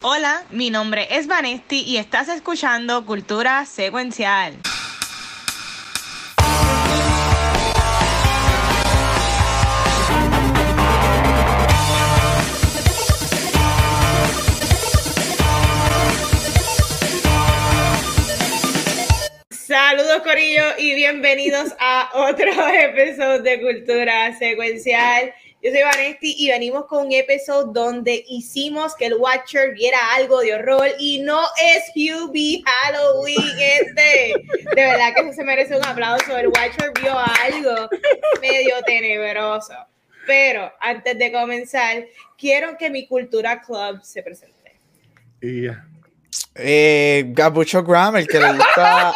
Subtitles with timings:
[0.00, 4.54] Hola, mi nombre es Vanesti y estás escuchando Cultura Secuencial.
[19.50, 25.34] Saludos Corillo y bienvenidos a otro episodio de Cultura Secuencial.
[25.60, 30.40] Yo soy Vanesti y venimos con un episodio donde hicimos que el Watcher viera algo
[30.40, 34.34] de horror y no es Hubie Halloween este.
[34.76, 36.36] De verdad que eso se merece un aplauso.
[36.36, 37.88] El Watcher vio algo
[38.40, 39.74] medio tenebroso.
[40.28, 42.06] Pero antes de comenzar,
[42.38, 44.78] quiero que mi Cultura Club se presente.
[45.40, 45.88] Yeah.
[46.54, 49.12] Eh, Gabucho Graham, el que le gusta.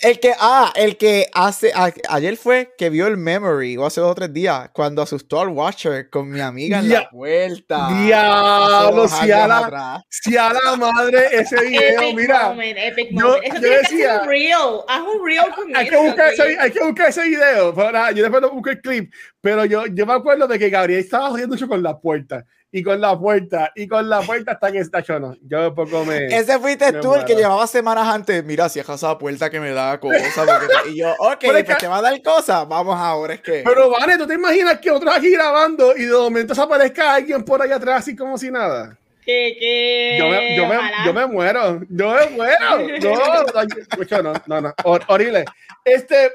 [0.00, 1.72] El que, ah, el que hace,
[2.08, 5.48] ayer fue que vio el memory, o hace dos o tres días, cuando asustó al
[5.48, 7.88] Watcher con mi amiga en la vuelta.
[8.04, 12.48] Diablo, si a, la, si a la madre ese video, epic mira.
[12.50, 13.42] Moment, epic moment.
[13.42, 16.70] Eso tiene que ser un real, haz un real con hay, que buscar ese, hay
[16.70, 20.12] que buscar ese video, pero nada, yo después busco el clip, pero yo, yo me
[20.12, 23.88] acuerdo de que Gabriel estaba jodiendo mucho con la puerta y con la puerta, y
[23.88, 25.34] con la puerta hasta que está no.
[25.42, 26.26] Yo poco me.
[26.26, 28.44] Ese fuiste tú el que llevaba semanas antes.
[28.44, 30.22] Mira, si es esa puerta que me da cosas.
[30.90, 31.74] y yo, ok, pues que...
[31.74, 32.68] te va a dar cosas.
[32.68, 33.62] Vamos ahora, es que.
[33.64, 37.42] Pero, vale, ¿tú te imaginas que otro aquí grabando y de momento se aparezca alguien
[37.42, 38.98] por allá atrás, así como si nada?
[39.24, 40.16] ¿Qué, qué?
[40.18, 41.80] Yo, me, yo, me, yo me muero.
[41.88, 42.58] Yo me muero.
[43.00, 44.74] No, no, no, no.
[44.84, 45.44] Horrible.
[45.84, 46.32] Este,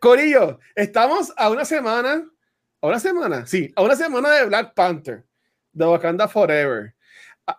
[0.00, 2.24] Corillo, estamos a una semana.
[2.80, 3.46] ¿A una semana?
[3.46, 5.24] Sí, a una semana de Black Panther
[5.72, 6.94] de Wakanda Forever.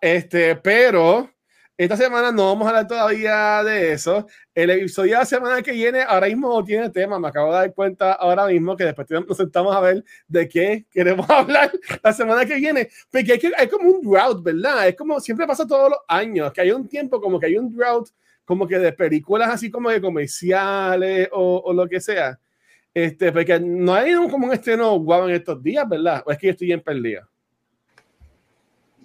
[0.01, 1.29] Este, pero
[1.75, 4.27] esta semana no vamos a hablar todavía de eso.
[4.53, 7.17] El episodio de la semana que viene ahora mismo tiene tema.
[7.19, 10.85] Me acabo de dar cuenta ahora mismo que después nos sentamos a ver de qué
[10.91, 11.71] queremos hablar
[12.03, 12.89] la semana que viene.
[13.11, 14.87] Porque hay, como un drought, ¿verdad?
[14.87, 17.75] Es como siempre pasa todos los años, que hay un tiempo como que hay un
[17.75, 18.09] drought
[18.45, 22.39] como que de películas así como de comerciales o, o lo que sea.
[22.93, 26.21] Este, porque no hay como un estreno guau en estos días, ¿verdad?
[26.25, 27.32] O es que yo estoy bien perdido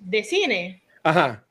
[0.09, 0.83] de cine.
[1.03, 1.45] Ajá.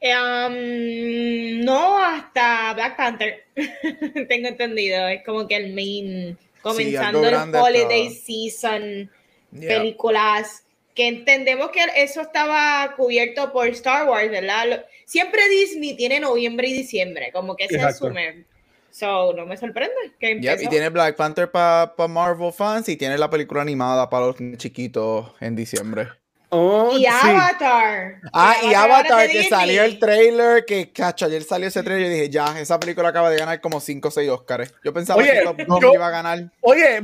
[0.00, 3.44] Um, no hasta Black Panther,
[4.28, 5.08] tengo entendido.
[5.08, 9.10] Es como que el main, comenzando el holiday season,
[9.50, 10.64] películas
[10.94, 14.84] que entendemos que eso estaba cubierto por Star Wars, ¿verdad?
[15.06, 18.44] Siempre Disney tiene noviembre y diciembre, como que se asume.
[18.90, 23.28] So, no me sorprende que y tiene Black Panther para Marvel fans y tiene la
[23.28, 26.10] película animada para los chiquitos en diciembre.
[26.56, 28.20] Oh, y Avatar.
[28.32, 32.30] Ah, y Avatar, que salió el trailer, que cacho, ayer salió ese trailer y dije,
[32.30, 34.72] ya, esa película acaba de ganar como 5 o 6 Oscars.
[34.84, 35.42] Yo pensaba que
[35.80, 36.52] yo, iba a ganar.
[36.60, 37.02] Oye,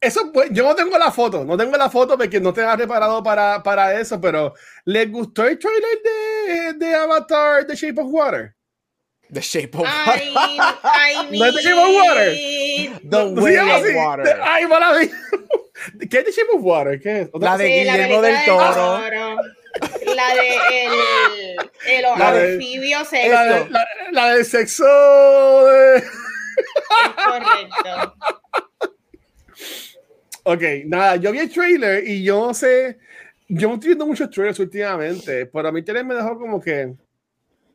[0.00, 3.22] eso yo no tengo la foto, no tengo la foto porque no te has preparado
[3.22, 4.54] para, para eso, pero
[4.86, 8.56] ¿les gustó el trailer de, de Avatar, The Shape of Water?
[9.32, 9.90] The Shape of Water.
[10.04, 12.30] I, mean, no es The Shape of Water.
[13.04, 14.40] The Way of Water.
[14.42, 15.12] Ay, maravilla.
[16.10, 17.00] ¿Qué es The Shape of Water?
[17.00, 17.30] ¿Qué es?
[17.34, 19.00] La de Guillermo del Toro.
[20.14, 20.86] La de
[21.86, 23.32] el, el anfibio sexo.
[23.32, 24.84] La, de, la, la del sexo
[25.66, 25.96] de...
[25.98, 26.04] Es
[27.24, 28.16] correcto.
[30.44, 32.98] Ok, nada, yo vi el trailer y yo no sé,
[33.48, 36.94] yo no estoy viendo muchos trailers últimamente, pero a mí trailer me dejó como que,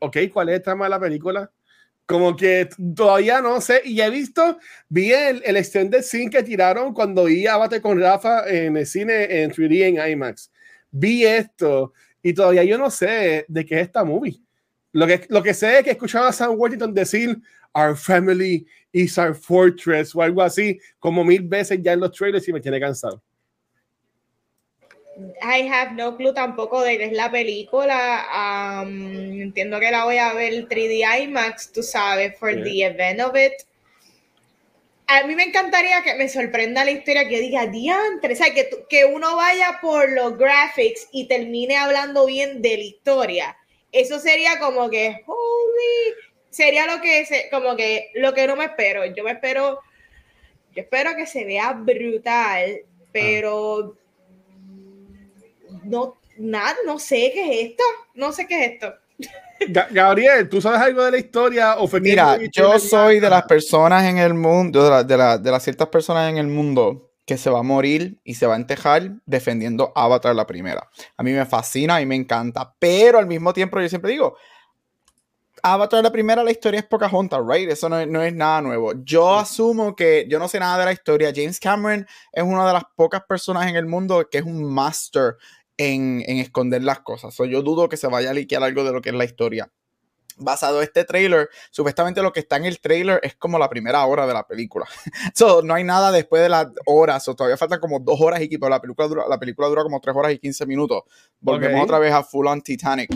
[0.00, 1.50] ok, ¿cuál es el trama de la película?
[2.06, 3.82] Como que todavía no sé.
[3.84, 4.58] Y he visto,
[4.88, 9.42] vi el, el extended scene que tiraron cuando vi Abate con Rafa en el cine
[9.42, 10.50] en 3D en IMAX.
[10.90, 11.92] Vi esto
[12.22, 14.40] y todavía yo no sé de qué es esta movie.
[14.92, 17.38] Lo que, lo que sé es que escuchaba a Sam Worthington decir
[17.74, 22.48] Our family is our fortress o algo así, como mil veces ya en los trailers
[22.48, 23.22] y me tiene cansado.
[25.42, 28.82] I have no clue tampoco de qué es la película.
[28.82, 33.34] Um, entiendo que la voy a ver 3D IMAX, tú sabes, for the event of
[33.36, 33.52] it.
[35.06, 38.68] A mí me encantaría que me sorprenda la historia, que diga diantre, o sea, que,
[38.88, 43.56] que uno vaya por los graphics y termine hablando bien de la historia.
[43.92, 46.14] Eso sería como que, holy,
[46.50, 49.06] sería lo que, se, como que, lo que no me espero.
[49.06, 49.80] Yo me espero,
[50.74, 52.80] yo espero que se vea brutal,
[53.12, 53.96] pero
[55.86, 57.84] no, nada, no sé qué es esto,
[58.14, 58.94] no sé qué es esto.
[59.90, 61.76] Gabriel, ¿tú sabes algo de la historia?
[61.78, 66.30] O Mira, yo soy de las personas en el mundo, de, de, las ciertas personas
[66.30, 70.34] en el mundo que se va a morir y se va a entejar defendiendo Avatar
[70.36, 70.88] la primera.
[71.16, 74.36] A mí me fascina y me encanta, pero al mismo tiempo yo siempre digo,
[75.62, 77.68] Avatar la primera, la historia es Pocahontas, right?
[77.68, 78.92] Eso no es, no es nada nuevo.
[79.02, 81.32] Yo asumo que yo no sé nada de la historia.
[81.34, 85.36] James Cameron es una de las pocas personas en el mundo que es un master
[85.78, 87.34] en, en esconder las cosas.
[87.34, 89.70] So, yo dudo que se vaya a liquear algo de lo que es la historia
[90.38, 94.04] basado en este trailer, supuestamente lo que está en el trailer es como la primera
[94.04, 94.84] hora de la película.
[95.34, 98.48] so, no hay nada después de las horas, o todavía faltan como dos horas y
[98.58, 101.04] pero la película dura, la película dura como tres horas y quince minutos.
[101.40, 103.08] Volvemos otra vez a Full on Titanic.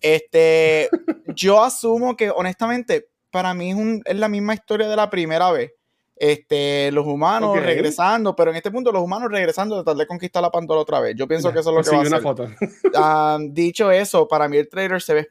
[0.00, 0.88] Este,
[1.34, 5.50] yo asumo que honestamente, para mí es, un- es la misma historia de la primera
[5.50, 5.72] vez.
[6.20, 10.42] Este, los humanos regresando, pero en este punto los humanos regresando de tratar de conquistar
[10.42, 11.14] la Pandora otra vez.
[11.16, 12.48] Yo pienso que eso es lo que va a una foto.
[12.94, 15.28] Ah, dicho eso, para mí el trailer se ve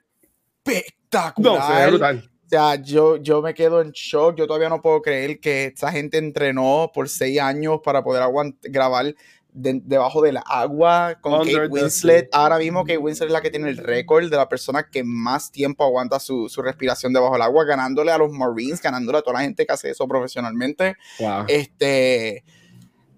[0.64, 1.60] espectacular.
[1.60, 2.32] No, se ve brutal.
[2.48, 4.38] O sea, yo, yo me quedo en shock.
[4.38, 8.24] Yo todavía no puedo creer que esa gente entrenó por seis años para poder
[8.62, 9.14] grabar
[9.52, 12.30] de- debajo del agua con Under Kate Winslet.
[12.32, 15.52] Ahora mismo Kate Winslet es la que tiene el récord de la persona que más
[15.52, 19.36] tiempo aguanta su, su respiración debajo del agua, ganándole a los Marines, ganándole a toda
[19.40, 20.96] la gente que hace eso profesionalmente.
[21.20, 21.46] Wow.
[21.48, 22.44] Este.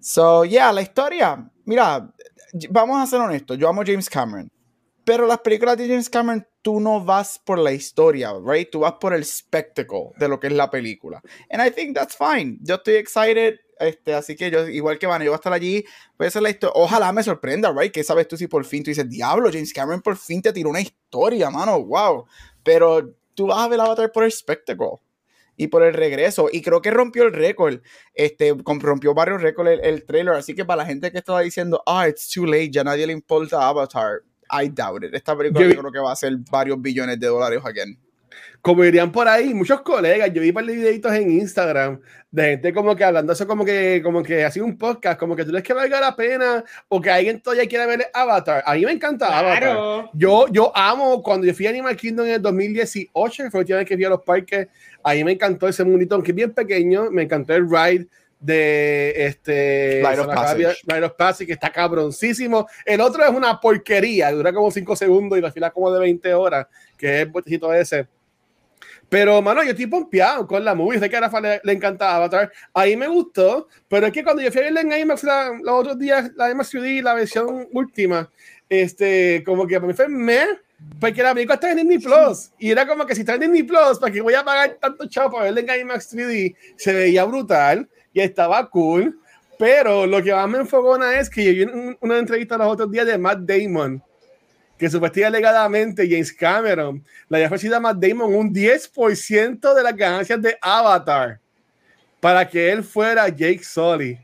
[0.00, 1.50] So, yeah, la historia.
[1.64, 2.10] Mira,
[2.70, 3.58] vamos a ser honestos.
[3.58, 4.50] Yo amo James Cameron.
[5.04, 8.70] Pero las películas de James Cameron, tú no vas por la historia, right?
[8.70, 11.20] Tú vas por el spectacle de lo que es la película.
[11.50, 12.58] And I think that's fine.
[12.62, 13.58] Yo estoy excited.
[13.80, 15.84] Este, así que yo, igual que van, yo voy a estar allí.
[16.18, 16.72] Voy a hacer la historia.
[16.76, 17.92] Ojalá me sorprenda, right?
[17.92, 20.70] Que sabes tú si por fin tú dices, diablo, James Cameron por fin te tiró
[20.70, 21.82] una historia, mano.
[21.82, 22.26] Wow.
[22.62, 25.00] Pero tú vas a ver Avatar por el spectacle
[25.56, 26.48] y por el regreso.
[26.52, 27.80] Y creo que rompió el récord.
[28.14, 30.34] Este, rompió varios récords el, el trailer.
[30.34, 33.12] Así que para la gente que estaba diciendo, ah, it's too late, ya nadie le
[33.12, 34.22] importa Avatar.
[34.52, 35.14] I doubt it.
[35.14, 37.98] Esta película Yo creo que va a ser varios billones de dólares again.
[38.60, 42.00] Como dirían por ahí, muchos colegas, yo vi un par de videitos en Instagram
[42.30, 45.44] de gente como que hablando eso como que, como que hacía un podcast, como que
[45.44, 48.62] tú crees que valga la pena o que alguien todavía quiera ver Avatar.
[48.64, 49.58] A mí me encanta Avatar.
[49.60, 50.10] Claro.
[50.14, 53.62] Yo, yo amo cuando yo fui a Animal Kingdom en el 2018, que fue la
[53.62, 54.68] última vez que fui a los parques,
[55.02, 58.06] ahí me encantó ese mundito, aunque es bien pequeño, me encantó el ride
[58.38, 60.76] de este Light of Passage.
[60.86, 62.66] Light Passage, que está cabroncísimo.
[62.84, 66.32] El otro es una porquería, dura como 5 segundos y la fila como de 20
[66.34, 66.66] horas,
[66.96, 68.06] que es el botecito ese.
[69.10, 70.98] Pero, mano, yo estoy pompeado con la movie.
[71.00, 72.50] Sé que a Rafa le, le encanta Avatar.
[72.72, 73.68] Ahí me gustó.
[73.88, 76.50] Pero es que cuando yo fui a verla en IMAX la- los otros días, la
[76.50, 78.30] IMAX 3D, la versión última,
[78.68, 80.46] este, como que para mí fue meh,
[81.00, 82.52] porque la película está en Disney Plus.
[82.58, 85.06] Y era como que si está en Disney Plus, ¿para qué voy a pagar tanto
[85.08, 86.54] chavo para verla en IMAX 3D?
[86.76, 89.18] Se veía brutal y estaba cool.
[89.58, 92.90] Pero lo que más me enfogona es que yo vi un- una entrevista los otros
[92.90, 94.02] días de Matt Damon,
[94.80, 99.94] que supuestamente alegadamente James Cameron le había ofrecido a Matt Damon un 10% de las
[99.94, 101.38] ganancias de Avatar
[102.18, 104.18] para que él fuera Jake Sully.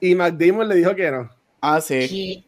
[0.00, 1.30] Y Matt Damon le dijo que no.
[1.60, 2.08] Ah, sí.
[2.08, 2.44] ¿Qué?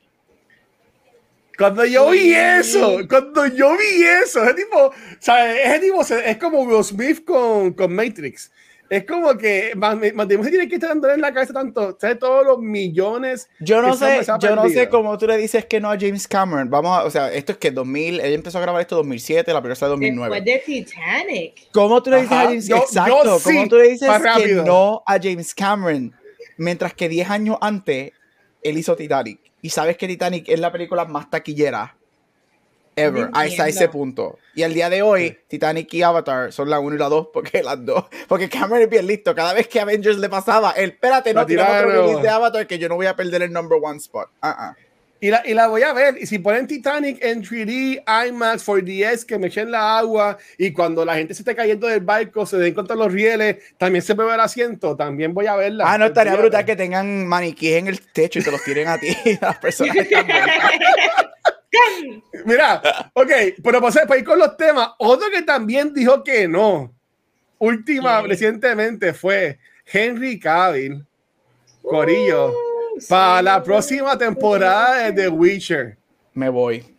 [1.56, 5.58] Cuando yo vi eso, cuando yo vi eso, ese tipo, ¿sabes?
[5.64, 8.50] Ese tipo se- es como Will Smith con, con Matrix.
[8.90, 12.19] Es como que Damon se tiene que estar dándole en la cabeza tanto, ¿sabes?
[12.19, 13.49] Todos los millones.
[13.61, 16.70] Yo no sé, yo no sé cómo tú le dices que no a James Cameron.
[16.70, 19.52] Vamos a, o sea, esto es que 2000, él empezó a grabar esto en 2007,
[19.52, 20.40] la película fue en 2009.
[20.40, 21.69] Después de Titanic.
[21.73, 24.08] ¿Cómo tú le dices Ajá, a James yo- yo Exacto, sí, ¿cómo tú le dices
[24.37, 26.14] que no a James Cameron?
[26.56, 28.12] Mientras que 10 años antes
[28.62, 29.38] él hizo Titanic.
[29.61, 31.97] Y sabes que Titanic es la película más taquillera
[32.98, 34.38] ever, hasta ese punto.
[34.54, 37.62] Y al día de hoy, Titanic y Avatar son la 1 y la 2, porque
[37.62, 39.34] las dos, porque Cameron es bien listo.
[39.34, 42.78] Cada vez que Avengers le pasaba, él, espérate, no tiramos otro release de Avatar que
[42.78, 44.28] yo no voy a perder el number one spot.
[44.42, 44.76] Ah, ah.
[45.20, 46.16] Y la, y la voy a ver.
[46.20, 50.38] Y si ponen Titanic en 3D, IMAX, 4DX, que me echen la agua.
[50.56, 54.02] Y cuando la gente se esté cayendo del barco, se den contra los rieles, también
[54.02, 54.96] se mueve el asiento.
[54.96, 55.84] También voy a verla.
[55.88, 58.99] Ah, no, estaría brutal que tengan maniquíes en el techo y te los tiren a
[58.99, 59.08] ti.
[59.40, 60.26] Las personas que están.
[62.44, 63.30] Mira, ok,
[63.62, 66.94] pero pues, para ir con los temas, otro que también dijo que no,
[67.58, 71.04] última, recientemente fue Henry Cavill,
[71.82, 72.54] Corillo,
[72.98, 73.44] Uh, para sí.
[73.44, 75.96] la próxima temporada de The Witcher.
[76.34, 76.96] Me voy.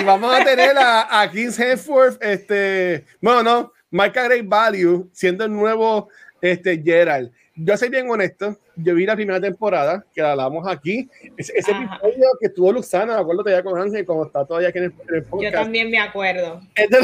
[0.00, 5.44] Y vamos a tener a, a Chris Hemsworth, este, bueno, no, marca Great Value, siendo
[5.44, 6.08] el nuevo
[6.40, 7.30] este, Gerald.
[7.56, 11.08] Yo soy bien honesto, yo vi la primera temporada, que la hablamos aquí,
[11.38, 14.78] ese, ese episodio que tuvo Luxana, me acuerdo todavía con Ángel, como está todavía aquí
[14.78, 15.54] en el, en el Yo podcast.
[15.54, 16.60] también me acuerdo.
[16.74, 16.98] es de,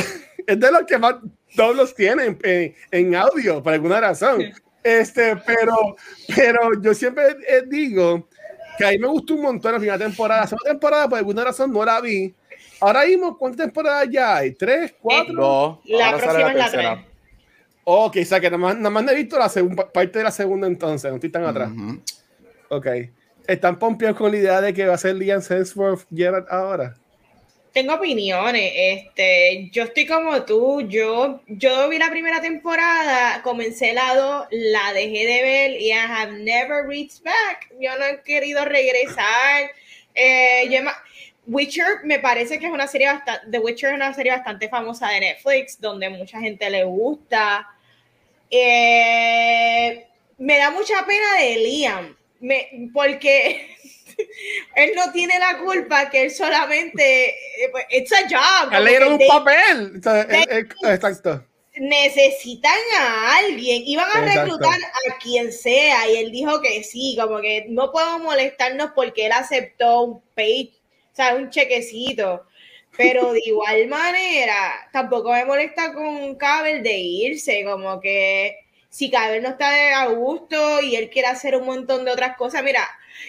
[0.46, 1.14] es de los que más
[1.56, 4.42] todos los tienen en, en audio, por alguna razón.
[4.82, 5.96] Este, pero,
[6.34, 8.28] pero yo siempre eh, digo
[8.76, 10.42] que a mí me gustó un montón la primera temporada.
[10.42, 12.34] La segunda temporada, por alguna razón, no la vi.
[12.80, 14.52] Ahora mismo, ¿cuántas temporadas ya hay?
[14.54, 14.94] ¿Tres?
[15.00, 15.34] ¿Cuatro?
[15.34, 15.78] Dos.
[15.84, 16.94] La próxima es la tercera.
[16.94, 17.11] 3.
[17.84, 20.24] Ok, o sea que nada más, nada más no he visto la segunda parte de
[20.24, 21.70] la segunda entonces, no estoy tan atrás.
[22.68, 22.86] Ok.
[23.46, 26.94] ¿Están pompeados con la idea de que va a ser Liam Hemsworth Gerard ahora?
[27.72, 34.14] Tengo opiniones, este, yo estoy como tú, yo, yo vi la primera temporada, comencé la
[34.14, 38.64] 2, la dejé de ver y I have never reached back, yo no he querido
[38.64, 39.70] regresar,
[40.14, 40.92] Eh, yo ma-
[41.46, 45.08] Witcher me parece que es una serie bastante, The Witcher es una serie bastante famosa
[45.08, 47.68] de Netflix, donde mucha gente le gusta.
[48.50, 50.06] Eh,
[50.38, 53.74] me da mucha pena de Liam, me- porque
[54.76, 58.72] él no tiene la culpa, que él solamente, eh, pues, it's a job.
[58.80, 60.00] Le dieron un they- papel.
[60.30, 61.44] Eh, Exacto.
[61.76, 64.40] necesitan a alguien, iban a Exacto.
[64.42, 64.78] reclutar
[65.10, 69.32] a quien sea y él dijo que sí, como que no podemos molestarnos porque él
[69.32, 70.72] aceptó un pay,
[71.14, 72.46] sea, un chequecito.
[72.96, 78.58] Pero de igual manera, tampoco me molesta con Cabel de irse, como que
[78.90, 82.36] si Cabel no está de a gusto y él quiere hacer un montón de otras
[82.36, 82.86] cosas, mira,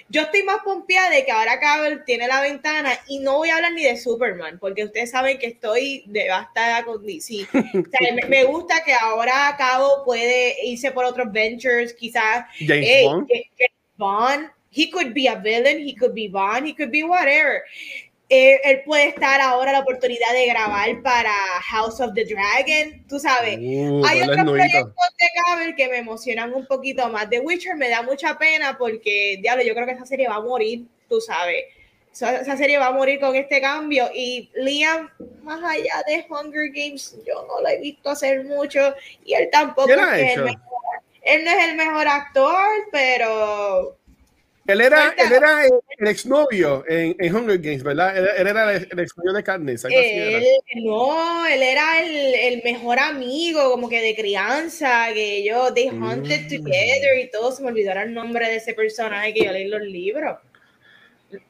[0.10, 3.56] yo estoy más pompeada de que ahora Cabel tiene la ventana y no voy a
[3.56, 7.44] hablar ni de Superman, porque ustedes saben que estoy devastada con DC.
[7.54, 12.46] O sea, me, me gusta que ahora Cabo puede irse por otros ventures, quizás.
[12.60, 13.28] James hey, Bond.
[13.30, 17.04] que- que Bond, he could be a villain, he could be Bond, he could be
[17.04, 17.64] whatever.
[18.30, 23.20] Eh, él puede estar ahora la oportunidad de grabar para House of the Dragon, tú
[23.20, 23.60] sabes.
[23.60, 27.30] Uh, Hay otros proyectos de Cable que me emocionan un poquito más.
[27.30, 30.42] The Witcher me da mucha pena porque, diablo, yo creo que esa serie va a
[30.42, 31.66] morir, tú sabes.
[32.12, 34.10] Esa, esa serie va a morir con este cambio.
[34.16, 35.10] Y Liam,
[35.44, 38.96] más allá de Hunger Games, yo no lo he visto hacer mucho.
[39.26, 40.74] Y él tampoco ¿Qué es el mejor.
[41.22, 43.98] Él no es el mejor actor, pero
[44.66, 48.18] Él era, él era el, el exnovio en, en Hunger Games, ¿verdad?
[48.18, 49.84] Él, él era el, el exnovio de Katniss.
[49.86, 50.44] él,
[50.86, 56.46] no, él era el, el mejor amigo, como que de crianza, que ellos, they hunted
[56.46, 56.64] Mm.
[56.64, 59.72] together y todo, se me olvidó el nombre de ese personaje que yo leí en
[59.72, 60.38] los libros.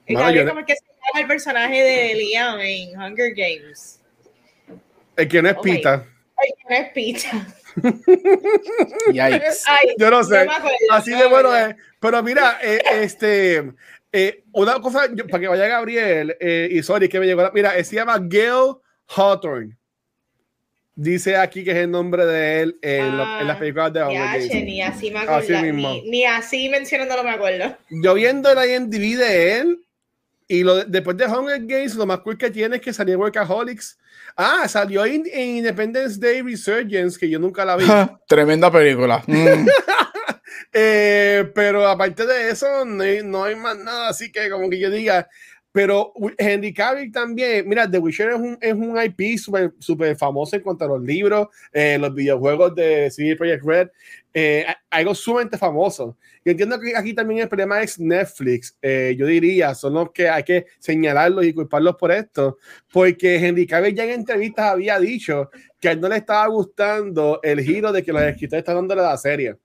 [0.08, 4.00] Yo no- ¿Cómo es que se llama el personaje de Liam en Hunger Games?
[5.16, 6.08] El que no es Pita.
[6.36, 7.30] Ay, no es Pita.
[9.12, 9.64] Yikes.
[9.68, 10.48] Ay, Yo no sé.
[10.90, 11.76] Así de bueno es.
[12.00, 13.72] Pero mira, eh, este,
[14.12, 17.52] eh, una cosa, yo- para que vaya Gabriel, eh, y sorry que me llegó la.
[17.52, 18.76] Mira, él se llama Gail
[19.08, 19.76] Hawthorne.
[20.96, 24.48] Dice aquí que es el nombre de él en, lo- en las Ah, películas de
[24.48, 25.62] che, ni así me Así acuerdo.
[25.74, 25.90] mismo.
[25.94, 27.76] Ni, ni así mencionándolo me acuerdo.
[27.90, 29.80] Yo viendo el IMDb de él,
[30.48, 33.98] y lo, después de Hunger Games, lo más cool que tiene es que salió Workaholics.
[34.36, 37.86] Ah, salió en, en Independence Day Resurgence, que yo nunca la vi.
[38.28, 39.24] Tremenda película.
[39.34, 39.68] Mm.
[40.76, 44.80] Eh, pero aparte de eso, no hay, no hay más nada así que como que
[44.80, 45.30] yo diga.
[45.74, 50.56] Pero Henry Cavill también, mira, The Witcher es un, es un IP súper super famoso
[50.56, 53.90] en cuanto a los libros, eh, los videojuegos de CD Projekt Red,
[54.36, 56.16] eh, algo sumamente famoso.
[56.46, 60.30] Yo entiendo que aquí también el problema es Netflix, eh, yo diría, son los que
[60.30, 62.60] hay que señalarlos y culparlos por esto,
[62.92, 65.50] porque Henry Cavill ya en entrevistas había dicho
[65.80, 69.02] que a él no le estaba gustando el giro de que los escritores están dándole
[69.02, 69.56] a la serie.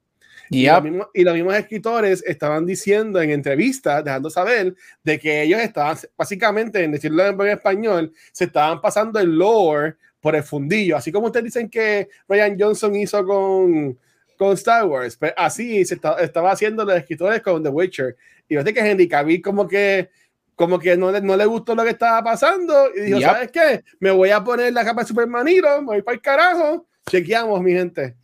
[0.51, 4.75] Y, los mismos, y los mismos escritores estaban diciendo en entrevistas, dejando saber
[5.05, 10.35] de que ellos estaban, básicamente, en decirlo en español, se estaban pasando el lore por
[10.37, 10.97] el fundillo.
[10.97, 13.99] Así como ustedes dicen que Ryan Johnson hizo con,
[14.37, 18.17] con Star Wars, pues así se esta- estaba haciendo los escritores con The Witcher.
[18.49, 20.09] Y yo sé que Henry Cavill como que
[20.55, 23.29] como que no le, no le gustó lo que estaba pasando y dijo, Yep.
[23.29, 23.85] ¿sabes qué?
[24.01, 26.89] Me voy a poner la capa de Supermanito, me voy para el carajo.
[27.09, 28.17] Chequeamos, mi gente.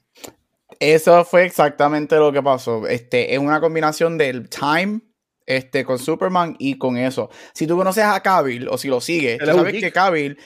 [0.80, 2.86] Eso fue exactamente lo que pasó.
[2.86, 5.00] Este, es una combinación del time
[5.46, 7.30] este, con Superman y con eso.
[7.52, 10.38] Si tú conoces a Cavill o si lo sigues, tú sabes que Cavill,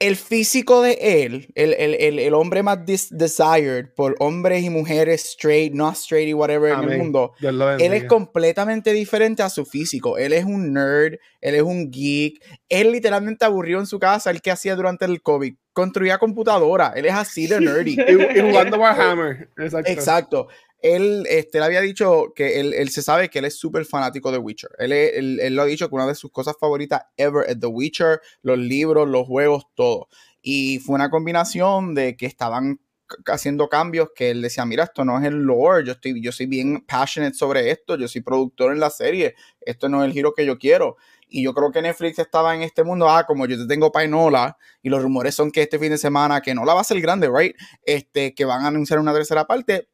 [0.00, 4.68] el físico de él, el, el, el, el hombre más des- desired por hombres y
[4.68, 6.98] mujeres straight, not straight y whatever en el Amén.
[6.98, 7.32] mundo,
[7.80, 10.18] él es completamente diferente a su físico.
[10.18, 12.42] Él es un nerd, él es un geek.
[12.68, 14.30] Él literalmente aburrió en su casa.
[14.30, 15.54] ¿El que hacía durante el COVID?
[15.72, 16.92] Construía computadora.
[16.96, 17.96] Él es así de nerdy.
[17.96, 19.48] y, y jugando Warhammer.
[19.56, 19.90] Exacto.
[19.90, 20.48] Exacto.
[20.84, 24.30] Él, este, él había dicho que él, él se sabe que él es súper fanático
[24.30, 24.70] de Witcher.
[24.78, 27.66] Él, él- él lo ha dicho que una de sus cosas favoritas ever es The
[27.68, 30.08] Witcher, los libros, los juegos, todo.
[30.42, 32.80] Y fue una combinación de que estaban
[33.26, 36.46] haciendo cambios que él decía, mira, esto no es el lore, yo estoy, yo soy
[36.46, 40.34] bien passionate sobre esto, yo soy productor en la serie, esto no es el giro
[40.34, 40.96] que yo quiero.
[41.28, 44.56] Y yo creo que Netflix estaba en este mundo, ah, como yo te tengo Painola,
[44.82, 47.00] y los rumores son que este fin de semana, que no la va a ser
[47.00, 47.56] grande, right?
[47.84, 49.88] Este, que van a anunciar una tercera parte,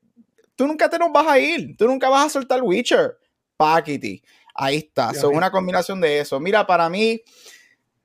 [0.61, 3.17] tú nunca te nos vas a ir, tú nunca vas a soltar Witcher.
[3.57, 4.23] Paquiti.
[4.55, 5.15] Ahí está.
[5.15, 6.39] Son una combinación de eso.
[6.39, 7.23] Mira, para mí,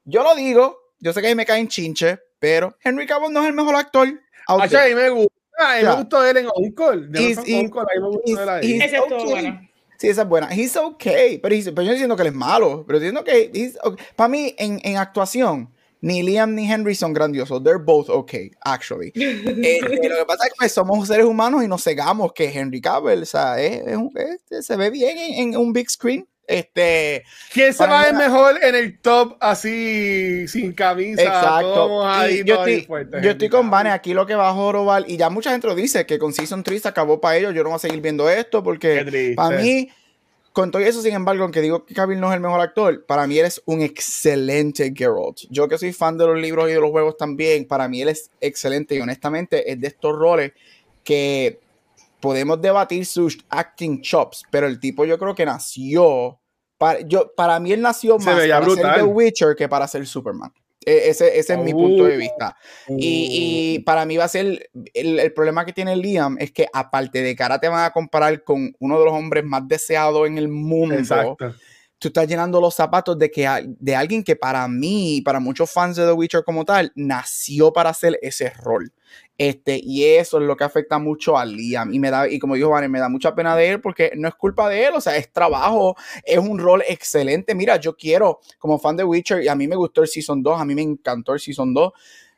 [0.06, 3.50] yo lo digo, yo sé que ahí me caen chinche, pero Henry Cavill no es
[3.50, 4.08] el mejor actor.
[4.48, 5.34] Acho, a mí me gusta.
[5.60, 7.08] A mí me gustó él en Uncle.
[7.10, 8.72] De He's- Uncle, he- Uncle, a mí me gustó él ahí.
[8.72, 9.32] he's- Ese estuvo okay.
[9.32, 9.70] bueno.
[9.98, 10.48] Sí, esa es buena.
[10.54, 11.38] He's okay.
[11.40, 12.86] Pero, he's- pero yo no diciendo que él es malo.
[12.88, 13.52] Pero diciendo que.
[13.84, 14.06] okay.
[14.16, 15.74] Para mí, en, en actuación,
[16.06, 17.64] ni Liam ni Henry son grandiosos.
[17.64, 19.12] They're both okay, actually.
[19.16, 22.80] Este, lo que pasa es que pues, somos seres humanos y nos cegamos que Henry
[22.80, 24.12] Cavill, o sea, es- es un-
[24.50, 26.28] es- se ve bien en, en un big screen.
[26.48, 31.24] Este, ¿Quién se va a ver mejor en el top así, sin camisa?
[31.24, 32.06] Exacto.
[32.08, 35.18] ahí, yo estoy, fuertes, yo estoy con Vane, aquí lo que va a jorobar, y
[35.18, 37.70] ya mucha gente lo dice, que con Season 3 se acabó para ellos, yo no
[37.70, 39.90] voy a seguir viendo esto, porque para mí,
[40.56, 43.28] con todo eso, sin embargo, aunque digo que Cavill no es el mejor actor, para
[43.28, 45.40] mí él es un excelente Geralt.
[45.50, 48.08] Yo que soy fan de los libros y de los juegos también, para mí él
[48.08, 50.54] es excelente y honestamente es de estos roles
[51.04, 51.60] que
[52.22, 56.40] podemos debatir sus acting chops, pero el tipo yo creo que nació,
[56.78, 58.96] para, yo, para mí él nació más para ser.
[58.96, 60.54] The Witcher que para ser Superman.
[60.86, 62.56] E- Ese, ese es mi punto de vista.
[62.88, 66.68] Y, y para mí va a ser el, el problema que tiene Liam es que
[66.72, 70.28] aparte de que ahora te van a comparar con uno de los hombres más deseados
[70.28, 71.56] en el mundo, Exacto.
[71.98, 75.96] tú estás llenando los zapatos de que de alguien que para mí para muchos fans
[75.96, 78.92] de The Witcher como tal nació para hacer ese rol.
[79.38, 81.94] Este, y eso es lo que afecta mucho a Liam.
[81.94, 84.28] Y me da, y como dijo Vane, me da mucha pena de él porque no
[84.28, 87.54] es culpa de él, o sea, es trabajo, es un rol excelente.
[87.56, 90.60] Mira, yo quiero, como fan de Witcher, y a mí me gustó el Season 2,
[90.60, 91.92] a mí me encantó el Season 2.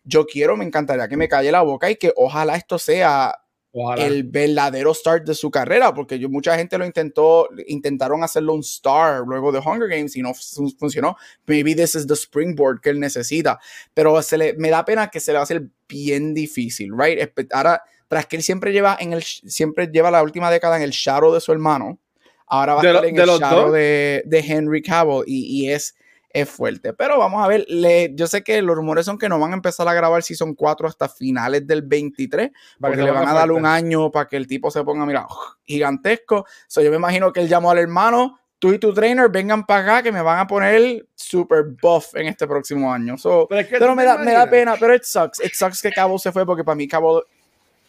[0.04, 3.36] Yo quiero, me encantaría que me calle la boca y que ojalá esto sea
[3.80, 4.04] Ojalá.
[4.06, 8.62] el verdadero start de su carrera, porque yo, mucha gente lo intentó, intentaron hacerlo un
[8.62, 11.16] star luego de Hunger Games y no fu- funcionó.
[11.46, 13.60] Maybe this is the springboard que él necesita,
[13.94, 17.20] pero se le, me da pena que se le va a hacer bien difícil, right?
[17.52, 20.92] Ahora, tras que él siempre lleva en el, siempre lleva la última década en el
[20.92, 22.00] shadow de su hermano,
[22.48, 25.96] ahora va a estar lo- en el shadow de, de Henry Cavill y, y es
[26.42, 26.94] es fuerte.
[26.94, 29.56] Pero vamos a ver, le- yo sé que los rumores son que no van a
[29.56, 33.34] empezar a grabar Season 4 hasta finales del 23, Para que porque le van a
[33.34, 33.60] dar fuerte.
[33.60, 35.26] un año para que el tipo se ponga, mira,
[35.66, 36.46] gigantesco.
[36.68, 39.82] So, yo me imagino que él llamó al hermano, tú y tu trainer vengan para
[39.82, 43.18] acá que me van a poner super buff en este próximo año.
[43.18, 45.40] So, Pero es que pero tú me da, me da pena, pero it sucks.
[45.44, 47.24] It sucks que Cabo se fue porque para mí Cabo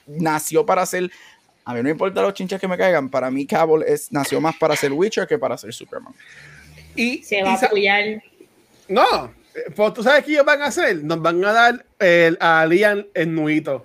[0.06, 1.10] nació para ser...
[1.64, 4.56] A mí no importa los chinches que me caigan, para mí Cabo es, nació más
[4.56, 6.14] para ser Witcher que para ser Superman.
[6.96, 8.22] Y, Se y va a apoyar.
[8.88, 11.02] No, eh, pues tú sabes qué ellos van a hacer.
[11.04, 13.84] Nos van a dar el, a Liam el nuito.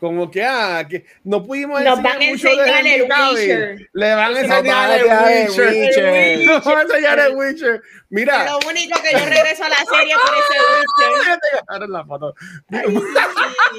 [0.00, 3.02] Como que, ah, que no pudimos Nos van a mucho de enseñar el.
[3.02, 3.88] Witcher.
[3.94, 6.38] Le van a Nos van a enseñar el el Witcher.
[6.46, 7.82] Nos van a enseñar el Witcher.
[8.10, 8.44] Mira.
[8.44, 11.88] Lo único que yo regreso a la serie por ese Witcher.
[11.88, 12.34] La foto.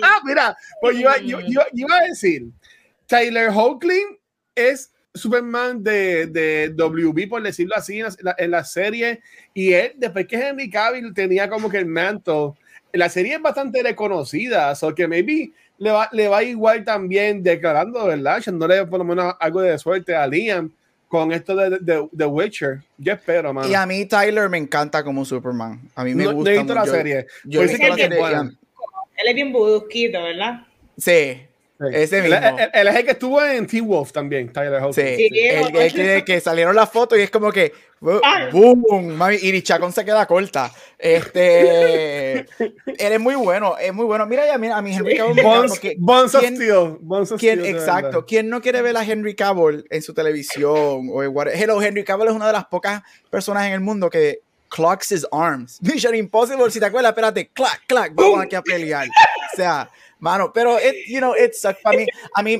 [0.01, 2.43] Ah, mira, pues yo, iba- yo- yo- yo iba a decir,
[3.05, 4.17] Tyler Hoechlin
[4.55, 9.21] es Superman de, de WB, por decirlo así, en la, en la serie,
[9.53, 12.55] y él, después que Henry Cavill tenía como que el manto,
[12.93, 18.05] la serie es bastante reconocida, so que maybe le va, le va igual también declarando,
[18.05, 18.37] ¿verdad?
[18.37, 20.71] Echándole por lo menos algo de suerte a Liam
[21.07, 22.81] con esto de, de, de Witcher.
[22.97, 23.67] Yo espero, mano.
[23.67, 25.81] Y a mí Tyler me encanta como Superman.
[25.95, 27.27] A mí me no, no gusta he visto la serie.
[27.43, 28.57] Yo Pues he sí visto que la serie.
[29.17, 30.65] Él es bien budusquito, ¿verdad?
[30.97, 31.41] Sí,
[31.91, 32.57] Ese Él- mismo.
[32.73, 35.01] Él, es el que estuvo en Teen Wolf también, Tyler sí.
[35.01, 35.17] Hoechlin.
[35.17, 37.73] Sí, El, el que, que salieron las fotos y es como que
[38.23, 38.49] Ah.
[38.51, 40.71] boom, mami, y Chacón se queda corta.
[40.97, 44.25] Este, él es muy bueno, es muy bueno.
[44.25, 46.97] Mira, ya, mira, a mí Henry Cavill Bones, Bones of ¿quién- Steel.
[47.01, 48.25] Bones of ¿Quién, Steel, exacto.
[48.25, 51.09] ¿Quién no quiere ver a Henry Cavill en su televisión?
[51.11, 54.41] O en Hello, Henry Cavill es una de las pocas personas en el mundo que
[54.69, 55.79] clocks his arms.
[55.81, 59.07] Mission Impossible, si te acuerdas, espérate, clac, clac, vamos aquí a pelear.
[59.07, 62.05] O sea, mano, pero, it, you know, it sucks para mí.
[62.35, 62.59] A mí,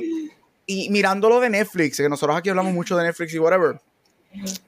[0.66, 3.80] y mirándolo de Netflix, que nosotros aquí hablamos mucho de Netflix y whatever.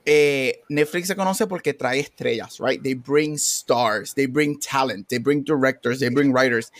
[0.05, 2.81] eh, Netflix se conoce porque trae estrellas, right?
[2.81, 6.71] They bring stars, they bring talent, they bring directors, they bring writers.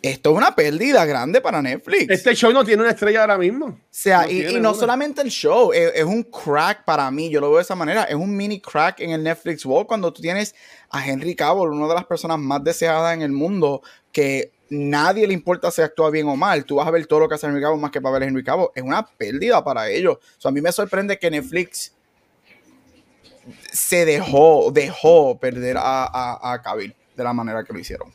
[0.00, 2.08] Esto es una pérdida grande para Netflix.
[2.08, 3.66] Este show no tiene una estrella ahora mismo.
[3.66, 4.74] O sea, No y, no una.
[4.74, 8.04] solamente el show, es, es un crack para mí, yo lo veo de esa manera,
[8.04, 10.54] es un mini crack en el Netflix World cuando tú tienes
[10.90, 15.34] a Henry Cavill, una de las personas más deseadas en el mundo, que nadie le
[15.34, 17.60] importa si actúa bien o mal, tú vas a ver todo lo que hace Henry
[17.60, 20.18] Cavill más que para ver Henry Cavill, es una pérdida para ellos.
[20.44, 21.94] A mí me sorprende que Netflix
[23.72, 28.12] se dejó, dejó perder a, a, a de la manera que lo hicieron.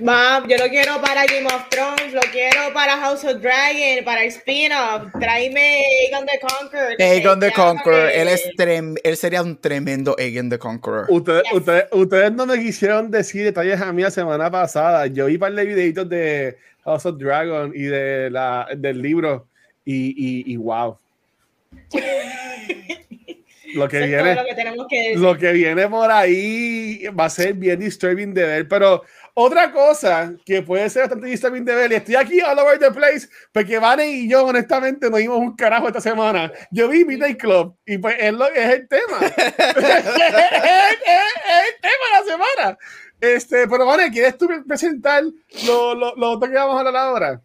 [0.00, 4.22] Va, yo lo quiero para Game of Thrones, lo quiero para House of Dragon, para
[4.22, 5.04] el spin-off.
[5.20, 6.96] Tráeme Aegon the Conqueror.
[6.96, 11.06] que Aegon the Conqueror, él, es trem- él sería un tremendo Aegon the Conqueror.
[11.08, 11.52] Ustedes, Yes.
[11.54, 15.06] ustedes, ustedes no me quisieron decir detalles a mí la semana pasada.
[15.06, 19.46] Yo vi un par de videitos de House of Dragon y de la, del libro
[19.84, 20.08] y,
[20.48, 20.98] y, y wow.
[23.74, 24.34] Lo que Eso viene.
[24.36, 28.44] lo que tenemos que lo que viene por ahí va a ser bien disturbing de
[28.44, 29.02] ver, pero
[29.34, 32.90] otra cosa que puede ser bastante disturbing de ver, y estoy aquí all over the
[32.92, 36.52] place, porque Vane y yo honestamente no vimos un carajo esta semana.
[36.70, 39.18] Yo vi Midnight Club y pues es, lo, es el tema.
[39.22, 40.98] es, es-
[41.46, 42.78] es el tema de la semana.
[43.20, 45.22] Este, pero Vane, ¿quieres tú presentar
[45.66, 47.40] lo, lo, lo otro que vamos a hablar ahora?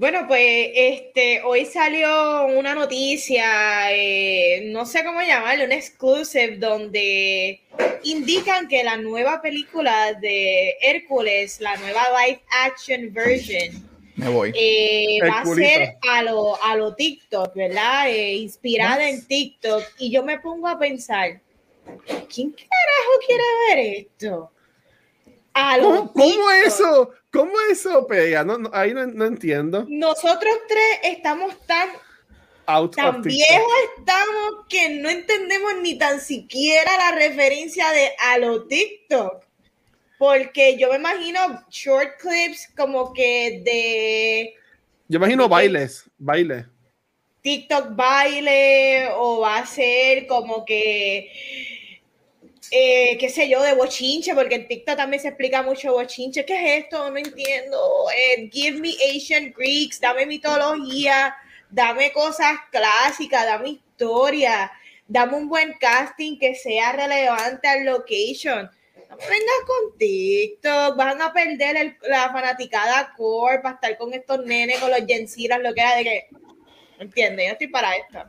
[0.00, 7.60] Bueno, pues este, hoy salió una noticia, eh, no sé cómo llamarlo, un exclusive, donde
[8.04, 13.86] indican que la nueva película de Hércules, la nueva live action version,
[14.16, 14.52] Me voy.
[14.54, 18.08] eh, va a ser a lo, a lo TikTok, ¿verdad?
[18.08, 19.84] Eh, inspirada en TikTok.
[19.98, 21.42] Y yo me pongo a pensar,
[22.34, 24.50] ¿quién carajo quiere ver esto?
[25.54, 27.10] ¿Cómo, eso?
[27.32, 28.44] ¿Cómo eso pega?
[28.44, 29.84] No, no, ahí no, no entiendo.
[29.88, 31.90] Nosotros tres estamos tan
[32.66, 38.66] Out tan viejos estamos que no entendemos ni tan siquiera la referencia de a lo
[38.66, 39.44] TikTok.
[40.18, 44.54] Porque yo me imagino short clips como que de
[45.08, 46.66] Yo imagino bailes, bailes.
[47.42, 51.32] TikTok baile o va a ser como que,
[52.70, 56.44] eh, qué sé yo, de bochinche, porque en TikTok también se explica mucho bochinche.
[56.44, 57.10] ¿Qué es esto?
[57.10, 57.78] No entiendo.
[58.16, 61.34] Eh, give me Asian Greeks, dame mitología,
[61.68, 64.70] dame cosas clásicas, dame historia,
[65.06, 68.70] dame un buen casting que sea relevante al location.
[69.08, 74.44] No vengas con TikTok, van a perder el- la fanaticada core para estar con estos
[74.46, 76.28] nenes, con los Gensiras, lo que era de que
[77.00, 77.46] ¿Entiendes?
[77.46, 78.22] Yo estoy para esto.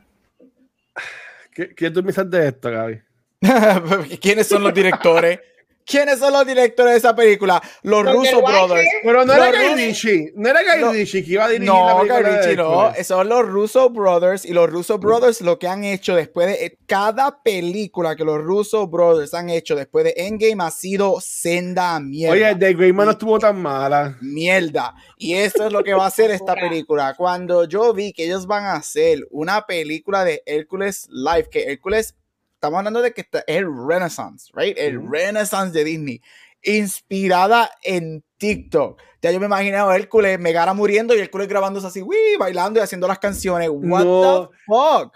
[1.54, 3.02] ¿Qué, qué tú piensas de esto, Gaby?
[4.20, 5.40] ¿Quiénes son los directores?
[5.84, 7.60] ¿Quiénes son los directores de esa película?
[7.82, 8.88] Los Russo Brothers.
[9.02, 10.92] Pero no Los era Guy Ritchie, no era Guy No.
[10.92, 12.92] Ritchie que iba a dirigir la No, película Guy de Ritchie, no.
[13.02, 14.44] Son los Russo Brothers.
[14.44, 18.40] Y los Russo Brothers lo que han hecho después de eh, cada película que los
[18.40, 22.32] Russo Brothers han hecho después de Endgame ha sido senda mierda.
[22.34, 24.16] Oye, The Great Man no estuvo tan mala.
[24.20, 24.94] mierda.
[25.18, 27.14] Y eso es lo que va a hacer esta película.
[27.16, 32.14] Cuando yo vi que ellos van a hacer una película de Hércules Live, que Hércules,
[32.62, 34.78] estamos hablando de que está- es el Renaissance, right?
[34.78, 35.04] El.
[35.10, 36.22] Renaissance de Disney,
[36.62, 39.00] inspirada en TikTok.
[39.20, 42.82] Ya yo me imaginé a Hércules, Megara muriendo y Hércules grabándose así, uy, bailando y
[42.84, 43.68] haciendo las canciones.
[43.68, 44.48] What No.
[44.48, 45.12] the fuck?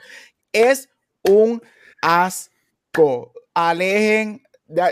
[0.52, 0.88] Es
[1.22, 1.62] un
[2.02, 3.32] asco.
[3.54, 4.42] Alejen.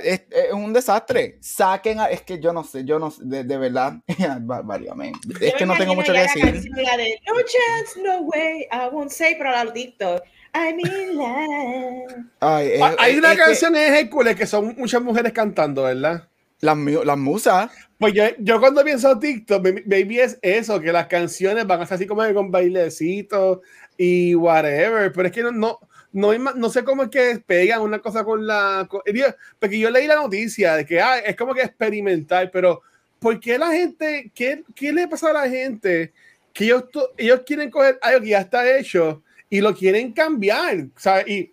[0.05, 1.38] Es, es un desastre.
[1.40, 3.95] Saquen a, es que yo no sé, yo no sé, de, de verdad.
[4.43, 5.11] Válgame.
[5.40, 6.45] Es Yo que no tengo mucho que decir.
[6.45, 10.23] canción, la de No chance, no way, I won't say, pero la TikTok.
[10.55, 12.25] I'm in love.
[12.40, 15.33] Ay, es- Ah, Hay es- una es que canción en Hércules que son muchas mujeres
[15.33, 16.29] cantando, ¿verdad?
[16.61, 17.71] Las, las musas.
[17.99, 21.97] Pues yo, yo cuando pienso TikTok, baby, es eso, que las canciones van a ser
[21.97, 23.59] así como que con bailecitos
[23.97, 25.79] y whatever, pero es que no, no,
[26.12, 28.87] no, no sé cómo es que pegan una cosa con la...
[28.88, 29.27] con- digo,
[29.59, 32.83] porque yo leí la noticia de que ah, es como que experimental, pero
[33.19, 36.12] ¿por qué la gente, qué, qué le pasa a la gente
[36.53, 36.85] que ellos,
[37.19, 39.23] ellos quieren coger algo que ya está hecho
[39.55, 40.88] y lo quieren cambiar?
[40.97, 41.29] ¿sabes?
[41.29, 41.53] Y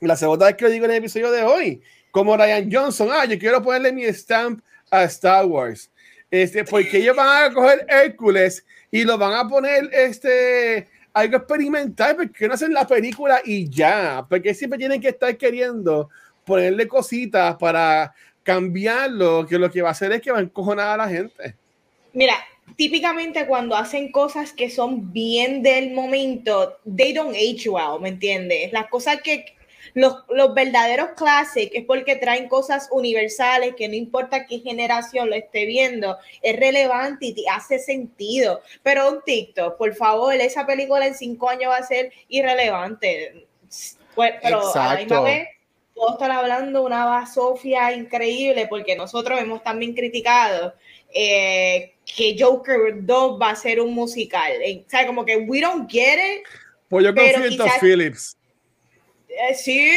[0.00, 1.80] la segunda vez que lo digo en el episodio de hoy,
[2.10, 5.88] como Ryan Johnson, ah, yo quiero ponerle mi stamp a Star Wars.
[6.28, 12.16] Este, porque ellos van a coger Hércules y lo van a poner este, algo experimental,
[12.16, 16.10] porque no hacen la película y ya, porque siempre tienen que estar queriendo
[16.44, 20.88] ponerle cositas para cambiarlo, que lo que va a hacer es que va a encojonar
[20.88, 21.54] a la gente.
[22.12, 22.34] Mira,
[22.74, 28.72] típicamente cuando hacen cosas que son bien del momento, they don't age well, ¿me entiendes?
[28.72, 29.56] Las cosas que
[29.94, 35.36] los, los verdaderos classics es porque traen cosas universales que no importa qué generación lo
[35.36, 38.60] esté viendo, es relevante y te hace sentido.
[38.82, 43.46] Pero un TikTok, por favor, esa película en cinco años va a ser irrelevante.
[44.14, 45.22] Pues, pero a la misma Exacto.
[45.22, 45.48] vez
[45.94, 50.74] puedo estar hablando una basofia increíble porque nosotros hemos también criticado
[51.14, 54.52] eh, que Joker 2 va a ser un musical.
[54.62, 56.44] Eh, O sea, como que we don't get it.
[56.88, 58.36] Pues yo confío en Todd Phillips.
[59.28, 59.90] Eh, sí,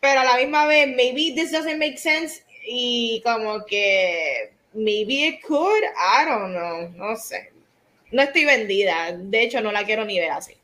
[0.00, 5.42] pero a la misma vez, maybe this doesn't make sense y como que maybe it
[5.42, 7.52] could, I don't know, no sé.
[8.10, 10.54] No estoy vendida, de hecho no la quiero ni ver así.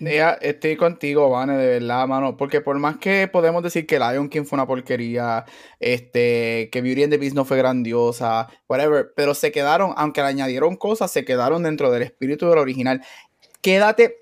[0.00, 2.36] Ya, estoy contigo, Vane, de verdad, mano.
[2.36, 5.44] Porque por más que podemos decir que Lion King fue una porquería,
[5.80, 10.28] este, que Beauty and the Beast no fue grandiosa, whatever, pero se quedaron, aunque le
[10.28, 13.02] añadieron cosas, se quedaron dentro del espíritu del original.
[13.60, 14.16] Quédate,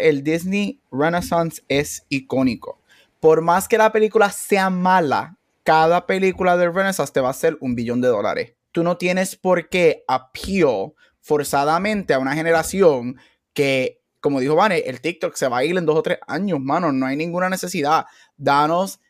[0.00, 2.80] el Disney Renaissance es icónico.
[3.20, 7.56] Por más que la película sea mala, cada película del Renaissance te va a hacer
[7.60, 8.54] un billón de dólares.
[8.72, 13.16] Tú no tienes por qué appeal forzadamente a una generación
[13.52, 16.58] que como dijo Vane, el TikTok se va a ir en dos o tres años,
[16.60, 16.90] mano.
[16.92, 18.06] No hay ninguna necesidad.
[18.36, 19.00] Danos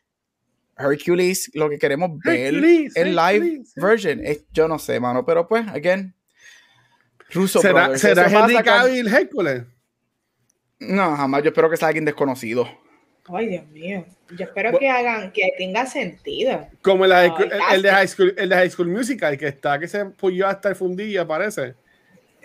[0.77, 3.73] Hercules, lo que queremos ver Hercules, en live Hercules.
[3.75, 4.19] version.
[4.23, 6.13] Es- yo no sé, mano, pero pues, again.
[7.31, 9.63] Russo ¿Será, Brothers, ¿será Henry Cavill Hércules?
[10.79, 11.41] No, jamás.
[11.43, 12.67] Yo espero que sea alguien desconocido.
[13.29, 14.05] Ay, Dios mío.
[14.37, 16.67] Yo espero que hagan, que tenga sentido.
[16.81, 19.79] Como el, Ay, el- el de High School, el de High School Musical, que está,
[19.79, 21.75] que se puyó hasta el fundillo, parece.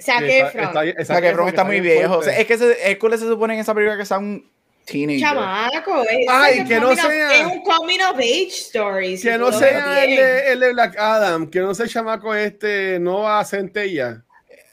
[0.02, 0.64] Zac Está- Efron.
[0.64, 2.18] está- está- Zac Efron está muy viejo.
[2.18, 2.40] O sea, fuerte.
[2.42, 4.50] es que se, Hércules se supone en esa película que sea un
[4.84, 5.20] teenager.
[5.28, 9.16] Chamaco, es, Ay, es que no of- sea- es un coming of age story.
[9.16, 12.34] si Que no sea el de, el de Black Adam, que no sea el chamaco
[12.34, 14.22] este, no a Centella.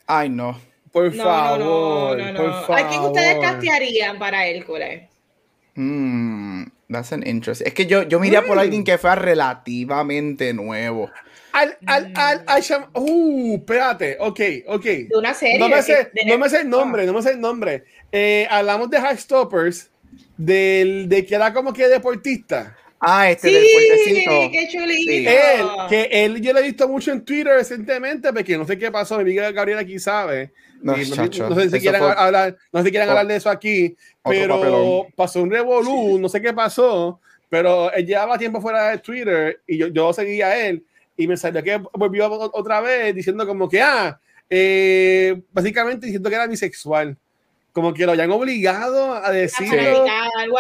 [0.08, 0.60] Ay, no.
[0.92, 2.62] Por No, favor, no, no, no.
[2.64, 2.80] favor.
[2.80, 5.04] ¿A quién ustedes castearían para Hércules?
[5.76, 7.62] Mm, that's an interest.
[7.66, 8.60] Es que yo, yo me iría por Mm.
[8.60, 11.10] alguien que fuera relativamente nuevo.
[11.52, 14.84] Al, al, al, al cham- Uh, espérate, ok, ok.
[14.84, 15.58] De una serie.
[15.60, 17.84] No me sé, no me sé el nombre, no me sé el nombre.
[18.12, 19.90] Eh, hablamos de Heartstoppers,
[20.38, 22.76] del, de que era como que deportista.
[23.00, 24.32] Ah, este Sí, del fuertecito.
[24.52, 25.12] qué chulito.
[25.12, 25.26] Sí.
[25.28, 28.92] Él, que él yo lo he visto mucho en Twitter recientemente, porque no sé qué
[28.92, 30.52] pasó, mi amiga Gabriela aquí sabe.
[30.82, 33.36] No, Y chacho, no sé si fue hablar, no sé si quieren otro- hablar de
[33.38, 34.56] eso aquí, pero
[35.16, 39.78] pasó un revolú, no sé qué pasó, pero él llevaba tiempo fuera de Twitter y
[39.78, 40.86] yo, yo seguía a él
[41.18, 46.36] y me salió que volvió otra vez diciendo como que, ah, eh, básicamente diciendo que
[46.36, 47.18] era bisexual.
[47.72, 50.06] Como que lo hayan obligado a decirlo.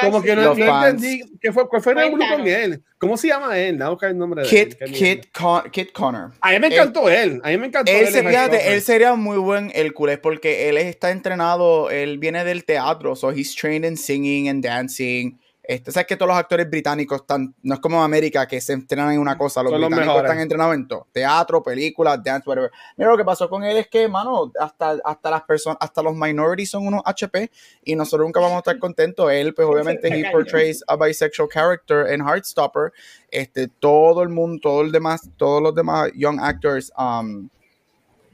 [0.02, 2.84] Como que no, no entendí qué fue, cuál fue el revolú con él.
[3.00, 3.78] ¿Cómo se llama él?
[3.78, 4.67] No, buscar el nombre de él.
[4.69, 4.98] Kit, mierda.
[4.98, 6.32] Kit, Con- Kit Connor.
[6.41, 7.41] A mí me encantó él.
[7.43, 8.74] A mí me encantó Él, él se, en fíjate, Heartstopper.
[8.74, 13.56] él sería muy buen Hércules porque él está entrenado, él viene del teatro, so he's
[13.56, 15.39] trained in singing and dancing.
[15.70, 18.74] Este, sabes que todos los actores británicos están, no es como en América que se
[18.74, 20.32] entrenan en una cosa, los Son los británicos mejores.
[20.32, 22.72] están entrenados en todo, teatro, películas, dance, whatever.
[22.98, 26.16] Mira lo que pasó con él es que, mano, hasta, hasta las personas, hasta los
[26.16, 27.52] minorities son unos HP
[27.84, 29.32] y nosotros nunca vamos a estar contentos.
[29.32, 32.92] Él, pues obviamente, he portrays a bisexual character en Heartstopper.
[33.30, 37.48] Este, todo el mundo, todo el demás, todos los demás young actors, um,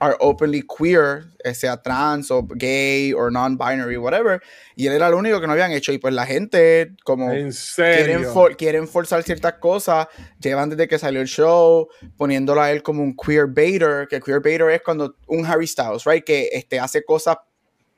[0.06, 4.42] are openly queer, eh, sea trans o gay o non-binary, whatever,
[4.76, 7.52] y él era el único que no habían hecho, y pues la gente, como En
[7.76, 10.08] quieren, for- quieren forzar ciertas cosas,
[10.40, 11.88] llevan desde que salió el show,
[12.18, 16.04] poniéndolo a él como un queer baiter, que queer baiter es cuando un Harry Styles,
[16.06, 17.38] right, que este, hace cosas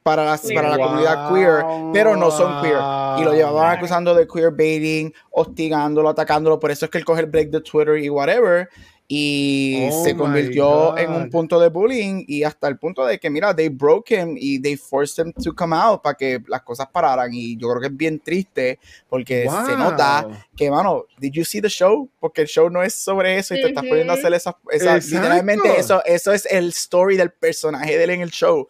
[0.03, 0.53] para la, Queer.
[0.55, 0.85] para la Wow.
[0.87, 2.77] comunidad queer, pero no son queer.
[3.19, 6.57] Y lo llevaban acusando de queer baiting, hostigándolo, atacándolo.
[6.59, 8.69] Por eso es que él coge el break de Twitter y whatever.
[9.09, 12.25] Y Oh se convirtió en un punto de bullying.
[12.27, 15.53] Y hasta el punto de que, mira, they broke him y they forced him to
[15.55, 17.33] come out para que las cosas pararan.
[17.33, 19.77] Y yo creo que es bien triste porque se Wow.
[19.77, 22.09] nota que, mano, did you see the show?
[22.19, 24.97] Porque el show no es sobre eso y te estás poniendo a hacer esa, esa
[24.97, 28.67] literalmente eso, eso es el story del personaje de él en el show.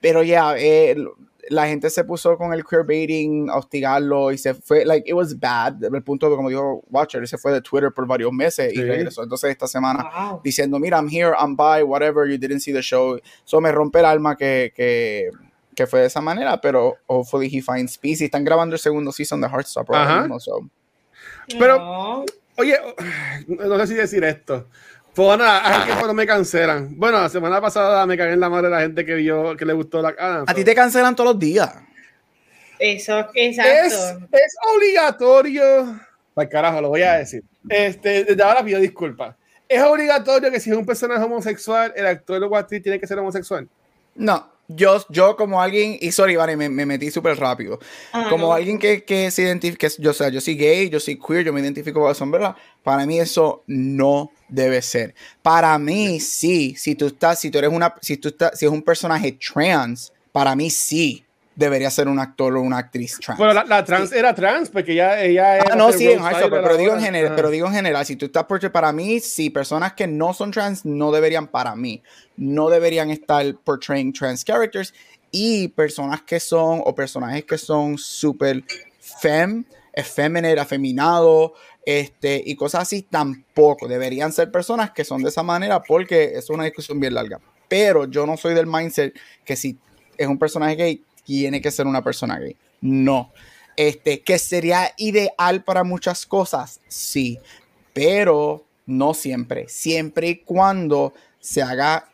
[0.00, 0.96] Pero ya, eh,
[1.50, 5.38] la gente se puso con el queerbaiting a hostigarlo y se fue, like, it was
[5.38, 5.82] bad.
[5.84, 8.82] El punto de, como dijo Watcher, se fue de Twitter por varios meses y Sí.
[8.82, 10.40] regresó entonces esta semana Wow.
[10.42, 13.16] diciendo, mira, I'm here, I'm by, whatever, you didn't see the show.
[13.46, 15.30] Eso me rompe el alma que, que,
[15.74, 18.22] que fue de esa manera, pero hopefully he finds peace.
[18.22, 20.60] Y están grabando el segundo season de Heartstopper mismo, so.
[21.58, 22.24] Pero- No.
[22.58, 22.74] Oye,
[23.48, 24.66] no sé si decir esto.
[25.16, 26.94] Pues nada, aquí no me cancelan.
[26.98, 29.64] Bueno, la semana pasada me cagué en la madre de la gente que vio, que
[29.64, 30.44] le gustó la cara.
[30.46, 31.74] A ti te cancelan todos los días.
[32.78, 34.28] Eso, es, exacto.
[34.30, 35.98] es obligatorio.
[36.34, 37.42] Ay, carajo, lo voy a decir.
[37.66, 39.34] Este, desde ahora pido disculpas.
[39.66, 43.18] Es obligatorio que si es un personaje homosexual, el actor o actriz tiene que ser
[43.18, 43.66] homosexual.
[44.16, 47.78] No, yo, yo como alguien, y sorry, Vane, me, me metí súper rápido.
[48.12, 48.52] Ah, como no.
[48.52, 51.52] alguien que, que se identifica, yo, o sea, yo soy gay, yo soy queer, yo
[51.52, 55.14] me identifico con la sombrera, para mí eso no debe ser.
[55.42, 58.72] Para mí sí, si tú estás, si tú eres una, si tú estás, si es
[58.72, 61.25] un personaje trans, para mí sí
[61.56, 63.38] debería ser un actor o una actriz trans.
[63.38, 66.20] Bueno, la, la trans era trans, porque ella, ella Ah, era no, hacer sí, en
[66.20, 68.92] Heartstopper, Tyler pero digo en general, pero digo en general, si tú estás por para
[68.92, 72.02] mí, sí, personas que no son trans no deberían para mí,
[72.36, 74.92] no deberían estar portraying trans characters
[75.30, 78.62] y personas que son o personajes que son súper
[79.00, 81.54] fem, effeminate, afeminado,
[81.86, 86.50] este y cosas así tampoco deberían ser personas que son de esa manera porque es
[86.50, 87.40] una discusión bien larga.
[87.68, 89.78] Pero yo no soy del mindset que si
[90.18, 92.56] es un personaje gay tiene que ser una persona gay.
[92.80, 93.32] No.
[93.76, 97.38] Este, que sería ideal para muchas cosas, sí,
[97.92, 99.68] pero no siempre.
[99.68, 102.08] Siempre y cuando se haga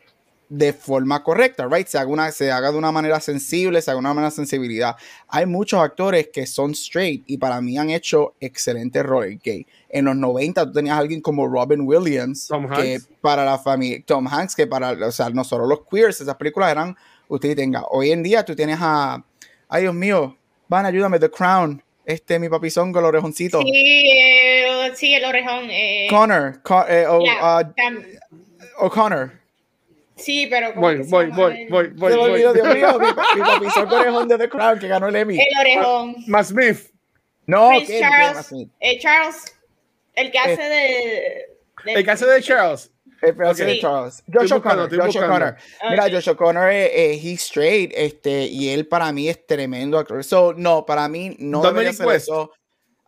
[0.49, 1.87] de forma correcta, right?
[1.87, 4.95] Se haga, una, se haga de una manera sensible, se haga de una manera sensibilidad.
[5.27, 9.65] Hay muchos actores que son straight y para mí han hecho excelentes roles gay.
[9.89, 13.09] En los 90 tú tenías a alguien como Robin Williams, Tom que Hanks.
[13.21, 16.71] para la familia, Tom Hanks, que para, o sea, no solo los queers, esas películas
[16.71, 16.95] eran,
[17.27, 17.83] usted tenga.
[17.89, 19.23] Hoy en día tú tienes a,
[19.69, 23.61] ay Dios mío, van, ayúdame, The Crown, este, mi papizón con el orejoncito.
[23.61, 25.67] Sí, eh, sí, el orejón.
[25.69, 28.05] eh, Connor, Co- eh, o- ah, tam-
[28.79, 29.31] O'Connor.
[30.15, 30.73] sí, pero.
[30.73, 34.27] ¿cómo Voy, que voy, voy, voy, voy, olvidó, Dios mío, mi, mi papizón con orejón
[34.27, 35.39] de The Crown que ganó el Emmy.
[35.39, 36.15] El orejón.
[36.27, 36.77] Matt Smith.
[37.45, 37.69] No.
[37.99, 38.51] Charles.
[38.79, 39.55] Eh, Charles,
[40.15, 41.45] el que hace de.
[41.85, 42.89] de- El caso de Charles.
[43.23, 44.23] El fiance de Charles.
[44.31, 44.89] Josh O'Connor.
[44.89, 45.55] Josh O'Connor.
[45.89, 50.23] Mira, Josh O'Connor, eh, he's straight, este, y él para mí es tremendo actor.
[50.23, 52.51] So, no, para mí no Dominic debería ser eso.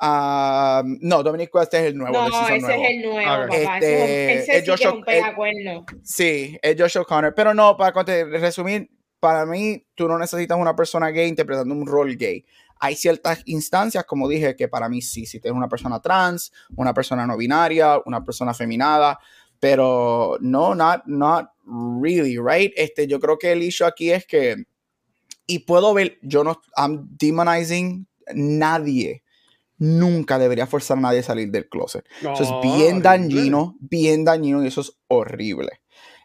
[0.02, 2.14] Um, no, Dominic West es el nuevo.
[2.14, 2.84] No, ese nuevo.
[2.84, 3.78] es el nuevo, papá.
[3.78, 7.34] Este, ese, es, Josh es un Sí, es Josh O'Connor.
[7.34, 12.18] Pero no, para resumir, para mí, tú no necesitas una persona gay interpretando un rol
[12.18, 12.46] gay.
[12.80, 16.94] Hay ciertas instancias, como dije, que para mí sí, si tienes una persona trans, una
[16.94, 19.18] persona no binaria, una persona feminada,
[19.60, 22.72] pero no, not, not really, right?
[22.76, 24.56] Este, yo creo que el issue aquí es que,
[25.48, 29.24] y puedo ver, yo no, I'm demonizing nadie
[29.78, 32.06] nunca debería forzar a nadie a salir del closet.
[32.22, 35.82] eso es bien dañino, bien dañino y eso es horrible.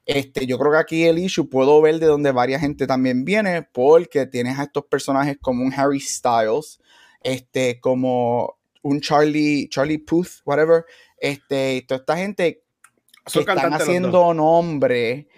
[0.06, 3.62] Este, yo creo que aquí el issue puedo ver de donde varias gente también viene,
[3.62, 6.80] porque tienes a estos personajes como un Harry Styles,
[7.22, 10.84] este, como un Charlie, Charlie Puth, whatever,
[11.18, 12.64] este, toda esta gente
[13.32, 15.28] que están haciendo nombre,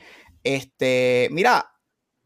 [0.42, 1.72] este, mira,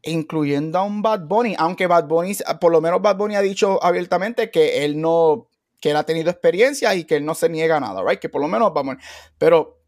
[0.03, 3.83] incluyendo a un Bad Bunny, aunque Bad Bunny, por lo menos Bad Bunny ha dicho
[3.83, 5.49] abiertamente que él no,
[5.79, 8.19] que él ha tenido experiencia y que él no se niega a nada, right?
[8.19, 8.97] Que por lo menos vamos,
[9.37, 9.81] pero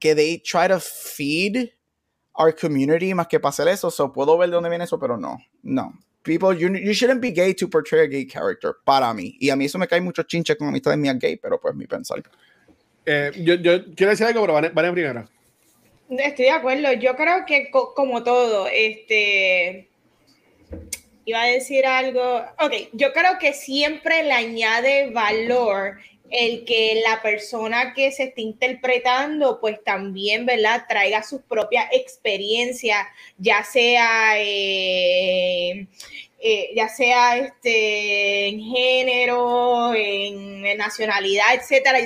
[0.00, 1.70] que they try to feed
[2.34, 5.38] our community más que hacer eso, so puedo ver de dónde viene eso, pero no,
[5.62, 5.92] no.
[6.22, 9.36] People, you, you shouldn't be gay to portray a gay character, para mí.
[9.40, 11.86] Y a mí eso me cae mucho chinche con amistades mías gay, pero pues mi
[11.86, 12.22] pensar.
[13.10, 13.54] Eh, yo,
[13.94, 15.28] quiero decir algo, pero van, van en primera.
[16.10, 16.92] Estoy de acuerdo.
[16.92, 19.88] Yo creo que como todo, este
[21.24, 22.42] iba a decir algo.
[22.60, 25.98] Ok, yo creo que siempre le añade valor
[26.30, 30.84] el que la persona que se está interpretando, pues también, ¿verdad?
[30.86, 33.06] Traiga sus propias experiencias,
[33.38, 35.86] ya sea, eh,
[36.38, 41.98] eh, ya sea este, en género, en, en nacionalidad, etcétera.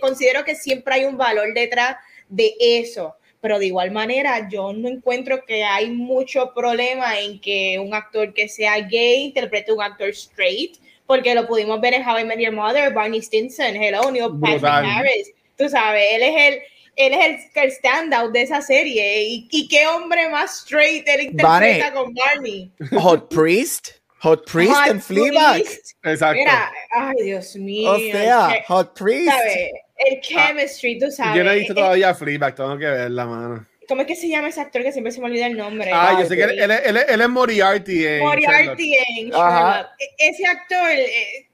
[0.00, 1.96] Considero que siempre hay un valor detrás
[2.28, 3.16] de eso.
[3.40, 8.34] Pero de igual manera yo no encuentro que hay mucho problema en que un actor
[8.34, 12.38] que sea gay interprete un actor straight, porque lo pudimos ver en How I Met
[12.38, 16.60] Your Mother, Barney Stinson, Hello, Neil Patrick Harris, tú sabes, él es el
[17.06, 21.92] él es el, standout de esa serie y, y, qué hombre más straight él interpreta
[21.92, 22.70] con Barney.
[22.92, 23.90] Hot Priest.
[24.20, 25.62] Hot Priest en Fleabag.
[26.02, 26.38] Exacto.
[26.38, 27.92] Mira, ay Dios mío.
[27.92, 29.30] O sea, Hot Priest.
[29.30, 29.70] ¿sabes?
[30.00, 31.36] el ah, chemistry, tú sabes.
[31.36, 33.66] Yo no he visto todavía Fleabag, tengo que verla, mano.
[33.88, 35.90] ¿Cómo es que se llama ese actor que siempre se me olvida el nombre?
[35.92, 39.88] Ah, yo sé que él, él, él, es Moriarty en Moriarty en Sherlock.
[39.98, 41.48] E, ese actor, eh,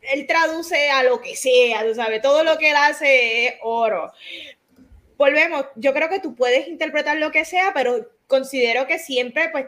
[0.00, 4.10] él traduce a lo que sea, tú sabes, todo lo que él hace es oro.
[5.20, 9.66] Volvemos, yo creo que tú puedes interpretar lo que sea, pero considero que siempre, pues,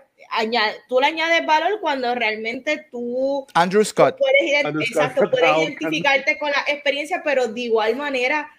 [0.88, 4.16] tú le añades valor cuando realmente tú Andrew Scott.
[4.16, 8.50] puedes, exacto, puedes identificarte con la experiencia, pero de igual manera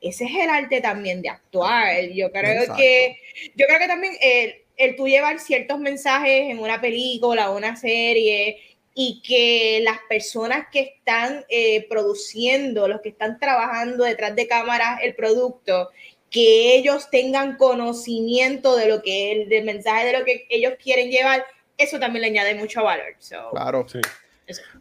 [0.00, 2.06] ese es el arte también de actuar.
[2.14, 3.18] Yo creo que
[3.54, 7.76] yo creo que también el, el tú llevar ciertos mensajes en una película o una
[7.76, 8.58] serie
[8.94, 15.00] y que las personas que están eh, produciendo, los que están trabajando detrás de cámaras
[15.02, 15.90] el producto
[16.30, 21.10] que ellos tengan conocimiento de lo que el del mensaje de lo que ellos quieren
[21.10, 21.44] llevar,
[21.76, 23.16] eso también le añade mucho valor.
[23.50, 24.00] claro, sí.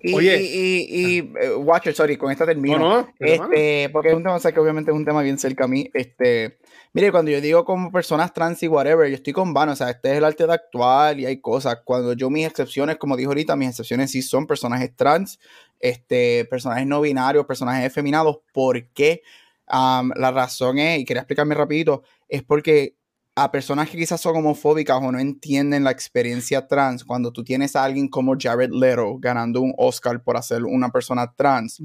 [0.01, 3.13] Y, Oye, y, y, eh, Watcher, sorry, con esta termino.
[3.19, 5.89] este, porque es un tema, que obviamente es un tema bien cerca a mí.
[5.93, 6.57] Este,
[6.93, 9.89] mire, cuando yo digo como personas trans y whatever, yo estoy con vano, o sea,
[9.89, 11.79] este es el arte de actual y hay cosas.
[11.83, 15.39] Cuando yo mis excepciones, como dijo ahorita, mis excepciones sí son personajes trans,
[15.79, 18.39] este, personajes no binarios, personajes efeminados.
[18.53, 19.21] ¿Por qué?
[19.69, 22.95] La razón es, y quería explicarme rapidito, es porque
[23.37, 27.75] a personas que quizás son homofóbicas o no entienden la experiencia trans, cuando tú tienes
[27.75, 31.79] a alguien como Jared Leto ganando un Oscar por hacer una persona trans,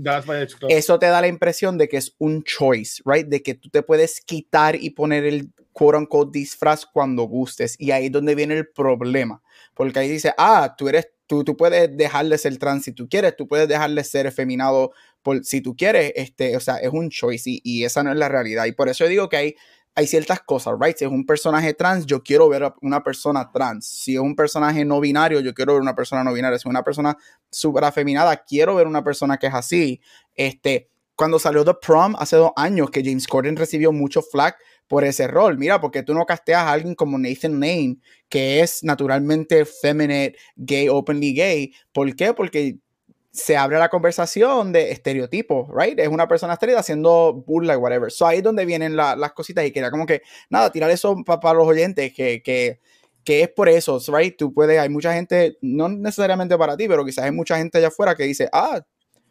[0.70, 3.26] eso te da la impresión de que es un choice, right?
[3.26, 7.76] De que tú te puedes quitar y poner el quote unquote disfraz cuando gustes.
[7.78, 9.42] Y ahí es donde viene el problema.
[9.74, 13.08] Porque ahí dice, ah, tú eres, tú, tú puedes dejar de ser trans si tú
[13.10, 16.90] quieres, tú puedes dejar de ser efeminado por, si tú quieres, este, o sea, es
[16.92, 18.66] un choice y, esa no es la realidad.
[18.66, 19.54] Y por eso digo que hay,
[19.94, 20.96] hay ciertas cosas, right?
[20.96, 23.86] Si es un personaje trans, yo quiero ver a una persona trans.
[23.86, 26.58] Si es un personaje no binario, yo quiero ver una persona no binaria.
[26.58, 27.16] Si es una persona
[27.50, 30.00] súper afeminada, quiero ver una persona que es así.
[30.34, 34.56] Este, cuando salió The Prom hace dos años, que James Corden recibió mucho flack
[34.88, 35.58] por ese rol.
[35.58, 40.88] Mira, porque tú no casteas a alguien como Nathan Lane, que es naturalmente feminine, gay,
[40.88, 41.72] openly gay.
[41.92, 42.34] ¿Por qué?
[42.34, 42.78] Porque
[43.32, 45.98] se abre la conversación de estereotipos, right?
[45.98, 48.12] Es una persona estrella haciendo burla whatever.
[48.12, 50.20] So ahí es donde vienen las cositas y quería como que,
[50.50, 52.80] nada, tirar eso para los oyentes, que, que,
[53.24, 54.36] que, es por eso, right?
[54.36, 57.88] Tú puedes, hay mucha gente, no necesariamente para ti, pero quizás hay mucha gente allá
[57.88, 58.82] afuera que dice, ah,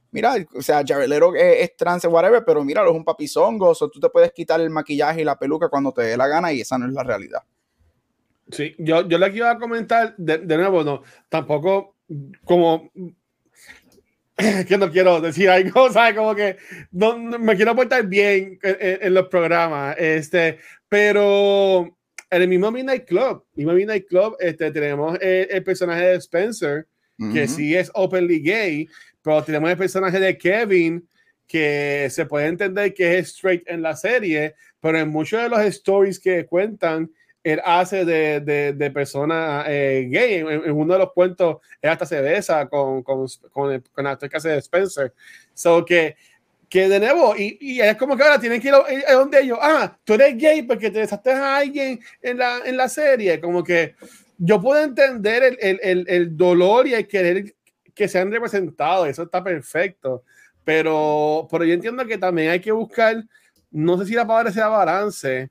[0.09, 3.89] mira, o sea, Jared Leto es, es trans, whatever, pero míralo, es un papizongo, o
[3.89, 6.61] tú te puedes quitar el maquillaje y la peluca cuando te dé la gana y
[6.61, 7.43] esa no es la realidad.
[8.49, 11.97] Sí, yo, yo le a comentar de, de nuevo, no, tampoco
[12.43, 12.89] como
[14.67, 16.15] que no quiero decir algo, ¿sabes?
[16.15, 16.57] Como que
[16.91, 21.97] no, me quiero portar bien en, los programas, este, pero
[22.29, 26.87] en el mismo Midnight Club, mismo Midnight Club, este, tenemos el, personaje de Spencer,
[27.33, 28.87] que sí es openly gay,
[29.21, 31.07] pero tenemos el personaje de Kevin,
[31.45, 35.59] que se puede entender que es straight en la serie, pero en muchos de los
[35.59, 37.11] stories que cuentan,
[37.43, 40.35] él hace de, de, de persona eh, gay.
[40.35, 44.29] En, uno de los cuentos, él hasta se besa con, con, con, el, con actor
[44.29, 45.13] que hace de Spencer.
[45.53, 46.15] So que,
[46.69, 49.59] que de nuevo, y, y, es como que ahora tienen que ir a, donde ellos,
[49.61, 53.39] ah, tú eres gay porque te besaste a alguien en la, en la serie.
[53.39, 53.95] Como que
[54.37, 57.55] yo puedo entender el, el, el, el dolor y el querer
[57.93, 60.23] que sean representados, eso está perfecto.
[60.63, 63.23] Pero, pero yo entiendo que también hay que buscar,
[63.71, 65.49] no sé si la palabra sea balance,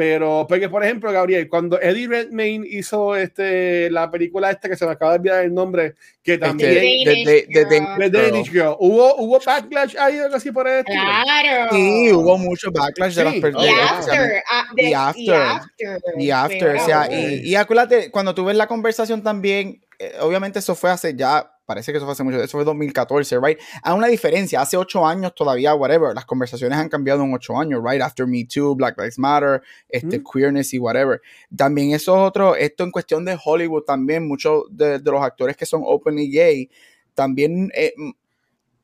[0.00, 4.86] pero, porque por ejemplo, Gabriel, cuando Eddie Redmayne hizo este, la película esta que se
[4.86, 6.72] me acaba de olvidar el nombre, que este, también.
[7.04, 8.76] de, de, Danish Girl.
[8.78, 10.90] ¿Hubo, ¿Hubo backlash ahí algo así por esto?
[10.90, 11.68] Claro.
[11.70, 13.66] Sí, hubo mucho backlash de las personas.
[13.66, 14.42] Y after.
[14.78, 15.92] Y after.
[16.16, 16.76] Y after.
[16.76, 20.88] O sea, y, y acuérdate, cuando tú ves la conversación también, eh, obviamente eso fue
[20.88, 23.56] hace ya parece que eso fue hace mucho, eso fue 2014, right?
[23.84, 27.80] Hay una diferencia, hace ocho años todavía, whatever, las conversaciones han cambiado en ocho años,
[27.88, 28.02] right?
[28.02, 31.20] After Me Too, Black Lives Matter, este, queerness y whatever.
[31.56, 35.56] También eso es otro, esto en cuestión de Hollywood también, muchos de, de los actores
[35.56, 36.68] que son openly gay,
[37.14, 37.94] también eh,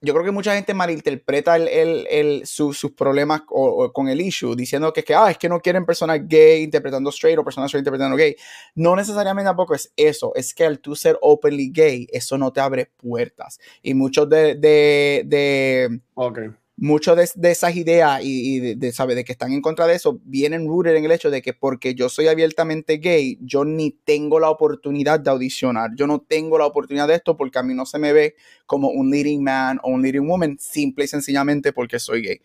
[0.01, 4.55] yo creo que mucha gente malinterpreta el, el, el sus problemas o, con el issue,
[4.55, 7.83] diciendo que, que ah, es que no quieren personas gay interpretando straight o personas straight
[7.83, 8.37] interpretando gay.
[8.75, 12.61] No necesariamente tampoco es eso, es que al tú ser openly gay, eso no te
[12.61, 13.59] abre puertas.
[13.83, 14.55] Y muchos de...
[14.55, 19.87] de, de okay muchas de, esas ideas y, de, de, de que están en contra
[19.87, 23.65] de eso vienen rooted en el hecho de que porque yo soy abiertamente gay, yo
[23.65, 27.63] ni tengo la oportunidad de audicionar, yo no tengo la oportunidad de esto porque a
[27.63, 28.35] mí no se me ve
[28.67, 32.41] como un leading man o un leading woman, simple y sencillamente porque soy gay.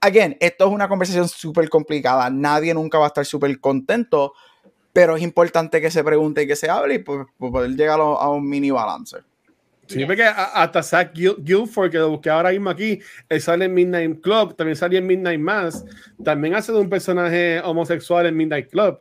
[0.00, 4.34] Again, esto es una conversación súper complicada, nadie nunca va a estar súper contento,
[4.92, 8.48] pero es importante que se pregunte y que se hable y poder llegar a un
[8.48, 9.16] mini balance.
[9.88, 14.20] Sí, porque hasta Zach Guilford, que lo busqué ahora mismo aquí, él sale en Midnight
[14.20, 15.84] Club, también sale en Midnight Mass,
[16.22, 19.00] también hace de un personaje homosexual en Midnight Club.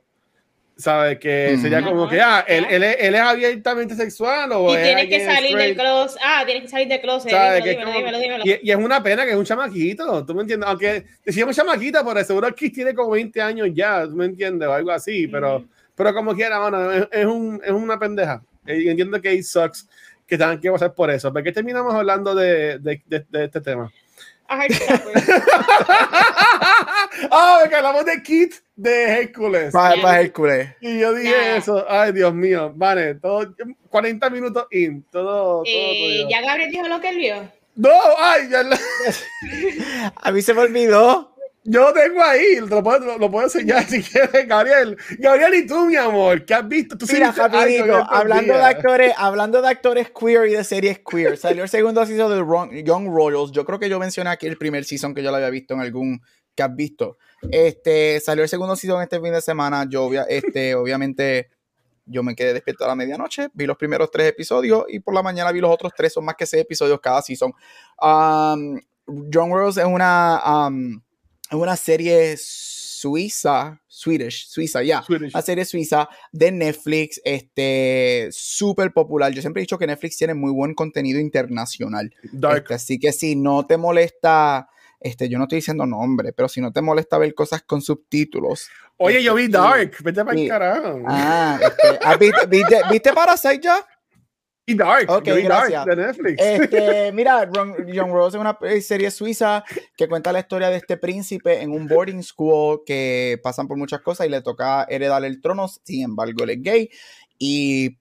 [0.77, 1.17] ¿Sabes?
[1.17, 5.09] Que sería como que, ah, él, él, es, él, es, abiertamente sexual o Y tiene
[5.09, 6.21] que salir del closet.
[6.23, 7.31] Ah, tiene que salir del closet.
[7.31, 10.69] Dímelo, dímelo, dímelo, y, y, es una pena que es un chamaquito, ¿tú me entiendes?
[10.69, 14.67] Aunque decíamos chamaquita, pero seguro que tiene como 20 años ya, ¿tú me entiendes?
[14.67, 15.65] O algo así, pero,
[15.95, 18.43] pero como quiera, bueno, es, es, un, es una pendeja.
[18.67, 19.87] Y entiendo que it sucks
[20.27, 21.31] que tengan que pasar por eso.
[21.31, 23.91] ¿Por qué terminamos hablando de, de, de, este tema?
[24.49, 24.69] Ay,
[27.31, 29.73] ah, que hablamos de Kit de Hércules.
[29.73, 30.69] Para, Hércules.
[30.79, 31.85] Y yo dije eso.
[31.89, 32.71] Ay, Dios mío.
[32.75, 33.53] Vale, todo,
[33.89, 35.03] 40 minutos in.
[35.11, 37.51] Todo, eh, ¿Ya Gabriel dijo lo que él vio?
[37.75, 38.63] No, ay, ya.
[40.15, 41.35] A mí se me olvidó.
[41.69, 44.97] Yo lo tengo ahí, lo puedo, lo, puedo enseñar si quieres, Gabriel.
[45.19, 46.97] Gabriel, y tú, mi amor, ¿qué has visto?
[46.97, 51.63] ¿Tú Mira, rapidito, hablando de actores, hablando de actores queer y de series queer, salió
[51.63, 53.51] el segundo season de Young Royals.
[53.51, 55.81] Yo creo que yo mencioné aquí el primer season que yo lo había visto en
[55.81, 56.21] algún
[56.55, 57.17] que has visto.
[57.51, 59.85] Este, salió el segundo season este fin de semana.
[59.89, 61.49] Yo, este, obviamente,
[62.05, 65.21] yo me quedé despierto a la medianoche, vi los primeros tres episodios y por la
[65.21, 67.51] mañana vi los otros tres, son más que seis episodios cada season.
[68.01, 68.79] Um,
[69.29, 70.41] Young Royals es una...
[70.45, 71.01] Um,
[71.51, 75.29] una serie suiza, Swedish, suiza, ya, yeah.
[75.33, 79.31] una serie suiza de Netflix, este, súper popular.
[79.31, 82.13] Yo siempre he dicho que Netflix tiene muy buen contenido internacional.
[82.23, 84.67] Este, así que si no te molesta,
[84.99, 88.69] este, yo no estoy diciendo nombre, pero si no te molesta ver cosas con subtítulos.
[88.97, 91.01] Oye, yo vi este, Dark, vete para el carajo.
[91.05, 93.85] Ah, este, ah, ¿viste, viste, ¿viste Parasite ya?
[94.69, 95.85] Y Dark, Ok, gracias.
[95.85, 96.41] de Netflix.
[96.41, 97.49] Este, mira,
[97.87, 99.63] Young Rose es una serie suiza
[99.95, 104.01] que cuenta la historia de este príncipe en un boarding school que pasan por muchas
[104.01, 106.89] cosas y le toca heredar el trono, sin embargo, él es gay.
[107.39, 107.97] Y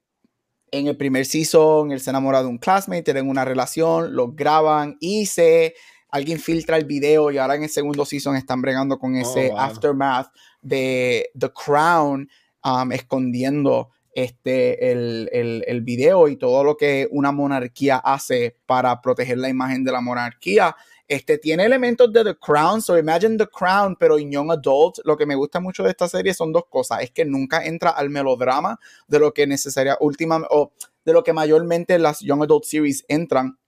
[0.73, 4.97] en el primer season, él se enamora de un classmate, tienen una relación, lo graban
[4.99, 5.77] y se
[6.09, 9.59] alguien filtra el video y ahora en el segundo season están bregando con ese oh,
[9.59, 12.29] aftermath de The Crown
[12.65, 19.03] um, escondiendo este, el, el, el, video y todo lo que una monarquía hace para
[19.03, 20.75] proteger la imagen de la monarquía.
[21.07, 25.01] Este, tiene elementos de The Crown, so imagine The Crown, pero en Young Adult.
[25.05, 27.03] Lo que me gusta mucho de esta serie son dos cosas.
[27.03, 30.73] Es que nunca entra al melodrama de lo que necesaria última o
[31.05, 33.59] de lo que mayormente las Young Adult Series entran.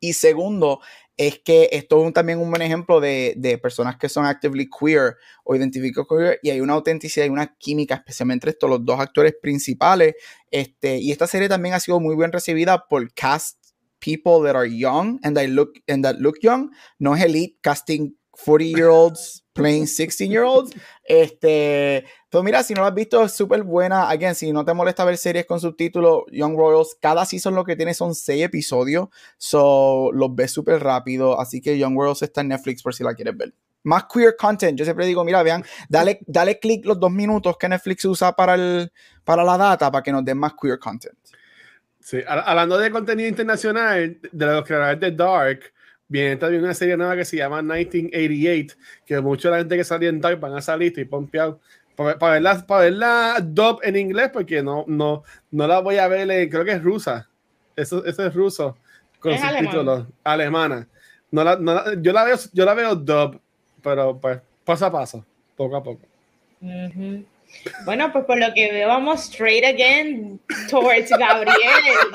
[0.00, 0.80] Y segundo,
[1.16, 5.16] es que esto es también un buen ejemplo de, de, personas que son actively queer
[5.44, 8.98] o identifican queer y hay una autenticidad y una química, especialmente entre estos los dos
[8.98, 10.14] actores principales.
[10.50, 13.58] Este, y esta serie también ha sido muy bien recibida por cast
[14.00, 16.70] people that are young and that look, and that look young.
[16.98, 20.72] No es elite casting 40 year olds playing 16 year olds.
[21.04, 24.10] Este, pero mira, si no lo has visto, es súper buena.
[24.10, 27.76] Again, si no te molesta ver series con subtítulos, Young Royals, cada season lo que
[27.76, 29.08] tiene son 6 episodios.
[29.38, 31.40] So, los ves súper rápido.
[31.40, 33.54] Así que Young Royals está en Netflix por si la quieres ver.
[33.84, 34.78] Más queer content.
[34.78, 38.54] Yo siempre digo, mira, vean, dale, dale click los dos minutos que Netflix usa para,
[38.54, 38.90] el,
[39.24, 41.16] para la data para que nos den más queer content.
[42.00, 45.73] Sí, hablando de contenido internacional, de los creadores de Dark,
[46.14, 50.08] Viene también una serie nueva que se llama 1988, que mucha la gente que salió
[50.08, 51.58] en Dark van a salir, estoy pompeado.
[51.96, 56.06] Para, para, verla, para verla dub en inglés, porque no, no, no la voy a
[56.06, 57.28] ver, creo que es rusa.
[57.74, 58.78] Eso, eso es ruso,
[59.18, 60.86] con es subtítulos, alemana.
[61.32, 63.40] No la, no la, yo, la veo, yo la veo dub,
[63.82, 66.02] pero pues paso a paso, poco a poco.
[67.84, 70.38] Bueno, pues por lo que veo, vamos straight again
[70.70, 71.56] towards Gabriel.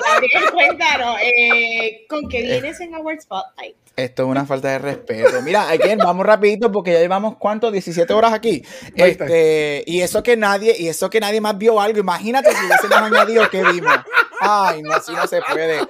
[0.06, 3.76] Gabriel, cuéntanos, eh, ¿con qué vienes en Our Spotlight?
[3.96, 5.42] Esto es una falta de respeto.
[5.42, 8.64] Mira, again, vamos rapidito porque ya llevamos cuánto, 17 horas aquí.
[8.94, 11.98] Este, y eso que nadie, y eso que nadie más vio algo.
[11.98, 13.94] Imagínate si hubiésemos añadido que vimos.
[14.40, 15.80] Ay, no, así no se puede.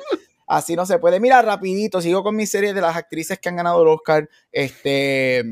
[0.46, 1.20] Así no se puede.
[1.20, 4.28] Mira, rapidito, sigo con mi serie de las actrices que han ganado el Oscar.
[4.50, 5.44] Este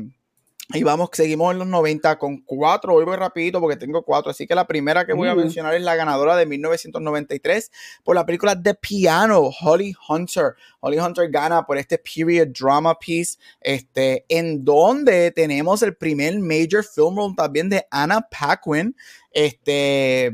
[0.71, 2.93] y vamos, seguimos en los 90 con cuatro.
[2.93, 4.29] Hoy voy rapidito porque tengo cuatro.
[4.29, 7.71] Así que la primera que voy a mencionar es la ganadora de 1993
[8.03, 10.53] por la película The Piano, Holly Hunter.
[10.81, 16.83] Holly Hunter gana por este period drama piece, este, en donde tenemos el primer major
[16.83, 18.95] film role también de Anna Paquin.
[19.31, 20.31] Este,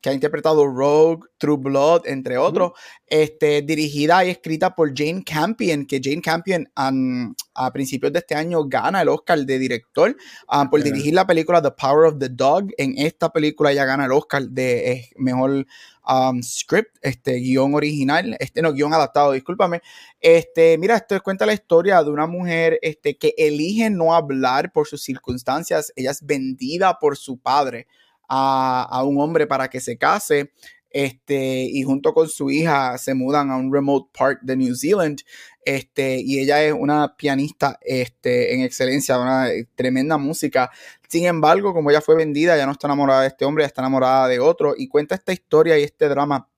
[0.00, 2.72] que ha interpretado Rogue, True Blood, entre otros,
[3.06, 8.64] este, dirigida y escrita por Jane Campion, que Jane Campion a principios de este año
[8.64, 10.16] gana el Oscar de director
[10.50, 12.70] um, por dirigir la película The Power of the Dog.
[12.78, 15.66] En esta película ella gana el Oscar de eh, mejor
[16.08, 19.82] um, script, este guion original, este no, guion adaptado, discúlpame.
[20.20, 24.86] Este, mira, esto cuenta la historia de una mujer este, que elige no hablar por
[24.86, 25.92] sus circunstancias.
[25.96, 27.86] Ella es vendida por su padre
[28.30, 30.52] a, un hombre para que se case.
[30.92, 35.20] Este, y junto con su hija se mudan a un remote part de New Zealand.
[35.64, 40.70] Este, y ella es una pianista este, en excelencia, una tremenda música.
[41.08, 43.82] Sin embargo, como ella fue vendida, ya no está enamorada de este hombre, ya está
[43.82, 44.74] enamorada de otro.
[44.76, 46.49] Y cuenta esta historia y este drama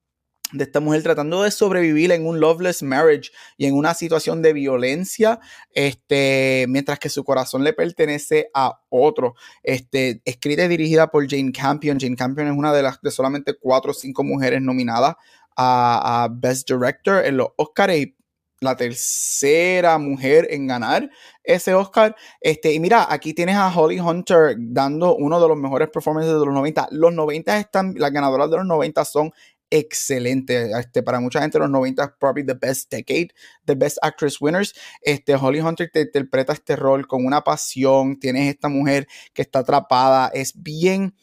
[0.52, 4.52] de esta mujer tratando de sobrevivir en un loveless marriage y en una situación de
[4.52, 5.40] violencia,
[5.72, 9.34] este, mientras que su corazón le pertenece a otro.
[9.62, 11.98] Este, escrita y dirigida por Jane Campion.
[11.98, 15.16] Jane Campion es una de las de solamente cuatro o cinco mujeres nominadas
[15.56, 18.16] a, Best Director en los Oscars y
[18.62, 21.10] la tercera mujer en ganar
[21.42, 22.14] ese Oscar.
[22.40, 26.38] Este, y mira, aquí tienes a Holly Hunter dando uno de los mejores performances de
[26.38, 26.88] los 90.
[26.92, 29.32] Los 90 están, las ganadoras de los 90 son
[29.72, 30.70] excelente.
[30.78, 33.28] Este, para mucha gente, los 90 es probably the best decade,
[33.64, 34.74] the best actress winners.
[35.00, 38.20] Este, Holly Hunter te interpreta este rol con una pasión.
[38.20, 40.30] Tienes esta mujer que está atrapada.
[40.34, 41.14] Es bien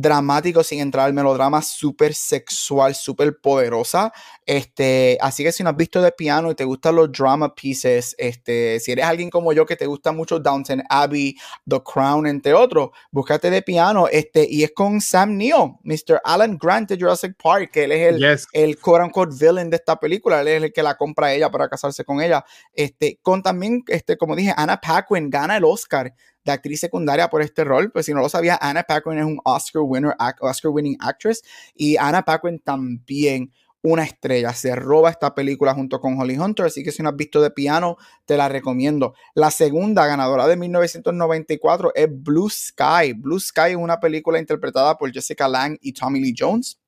[0.00, 4.12] dramático sin entrar al melodrama, súper sexual, súper poderosa.
[4.46, 8.14] Este, así que si no has visto de piano y te gustan los drama pieces,
[8.16, 11.36] este, si eres alguien como yo que te gusta mucho Downton Abbey,
[11.68, 14.06] The Crown, entre otros, búscate de piano.
[14.10, 16.20] Este, y es con Sam Neill, Mr.
[16.24, 19.98] Alan Grant de Jurassic Park, que él es el, el quote unquote villain de esta
[19.98, 22.44] película, él es el que la compra a ella para casarse con ella.
[22.72, 26.14] Este, con también, este, como dije, Anna Paquin gana el Oscar
[26.48, 27.90] de actriz secundaria por este rol.
[27.92, 31.42] Pues si no lo sabía, Anna Paquin es un Oscar winner, Oscar winning actress
[31.74, 34.52] y Anna Paquin también una estrella.
[34.54, 37.50] Se roba esta película junto con Holly Hunter, así que si no has visto de
[37.50, 39.14] piano, te la recomiendo.
[39.34, 43.12] La segunda ganadora de 1994 es Blue Sky.
[43.16, 46.78] Blue Sky es una película interpretada por Jessica Lange y Tommy Lee Jones.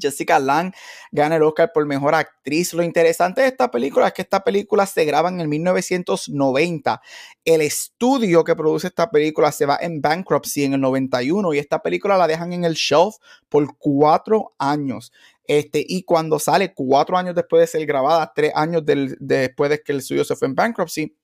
[0.00, 0.76] Jessica Lange
[1.12, 2.72] gana el Oscar por mejor actriz.
[2.72, 7.00] Lo interesante de esta película es que esta película se graba en el 1990.
[7.44, 11.80] El estudio que produce esta película se va en bankruptcy en el 91 y esta
[11.80, 13.16] película la dejan en el shelf
[13.48, 15.12] por cuatro años.
[15.44, 19.92] Este, y cuando sale cuatro años después de ser grabada, tres años después de que
[19.92, 21.16] el estudio se fue en bankruptcy,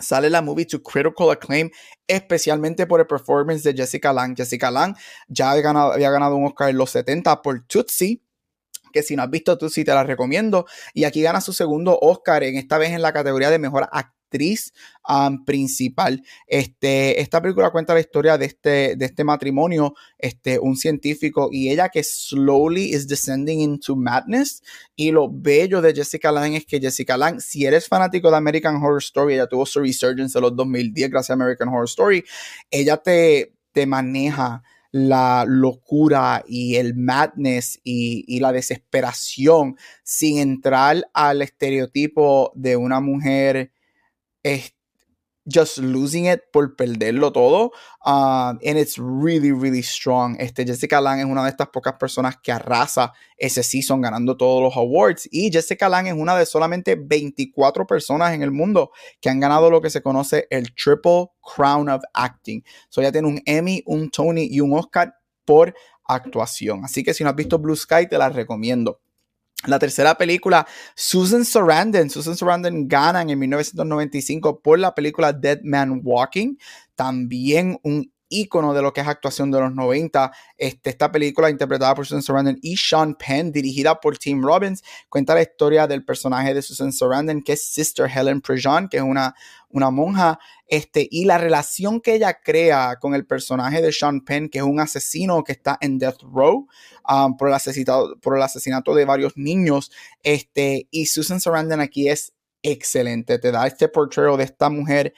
[0.00, 1.70] sale la movie to critical acclaim,
[2.06, 4.36] especialmente por el performance de Jessica Lange.
[4.36, 8.22] Jessica Lange ya había ganado, un Oscar en los 70 por Tootsie,
[8.92, 10.66] que si no has visto Tootsie te la recomiendo.
[10.94, 14.21] Y aquí gana su segundo Oscar, en esta vez en la categoría de mejor actriz
[14.32, 14.72] actriz
[15.44, 16.22] principal.
[16.46, 21.70] Este, esta película cuenta la historia de este, de este matrimonio, este, un científico y
[21.70, 24.62] ella que slowly is descending into madness.
[24.96, 28.76] Y lo bello de Jessica Lange es que Jessica Lange, si eres fanático de American
[28.76, 32.24] Horror Story, ella tuvo su resurgence en los 2010 gracias a American Horror Story,
[32.70, 34.62] ella te, te maneja
[34.92, 43.71] la locura y el madness y, la desesperación sin entrar al estereotipo de una mujer
[44.42, 44.74] este,
[45.44, 47.72] just losing it por perderlo todo.
[48.04, 50.36] Uh, and it's really, really strong.
[50.38, 54.62] Este, Jessica Lange es una de estas pocas personas que arrasa ese season ganando todos
[54.62, 55.28] los awards.
[55.30, 59.70] Y Jessica Lange es una de solamente 24 personas en el mundo que han ganado
[59.70, 62.62] lo que se conoce el Triple Crown of Acting.
[62.88, 65.14] So ella tiene un Emmy, un Tony y un Oscar
[65.44, 65.74] por
[66.04, 66.84] actuación.
[66.84, 69.00] Así que si no has visto Blue Sky, te la recomiendo.
[69.66, 72.10] La tercera película, Susan Sarandon.
[72.10, 76.56] Susan Sarandon gana en 1995 por la película Dead Man Walking.
[76.96, 80.32] También un ícono de lo que es actuación de los 90.
[80.56, 85.34] Este, esta película interpretada por Susan Sarandon y Sean Penn, dirigida por Tim Robbins, cuenta
[85.34, 89.34] la historia del personaje de Susan Sarandon, que es Sister Helen Prejean, que es una,
[89.68, 94.48] una monja, este, y la relación que ella crea con el personaje de Sean Penn,
[94.48, 96.66] que es un asesino que está en Death Row
[97.08, 99.92] um, por, el asesinato, por el asesinato de varios niños.
[100.22, 105.14] Este, y Susan Sarandon aquí es excelente, te da este portrayal de esta mujer,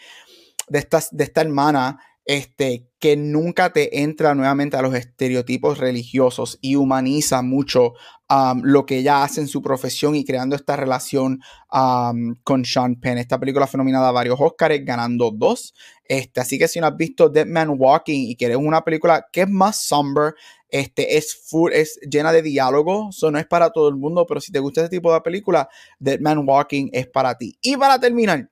[0.69, 6.59] de esta, de esta hermana este, que nunca te entra nuevamente a los estereotipos religiosos
[6.63, 7.93] y humaniza mucho
[8.31, 12.97] um, lo que ella hace en su profesión y creando esta relación um, con Sean
[12.97, 13.19] Penn.
[13.19, 15.75] Esta película fue nominada a varios Oscars, ganando dos.
[16.03, 19.43] Este, así que si no has visto Dead Man Walking y quieres una película que
[19.43, 20.33] es más somber,
[20.71, 24.41] este, es, full, es llena de diálogo, eso no es para todo el mundo, pero
[24.41, 27.59] si te gusta ese tipo de película, Dead Man Walking es para ti.
[27.61, 28.49] Y para terminar,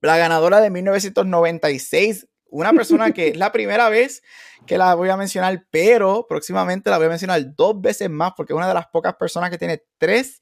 [0.00, 4.22] la ganadora de 1996 una persona que es la primera vez
[4.66, 8.52] que la voy a mencionar, pero próximamente la voy a mencionar dos veces más porque
[8.52, 10.40] es una de las pocas personas que tiene tres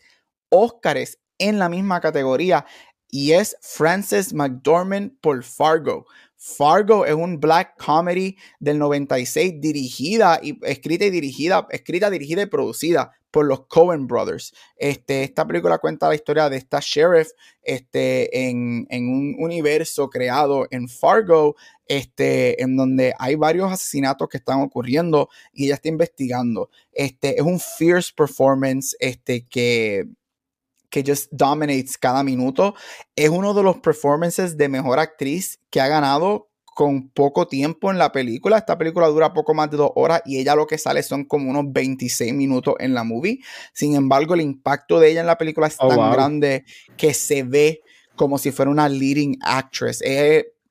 [0.50, 2.64] Óscares en la misma categoría
[3.10, 6.06] y es Frances McDormand por Fargo.
[6.36, 12.46] Fargo es un black comedy del 96 dirigida y escrita y dirigida, escrita, dirigida y
[12.46, 14.54] producida por los Coen Brothers.
[14.76, 17.30] Este, esta película cuenta la historia de esta sheriff
[17.62, 21.56] este, en, en, un universo creado en Fargo,
[21.86, 26.70] este, en donde hay varios asesinatos que están ocurriendo y ella está investigando.
[26.92, 30.06] Este, es un fierce performance este, que,
[30.90, 32.74] que just dominates cada minuto.
[33.16, 37.98] Es uno de los performances de mejor actriz que ha ganado con poco tiempo en
[37.98, 38.58] la película.
[38.58, 41.50] Esta película dura poco más de dos horas y ella lo que sale son como
[41.50, 43.40] unos 26 minutos en la movie.
[43.72, 46.64] Sin embargo, el impacto de ella en la película es oh, tan grande
[46.96, 47.80] que se ve
[48.14, 50.00] como si fuera una leading actress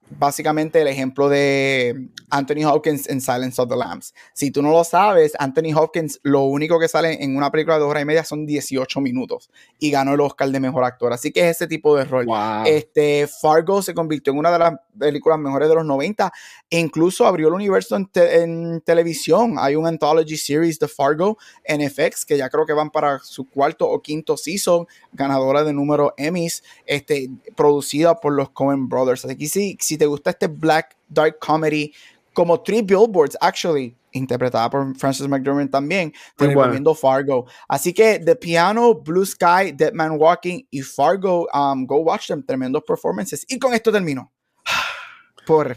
[0.10, 4.14] básicamente el ejemplo de Anthony Hopkins en Silence of the Lambs.
[4.34, 7.82] Si tú no lo sabes, Anthony Hopkins lo único que sale en una película de
[7.82, 9.50] dos horas y media son 18 minutos
[9.80, 11.14] y ganó el Oscar de Mejor Actor.
[11.14, 12.28] Así que es ese tipo de rol.
[12.66, 16.32] Este, Fargo se convirtió en una de las películas mejores de los 90
[16.70, 19.56] e incluso abrió el universo en, televisión.
[19.58, 23.50] Hay un anthology series de Fargo en FX que ya creo que van para su
[23.50, 29.26] cuarto o quinto season, ganadora de número Emmys, este, producida por los Coen Brothers.
[29.26, 31.92] Así que sí, si te gusta este black dark comedy,
[32.34, 37.48] como Three Billboards, actually, interpretada por Frances McDormand también, te recomiendo Fargo.
[37.68, 42.44] Así que The Piano, Blue Sky, Dead Man Walking y Fargo, um, go watch them,
[42.44, 43.44] tremendos performances.
[43.50, 44.32] Y con esto termino.
[45.48, 45.76] Por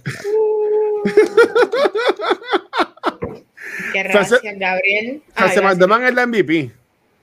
[3.93, 5.23] Qué gracias, Gabriel.
[5.35, 6.71] Frances McDormand es la MVP.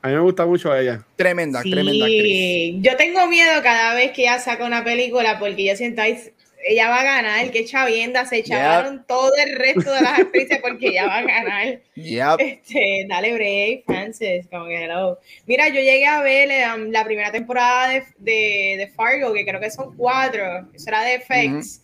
[0.01, 1.03] A mí me gusta mucho ella.
[1.15, 2.75] Tremenda, tremenda actriz.
[2.81, 6.17] Yo tengo miedo cada vez que ella saca una película porque yo siento ahí
[6.65, 10.87] ella va a ganar, que chavienda, se echaron todo el resto de las actrices porque
[10.87, 11.79] ella va a ganar.
[12.39, 14.87] Este, dale break, Francis, como que
[15.45, 19.71] Mira, yo llegué a ver um, la primera temporada de, de, Fargo, que creo que
[19.71, 21.81] son cuatro, eso era de FX.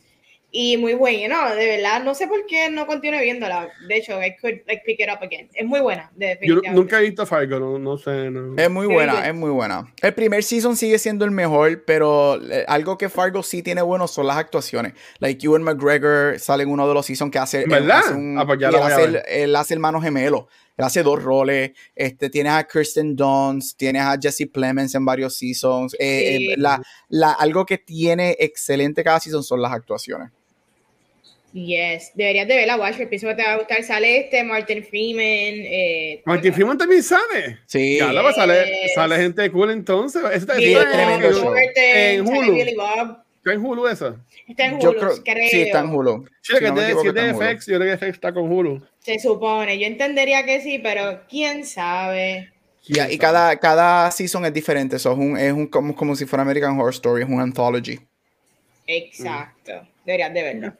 [0.55, 3.69] Y muy bueno, de verdad, no sé por qué no continúe viéndola.
[3.87, 5.49] De hecho, I could like, pick it up again.
[5.55, 6.11] Es muy buena.
[6.43, 8.31] Yo nunca he visto Fargo, no, no sé.
[8.57, 9.91] Es muy buena, es muy buena.
[9.99, 14.07] El primer season sigue siendo el mejor, pero eh, algo que Fargo sí tiene bueno
[14.07, 14.93] son las actuaciones.
[15.17, 17.65] Like Ewan McGregor sale en uno de los seasons que hace.
[17.65, 18.03] ¿Verdad?
[18.37, 20.49] ah, pues ya lo hace, el, él hace hermano gemelo.
[20.77, 21.71] Él hace dos roles.
[21.95, 25.95] Este, tienes a Kristen Dunst, tienes a Jesse Plemons en varios seasons.
[25.95, 26.79] Eh, eh, la,
[27.09, 30.29] la, algo que tiene excelente cada season son las actuaciones.
[31.53, 33.83] Yes, deberías de ver la Watcher, pienso que te va a gustar.
[33.83, 35.23] Sale este Martin Freeman.
[35.23, 37.59] Eh, Martin Freeman también sale.
[37.67, 37.99] Sí.
[37.99, 40.23] Ya, sale, sale gente cool entonces.
[40.23, 41.53] Eso está show.
[41.75, 42.53] En Hulu.
[42.55, 43.23] Billy Bob.
[43.37, 44.17] ¿Está en Hulu eso?
[44.47, 45.49] Está en Hulu, Yo creo, creo.
[45.49, 46.25] sí, está en Hulu.
[46.41, 47.45] Sí, Si que no si está en Hulu.
[47.45, 48.87] FX, yo creo que FX está con Hulu.
[48.99, 49.77] Se supone.
[49.77, 52.51] Yo entendería que sí, pero quién sabe.
[52.87, 54.97] Ya, y cada, cada season es diferente.
[54.97, 57.99] So, es un, es un, como, como si fuera American Horror Story, es un anthology.
[58.87, 59.87] Exacto.
[60.05, 60.73] Deberías de verlo.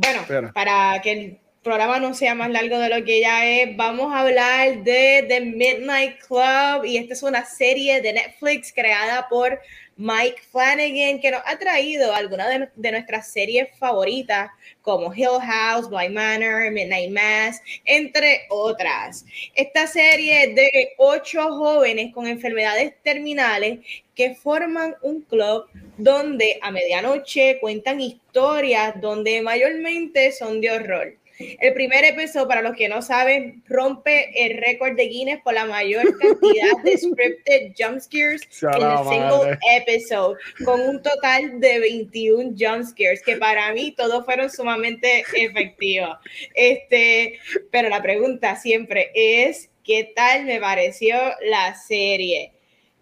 [0.00, 4.14] Bueno, para que el programa no sea más largo de lo que ya es, vamos
[4.14, 6.84] a hablar de The Midnight Club.
[6.84, 9.60] Y esta es una serie de Netflix creada por
[9.98, 14.48] Mike Flanagan que nos ha traído algunas de, nuestras series favoritas
[14.80, 19.26] como Hill House, Blind Manor, Midnight Mass, entre otras.
[19.56, 23.80] Esta serie de ocho jóvenes con enfermedades terminales
[24.14, 31.17] que forman un club donde a medianoche cuentan historias donde mayormente son de horror.
[31.38, 35.66] El primer episodio, para los que no saben, rompe el récord de Guinness por la
[35.66, 43.22] mayor cantidad de scripted jumpscares en el single episode, con un total de 21 jumpscares,
[43.22, 46.16] que para mí todos fueron sumamente efectivos.
[46.54, 47.38] Este,
[47.70, 52.52] pero la pregunta siempre es, ¿qué tal me pareció la serie?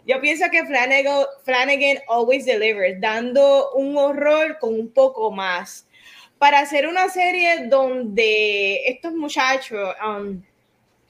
[0.06, 5.86] Yo pienso que Flanagan, Flanagan always delivers, dando un horror con un poco más.
[6.38, 10.42] Para hacer una serie donde estos muchachos um,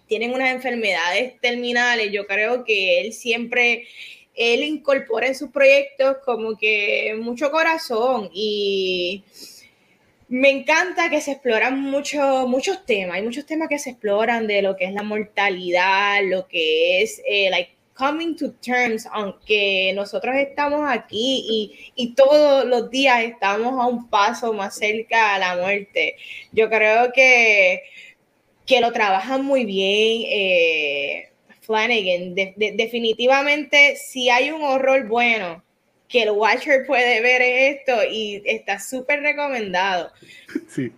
[0.07, 3.89] tienen unas enfermedades terminales, yo creo que él siempre,
[4.35, 9.25] él incorpora en sus proyectos como que mucho corazón y
[10.29, 14.63] me encanta que se exploran mucho, muchos temas, hay muchos temas que se exploran de
[14.63, 20.35] lo que es la mortalidad, lo que es eh, like coming to terms, aunque nosotros
[20.37, 25.57] estamos aquí y, y, todos los días estamos a un paso más cerca a la
[25.57, 26.17] muerte.
[26.53, 27.83] Yo creo que,
[28.67, 30.25] que lo trabajan muy bien.
[30.29, 31.31] Eh,
[31.63, 35.65] Flanagan, de, de, definitivamente, si hay un horror bueno
[36.09, 40.13] que el Watcher puede ver esto y está súper recomendado.
[40.69, 40.93] Sí.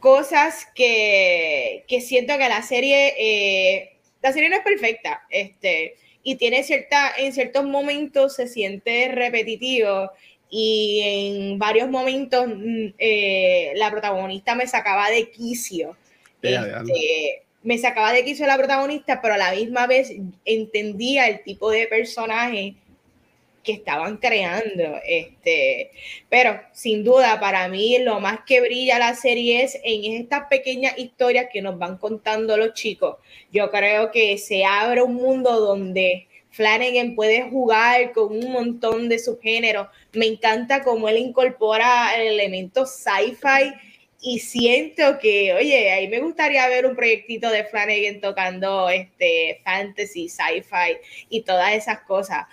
[0.00, 5.94] Cosas que, que siento que la serie, eh, la serie no es perfecta, este,
[6.24, 10.10] y tiene cierta, en ciertos momentos se siente repetitivo
[10.50, 12.46] y en varios momentos
[12.98, 15.96] eh, la protagonista me sacaba de quicio.
[16.40, 20.12] Este, me sacaba de quicio la protagonista, pero a la misma vez
[20.44, 22.74] entendía el tipo de personaje
[23.64, 25.00] que estaban creando.
[25.04, 25.90] Este,
[26.28, 30.96] pero sin duda, para mí, lo más que brilla la serie es en estas pequeñas
[30.98, 33.16] historias que nos van contando los chicos.
[33.50, 39.18] Yo creo que se abre un mundo donde Flanagan puede jugar con un montón de
[39.18, 39.88] subgéneros.
[40.12, 43.74] Me encanta cómo él incorpora el elemento sci-fi
[44.20, 50.28] y siento que, oye, ahí me gustaría ver un proyectito de Flanagan tocando este fantasy,
[50.28, 50.98] sci-fi
[51.28, 52.46] y todas esas cosas.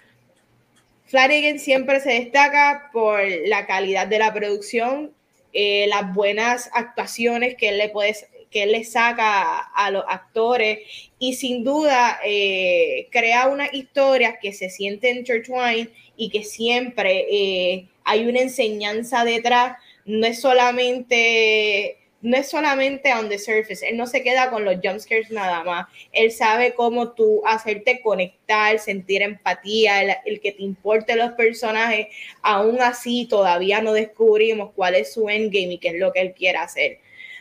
[1.12, 5.12] Flanagan siempre se destaca por la calidad de la producción,
[5.51, 8.16] eh, las buenas actuaciones que él le puede
[8.49, 10.80] que le saca a los actores
[11.20, 17.88] y sin duda eh, crea unas historias que se sienten intertwined y que siempre eh,
[18.05, 24.07] hay una enseñanza detrás, no es solamente no es solamente on the surface, él no
[24.07, 30.22] se queda con los jumpscares nada más, él sabe cómo tú hacerte conectar, sentir empatía,
[30.26, 32.07] el, que te importe los personajes,
[32.41, 36.34] aún así todavía no descubrimos cuál es su endgame y qué es lo que él
[36.34, 36.99] quiere hacer.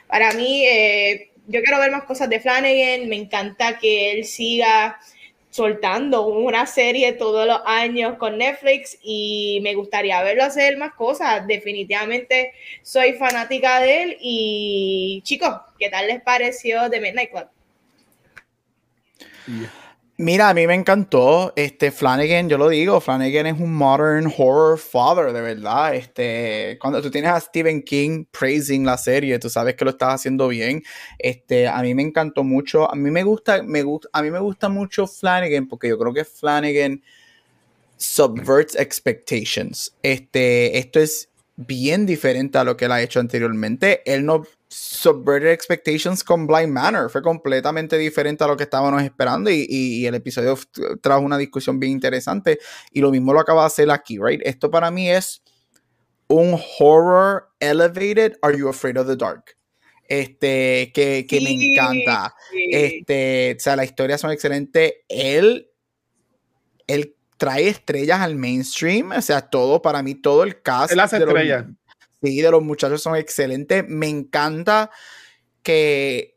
[0.08, 4.98] Para mí, eh, yo quiero ver más cosas de Flanagan, me encanta que él siga
[5.50, 11.46] soltando una serie todos los años con Netflix y me gustaría verlo hacer más cosas.
[11.46, 17.48] Definitivamente soy fanática de él y chicos, ¿qué tal les pareció The Midnight Club?
[20.22, 21.54] Mira, a mí me encantó.
[21.56, 25.94] Este Flanagan, yo lo digo, Flanagan es un modern horror father, de verdad.
[25.94, 30.16] Este, cuando tú tienes a Stephen King praising la serie, tú sabes que lo estás
[30.16, 30.82] haciendo bien.
[31.18, 32.92] Este, a mí me encantó mucho.
[32.92, 36.12] A mí me gusta, me gusta, a mí me gusta mucho Flanagan porque yo creo
[36.12, 37.02] que Flanagan
[37.96, 39.96] subverts expectations.
[40.02, 44.02] Este, esto es bien diferente a lo que él ha hecho anteriormente.
[44.04, 47.10] Él no subverted expectations con Blind Manor.
[47.10, 50.56] Fue completamente diferente a lo que estábamos esperando y, y, y, el episodio
[51.02, 52.58] trajo una discusión bien interesante
[52.92, 54.40] y lo mismo lo acaba de hacer aquí, right?
[54.44, 55.42] Esto para mí es
[56.28, 59.56] un horror elevated Are You Afraid of the Dark?
[60.08, 62.34] Este, que, que sí, me encanta.
[62.50, 62.68] Sí.
[62.72, 64.94] Este, o sea, las historias son excelentes.
[65.08, 65.70] Él,
[66.86, 70.92] él trae estrellas al mainstream, o sea, todo, para mí, todo el cast.
[70.92, 71.66] Él hace los, estrellas.
[72.22, 73.84] Sí, de los muchachos son excelentes.
[73.88, 74.90] Me encanta
[75.62, 76.36] que,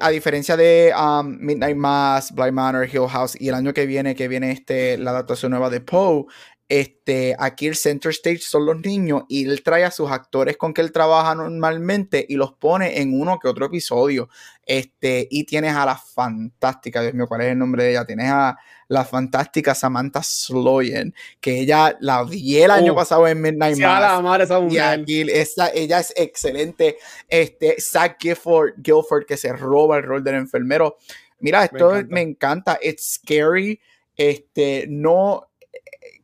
[0.00, 4.14] a diferencia de um, Midnight Mass, Blind Manor, Hill House y el año que viene,
[4.14, 6.26] que viene este, la adaptación nueva de Poe,
[6.68, 10.74] este, aquí el center stage son los niños y él trae a sus actores con
[10.74, 14.28] que él trabaja normalmente y los pone en uno que otro episodio.
[14.64, 18.04] Este, y tienes a la fantástica, Dios mío, ¿cuál es el nombre de ella?
[18.04, 18.58] Tienes a
[18.88, 24.20] la fantástica Samantha Sloyan, que ella la vi el año pasado en Midnight Mass.
[24.68, 26.96] y aquí esa, ella es excelente.
[27.28, 30.96] Este, Zach Gifford, Guilford, que se roba el rol del enfermero.
[31.38, 32.14] Mira, esto me encanta.
[32.14, 32.78] me encanta.
[32.82, 33.80] It's scary.
[34.16, 35.46] Este, no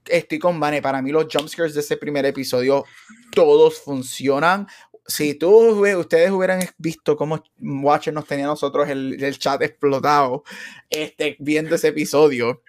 [0.08, 0.82] estoy con Vane.
[0.82, 2.84] Para mí, los jumpscares de ese primer episodio,
[3.32, 4.66] todos funcionan.
[5.06, 10.44] Si tú, ustedes hubieran visto cómo Watcher nos tenía nosotros el, el, chat explotado
[10.90, 12.62] este, viendo ese episodio,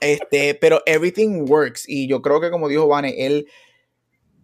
[0.00, 1.88] este, pero everything works.
[1.88, 3.48] Y yo creo que, como dijo Vane, él,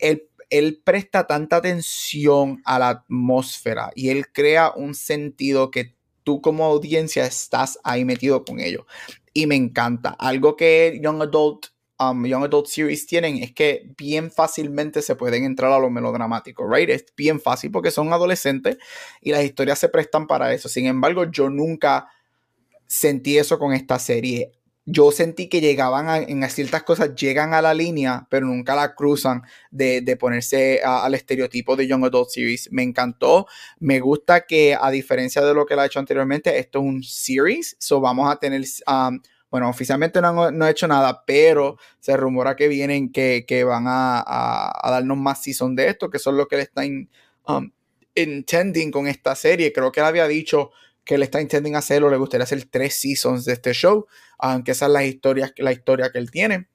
[0.00, 6.42] él, él presta tanta atención a la atmósfera y él crea un sentido que tú
[6.42, 8.84] como audiencia estás ahí metido con ello.
[9.32, 10.10] Y me encanta.
[10.10, 11.68] Algo que Young Adult
[11.98, 16.68] um, Young Adult Series tienen es que bien fácilmente se pueden entrar a lo melodramático,
[16.68, 16.88] right?
[16.90, 18.78] Es bien fácil porque son adolescentes
[19.20, 20.68] y las historias se prestan para eso.
[20.68, 22.08] Sin embargo, yo nunca
[22.86, 24.52] sentí eso con esta serie.
[24.90, 28.94] Yo sentí que llegaban a, en ciertas cosas, llegan a la línea, pero nunca la
[28.94, 32.72] cruzan de, de ponerse al estereotipo de Young Adult Series.
[32.72, 33.46] Me encantó.
[33.80, 37.02] Me gusta que, a diferencia de lo que la ha hecho anteriormente, esto es un
[37.02, 37.76] series.
[37.78, 39.20] So vamos a tener um,
[39.50, 44.72] bueno, oficialmente no, no he hecho nada, pero se rumora que vienen, que, van a,
[44.84, 47.08] darnos más season de esto, que son lo que le están
[47.46, 47.70] um,
[48.14, 49.72] intending con esta serie.
[49.72, 50.70] Creo que él había dicho
[51.04, 54.06] que le está intending hacerlo, le gustaría hacer tres seasons de este show,
[54.38, 56.68] aunque esa es la historia, la historia que él tiene.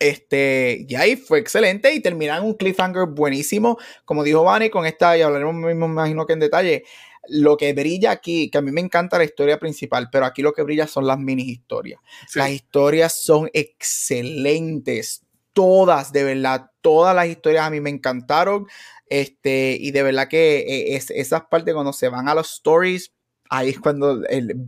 [0.00, 5.18] Este, y ahí fue excelente y terminan un cliffhanger buenísimo, como dijo Vani, con esta,
[5.18, 6.84] y hablaremos mismo, imagino que en detalle,
[7.28, 10.52] lo que brilla aquí, que a mí me encanta la historia principal, pero aquí lo
[10.52, 12.00] que brilla son las mini historias.
[12.34, 15.22] Las historias son excelentes,
[15.52, 18.66] todas, de verdad, todas las historias a mí me encantaron.
[19.06, 23.12] Este, y de verdad que eh, es, esas partes cuando se van a los stories,
[23.48, 24.22] ahí es cuando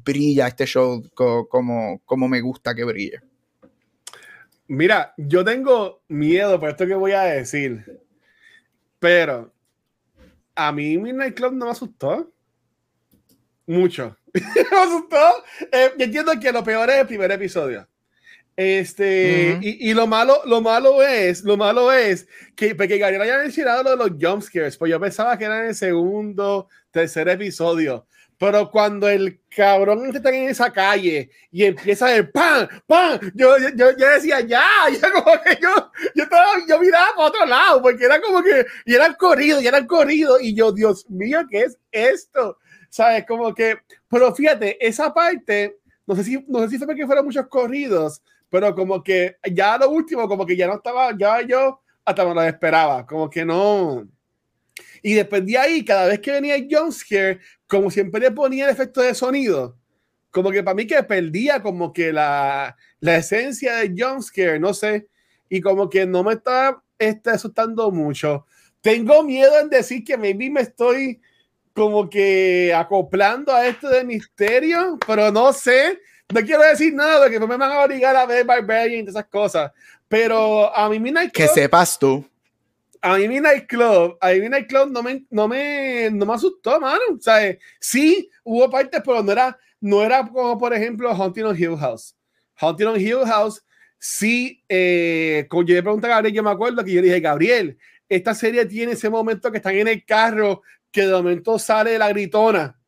[0.05, 3.21] brilla este show como, como me gusta que brille.
[4.67, 8.01] Mira, yo tengo miedo por esto que voy a decir,
[8.99, 9.53] pero
[10.55, 12.33] a mí Midnight Club no me asustó.
[13.71, 14.17] Mucho.
[14.35, 15.45] me asustó.
[15.71, 17.87] Eh, yo entiendo que lo peor es el primer episodio.
[18.57, 23.39] Este, y, y, lo malo, lo malo es, lo malo es que, porque Gabriel haya
[23.39, 28.07] mencionado lo de los jumpscares, pues yo pensaba que era en el segundo, tercer episodio.
[28.37, 32.67] Pero cuando el cabrón está en esa calle y empieza a ver ¡pam!
[32.89, 33.21] ¡pam!
[33.35, 34.67] Yo, yo, yo decía, ya,
[35.01, 38.67] ya como que yo, yo, estaba, yo miraba para otro lado, porque era como que,
[38.85, 42.59] y eran corridos, y eran corridos, y yo, Dios mío, ¿qué es esto?
[42.91, 43.25] ¿Sabes?
[43.25, 43.79] Como que,
[44.09, 48.21] pero fíjate, esa parte, no sé si, no sé si fue porque fueron muchos corridos,
[48.51, 52.35] pero como que ya lo último, como que ya no estaba, ya yo hasta me
[52.35, 54.09] lo esperaba, como que no.
[55.03, 57.39] Y después de ahí, cada vez que venía el jumpscare,
[57.69, 59.79] como siempre le ponía el efecto de sonido,
[60.33, 65.09] como que para mí que perdía como que la, la esencia del jumpscare, no sé,
[65.49, 68.47] y como que no me está, está asustando mucho.
[68.81, 71.21] Tengo miedo en decir que maybe me estoy
[71.75, 76.01] como que acoplando a esto de misterio, pero no sé.
[76.33, 79.27] No quiero decir nada porque no me van a obligar a ver Barbarian y esas
[79.27, 79.73] cosas.
[80.09, 81.49] Pero a mí Midnight Club.
[81.49, 82.25] Que sepas tú.
[83.03, 86.79] A mí Midnight Club, a mí Midnight Club no me, no me, no me asustó,
[86.79, 87.01] mano.
[87.17, 91.57] O sea, sí hubo partes, pero no era, no era como, por ejemplo, Haunting on
[91.57, 92.15] Hill House.
[92.57, 93.65] Haunting on Hill House,
[93.99, 97.79] sí, eh, cuando yo le pregunté a Gabriel, yo me acuerdo que yo dije, Gabriel,
[98.09, 102.09] esta serie tiene ese momento que están en el carro que de momento sale la
[102.09, 102.79] gritona,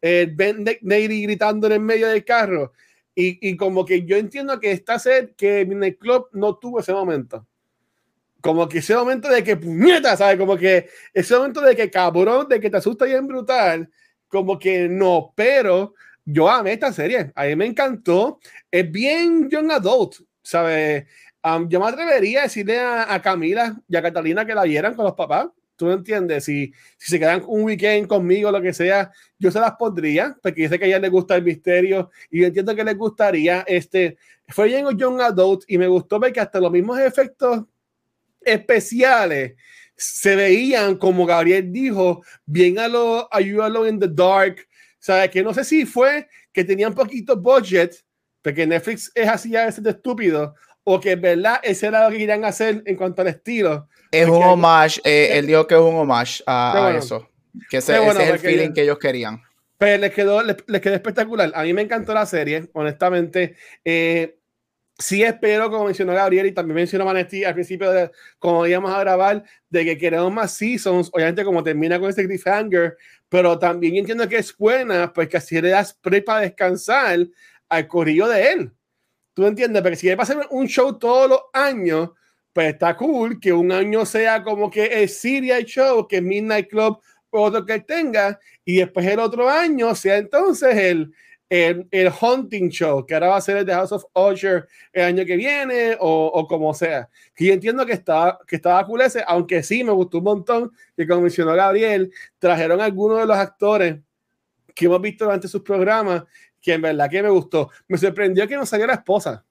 [0.00, 2.72] el Ben Nady gritando en el medio del carro.
[3.14, 6.92] Y, y, como que yo entiendo que esta set, que el Club no tuvo ese
[6.92, 7.46] momento.
[8.40, 10.38] Como que ese momento de que puñeta, ¿sabes?
[10.38, 13.90] Como que ese momento de que cabrón, de que te asusta bien brutal,
[14.28, 15.94] como que no, pero
[16.24, 18.38] yo amé esta serie, a mí me encantó,
[18.70, 21.06] es bien young adult, ¿sabes?
[21.68, 25.06] yo me atrevería a decirle a, a Camila y a Catalina que la vieran con
[25.06, 25.48] los papás,
[25.80, 26.44] ¿Tú me entiendes?
[26.44, 30.64] Si, si se quedan un weekend conmigo, lo que sea, yo se las pondría, porque
[30.64, 33.62] yo sé que a ella les gusta el misterio y yo entiendo que les gustaría.
[33.66, 34.18] Este,
[34.48, 37.64] fue bien Young Adult y me gustó ver que hasta los mismos efectos
[38.42, 39.54] especiales
[39.96, 44.58] se veían, como Gabriel dijo, bien a lo ayúdalo in the dark.
[44.60, 48.04] O sea, que no sé si fue que tenían poquito budget,
[48.42, 50.54] porque Netflix es así a veces de estúpido,
[50.84, 53.88] o que en verdad ese era lo que querían hacer en cuanto al estilo.
[54.10, 57.28] Es un homage, eh, él dijo que es un homage a, eso.
[57.68, 59.42] Que ese, es el feeling que ellos querían.
[59.78, 61.52] Pero les quedó, les, quedó espectacular.
[61.54, 63.56] A mí me encantó la serie, honestamente.
[63.84, 64.36] Eh,
[64.98, 69.00] sí espero, como mencionó Gabriel y también mencionó Vanesti al principio, de, como íbamos a
[69.00, 72.96] grabar, de que queremos más seasons, obviamente como termina con este cliffhanger,
[73.28, 77.26] pero también entiendo que es buena, pues que así le das pre para descansar
[77.68, 78.72] al corrillo de él.
[79.32, 79.80] ¿Tú entiendes?
[79.80, 82.10] Porque si él va a hacer un show todos los años,
[82.52, 87.00] pues está cool que un año sea como que el Syria Show, que Midnight Club
[87.30, 91.12] otro que tenga, y después el otro año sea entonces el,
[91.48, 95.04] el, el, Hunting Show, que ahora va a ser el de House of Usher el
[95.04, 97.08] año que viene, o, o como sea.
[97.34, 100.72] Que yo entiendo que estaba, que estaba cool ese, aunque sí me gustó un montón,
[100.96, 103.98] que como mencionó Gabriel, trajeron algunos de los actores
[104.74, 106.24] que hemos visto durante sus programas,
[106.60, 107.70] que en verdad que me gustó.
[107.88, 109.44] Me sorprendió que no salió la esposa.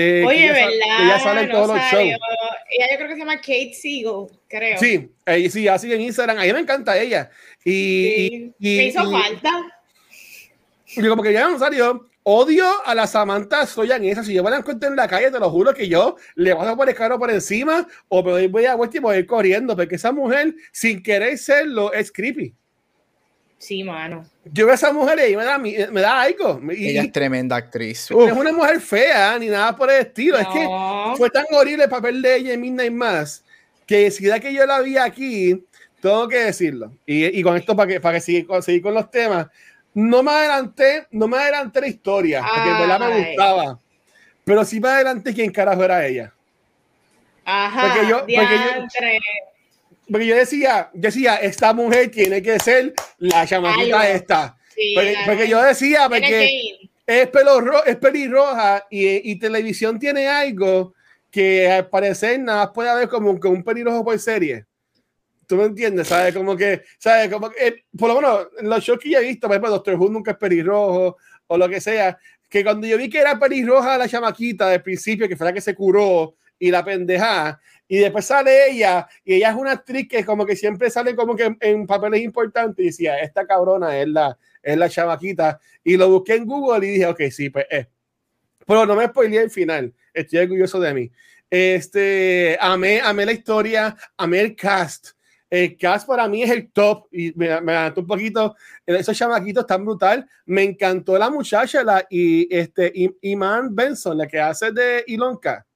[0.00, 0.70] Eh, Oye, ¿verdad?
[1.02, 2.04] ella sale en todos los shows.
[2.04, 4.78] Ella yo creo que se llama Kate Siegel, creo.
[4.78, 6.38] Sí, eh, sí, así en Instagram.
[6.38, 7.30] A mí me encanta ella.
[7.64, 8.54] Y, sí.
[8.60, 9.50] y, me hizo falta.
[10.86, 12.08] Y como que ya no salió.
[12.22, 14.22] Odio a la Samantha Soya en esa.
[14.22, 16.68] Si yo me la encuentro en la calle, te lo juro que yo le voy
[16.68, 19.74] a poner caro por encima o me voy a vuelta y voy a ir corriendo,
[19.74, 22.54] porque esa mujer, sin querer serlo, es creepy.
[23.58, 24.24] Sí, mano.
[24.44, 26.60] Yo veo a esa mujer y me da, me da algo.
[26.72, 28.08] Y, Ella es tremenda actriz.
[28.10, 30.38] No es una mujer fea ni nada por el estilo.
[30.38, 30.66] Es que
[31.16, 33.44] fue tan horrible el papel de ella en Midnight Mass
[33.84, 35.64] que si da que yo la vi aquí,
[36.00, 36.92] tengo que decirlo.
[37.04, 39.48] Y, y con esto, para que, para que seguir, seguir, con los temas,
[39.94, 43.78] no me adelanté, no me adelanté la historia, porque en verdad me gustaba.
[44.44, 46.32] Pero sí me adelanté quién carajo era ella.
[47.44, 47.94] Ajá.
[47.94, 48.86] Porque yo, porque yo,
[50.10, 54.56] porque yo decía, decía, esta mujer tiene que ser la chamaquita esta.
[55.26, 60.94] porque, yo decía, porque es, pelo es pelirroja y, y, televisión tiene algo
[61.30, 64.66] que al parecer nada puede haber como que un pelirrojo por serie.
[65.46, 66.08] ¿Tú me entiendes?
[66.08, 66.34] ¿Sabes?
[66.34, 67.32] Como que, ¿sabes?
[67.32, 69.94] Como que, eh, por lo menos, los shows que ya he visto, por ejemplo, Doctor
[69.94, 73.96] Who nunca es pelirrojo o lo que sea, que cuando yo vi que era pelirroja
[73.96, 78.26] la chamaquita del principio, que fue la que se curó y la pendeja, y después
[78.26, 81.86] sale ella, y ella es una actriz que como que siempre sale como que en,
[81.86, 86.44] papeles importantes, y decía, esta cabrona es la, es la chavaquita, y lo busqué en
[86.44, 87.86] Google y dije, ok, sí, pues es.
[88.66, 91.10] Pero no me spoileé el final, estoy orgulloso de mí.
[91.48, 95.12] Este, amé, amé la historia, amé el cast.
[95.48, 98.54] El cast para mí es el top y me, me encantó un poquito.
[98.84, 100.28] Esos chamaquitos tan brutal.
[100.44, 105.66] Me encantó la muchacha, la y este Iman Benson, la que hace de Ilonka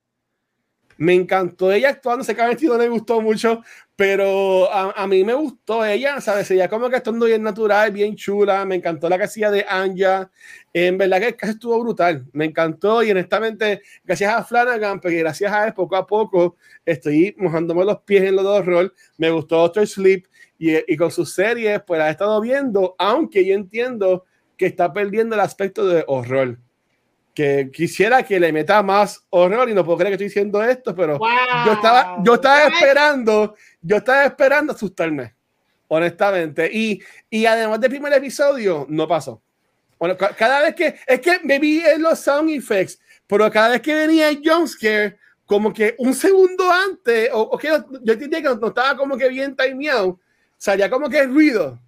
[1.03, 1.73] me encantó.
[1.73, 3.63] Ella actuando, sé que a vestido no me gustó mucho,
[3.97, 6.49] pero a, a, mí me gustó ella, ¿sabes?
[6.53, 10.31] Ella como que actuando bien natural, bien chula, me encantó la casilla de Anja,
[10.73, 15.19] en verdad que el caso estuvo brutal, me encantó y honestamente, gracias a Flanagan, pero
[15.19, 19.31] gracias a él, poco a poco estoy mojándome los pies en los dos rol, me
[19.31, 20.27] gustó Doctor Sleep
[20.57, 24.25] y, y con sus series, pues la he estado viendo, aunque yo entiendo
[24.57, 26.59] que está perdiendo el aspecto de horror
[27.35, 30.95] que quisiera que le meta más horror y no puedo creer que estoy diciendo esto,
[30.95, 31.19] pero
[31.65, 35.35] yo estaba, yo estaba esperando, yo estaba esperando asustarme,
[35.89, 36.71] honestamente.
[36.73, 39.41] Y, y además del primer episodio, no pasó.
[39.99, 43.81] Bueno, cada vez que, es que me vi en los sound effects, pero cada vez
[43.81, 45.17] que venía el jumpscare,
[45.47, 49.57] como que un segundo antes, o, que yo entendía que no estaba como que bien
[49.57, 50.19] timeado,
[50.59, 51.79] salía como que el ruido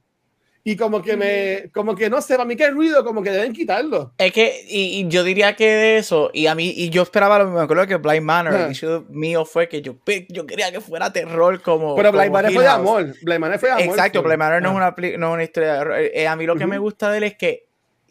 [0.67, 3.31] y como que me, como que no sé, para mí que el ruido, como que
[3.31, 4.15] deben quitarlo.
[4.17, 7.45] Es que, y, yo diría que de eso, y a mí, y yo esperaba lo
[7.45, 9.97] mismo, me acuerdo que Blind Manor, el issue mío fue que yo,
[10.31, 11.95] yo quería que fuera terror como.
[11.95, 13.87] Pero Blind Manor fue de amor, Blind Manor fue de amor.
[13.87, 15.99] Exacto, Blind Manor no, es una, no es una historia de horror.
[16.01, 17.67] Eh, a mí lo que me gusta de él es que,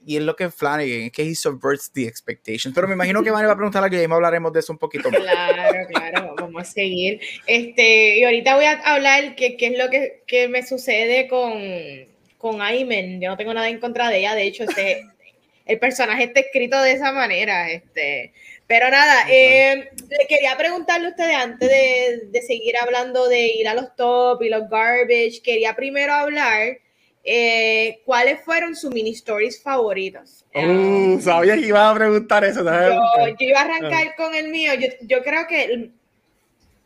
[0.05, 2.75] y es lo que Flanagan, es que he subverts the expectations.
[2.75, 4.77] Pero me imagino que Manny va a preguntar algo y me hablaremos de eso un
[4.77, 5.21] poquito más.
[5.21, 7.19] Claro, claro, vamos a seguir.
[7.47, 12.12] Este, y ahorita voy a hablar qué es lo que, que me sucede con
[12.43, 15.01] con Aymen, yo no tengo nada en contra de ella, de hecho, este,
[15.65, 18.33] el personaje está escrito de esa manera, este,
[18.67, 23.73] pero nada, eh, le quería preguntarle a ustedes antes de, seguir hablando de ir a
[23.73, 26.79] los top y los garbage, quería primero hablar
[27.23, 30.45] eh, cuáles fueron sus mini stories favoritos.
[30.53, 32.61] Uh, sabía que iba a preguntar eso.
[32.61, 34.13] Yo, iba a arrancar ah.
[34.17, 35.93] con el mío, yo, yo creo que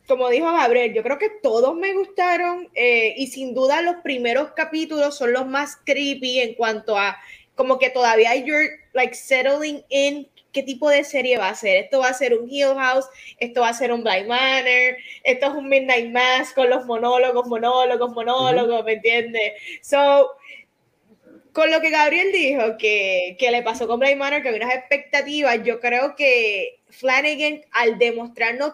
[0.08, 4.52] como dijo Gabriel, yo creo que todos me gustaron eh, y sin duda los primeros
[4.52, 7.18] capítulos son los más creepy en cuanto a
[7.56, 11.84] como que todavía you're like settling in qué tipo de serie va a ser.
[11.84, 13.06] Esto va a ser un Hill House,
[13.40, 17.46] esto va a ser un Blind Manor, esto es un Midnight Mass con los monólogos,
[17.48, 19.54] monólogos, monólogos, ¿me entiendes?
[19.82, 20.32] So,
[21.58, 24.76] con lo que Gabriel dijo que, que le pasó con Blind Manor, que había unas
[24.76, 28.74] expectativas, yo creo que Flanagan al demostrarnos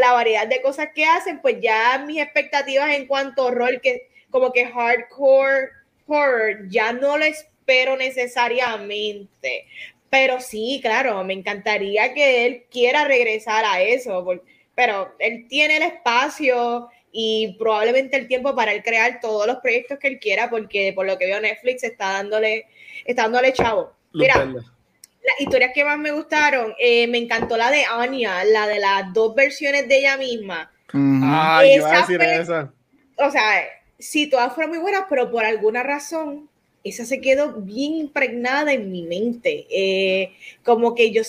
[0.00, 4.08] la variedad de cosas que hacen, pues ya mis expectativas en cuanto a rol, que
[4.28, 5.68] como que hardcore
[6.08, 9.68] horror, ya no lo espero necesariamente.
[10.10, 14.26] Pero sí, claro, me encantaría que él quiera regresar a eso,
[14.74, 16.88] pero él tiene el espacio
[17.18, 21.06] y probablemente el tiempo para él crear todos los proyectos que él quiera, porque por
[21.06, 22.66] lo que veo Netflix está dándole,
[23.06, 23.94] está dándole chavo.
[24.12, 28.80] Mira, las historias que más me gustaron, eh, me encantó la de Anya, la de
[28.80, 30.70] las dos versiones de ella misma.
[30.92, 32.70] Ay, iba a decir esa.
[33.16, 33.66] O sea,
[33.98, 36.50] sí, todas fueron muy buenas, pero por alguna razón
[36.88, 39.66] esa se quedó bien impregnada en mi mente.
[39.70, 40.32] Eh,
[40.64, 41.22] como que yo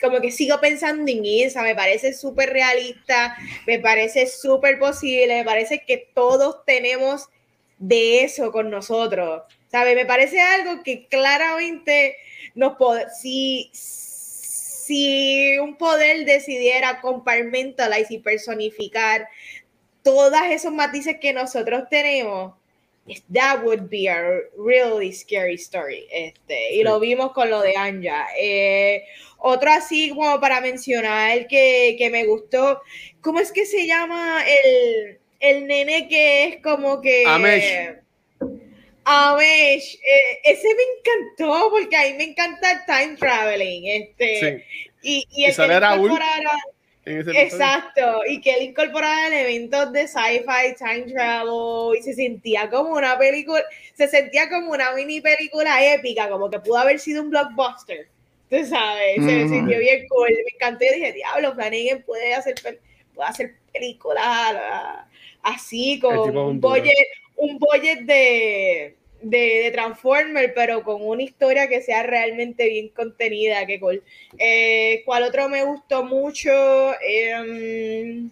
[0.00, 3.36] como que sigo pensando en esa, me parece súper realista,
[3.66, 7.28] me parece súper posible, me parece que todos tenemos
[7.78, 9.42] de eso con nosotros.
[9.70, 9.94] ¿Sabe?
[9.94, 12.16] Me parece algo que claramente
[12.54, 19.28] nos puede, si, si un poder decidiera compartmentalizar y personificar
[20.02, 22.54] todos esos matices que nosotros tenemos,
[23.30, 26.06] that would be a really scary story.
[26.10, 28.26] Este, y lo vimos con lo de Anja.
[28.38, 29.04] Eh,
[29.38, 32.80] otro así como para mencionar que, que, me gustó,
[33.20, 37.24] ¿cómo es que se llama el, el nene que es como que...
[37.26, 37.96] Amesh.
[39.04, 39.96] Amesh.
[39.96, 43.86] Eh, ese me encantó porque a mí me encanta el time traveling.
[43.86, 44.64] Este,
[45.02, 45.62] y, y el que
[47.06, 53.18] Exacto, y que él incorporaba elementos de sci-fi, time travel, y se sentía como una
[53.18, 53.62] película,
[53.94, 58.08] se sentía como una mini película épica, como que pudo haber sido un blockbuster.
[58.48, 60.28] Tú sabes, se sintió bien cool.
[60.28, 62.54] Me encantó y dije, diablo, Flanagan puede hacer,
[63.14, 64.24] puede hacer películas
[65.42, 71.82] así, con un budget, un budget de de, de, Transformer, pero con una historia que
[71.82, 73.66] sea realmente bien contenida.
[73.66, 74.02] Que cool.
[74.38, 76.50] Eh, ¿Cuál otro me gustó mucho?
[77.00, 78.30] Em,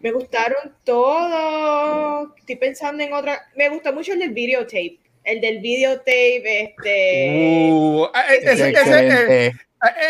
[0.00, 2.30] me gustaron todos.
[2.38, 3.42] Estoy pensando en otra.
[3.56, 4.98] Me gustó mucho el del videotape.
[5.24, 7.68] El del videotape, este.
[7.72, 9.52] Uh, eh, ese, ese, eh,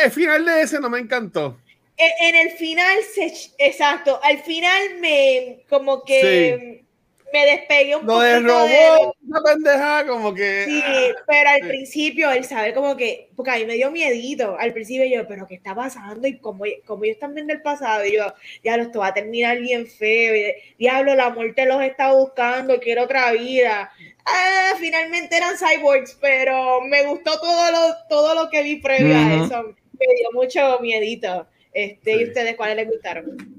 [0.05, 1.59] el final de ese no me encantó.
[1.99, 6.85] En, el final, se, exacto, al final me como que
[7.33, 8.21] me despegué un poco.
[8.21, 10.65] de robot, una pendeja, como que.
[10.67, 13.31] Sí, ah, pero al principio, el saber como que.
[13.37, 14.57] Porque a mí me dio miedito.
[14.59, 16.27] Al principio yo, ¿pero qué está pasando?
[16.27, 19.59] Y como, como ellos están viendo el pasado, y yo, ya, esto va a terminar
[19.59, 20.35] bien feo.
[20.35, 23.93] Y, diablo, la muerte los está buscando, quiero otra vida.
[24.25, 29.45] Ah, finalmente eran cyborgs, pero me gustó todo lo, todo lo que vi previo a
[29.45, 29.63] eso.
[29.99, 31.47] Me dio mucho miedito.
[31.73, 33.56] Este, ¿Y ustedes cuáles les gustaron?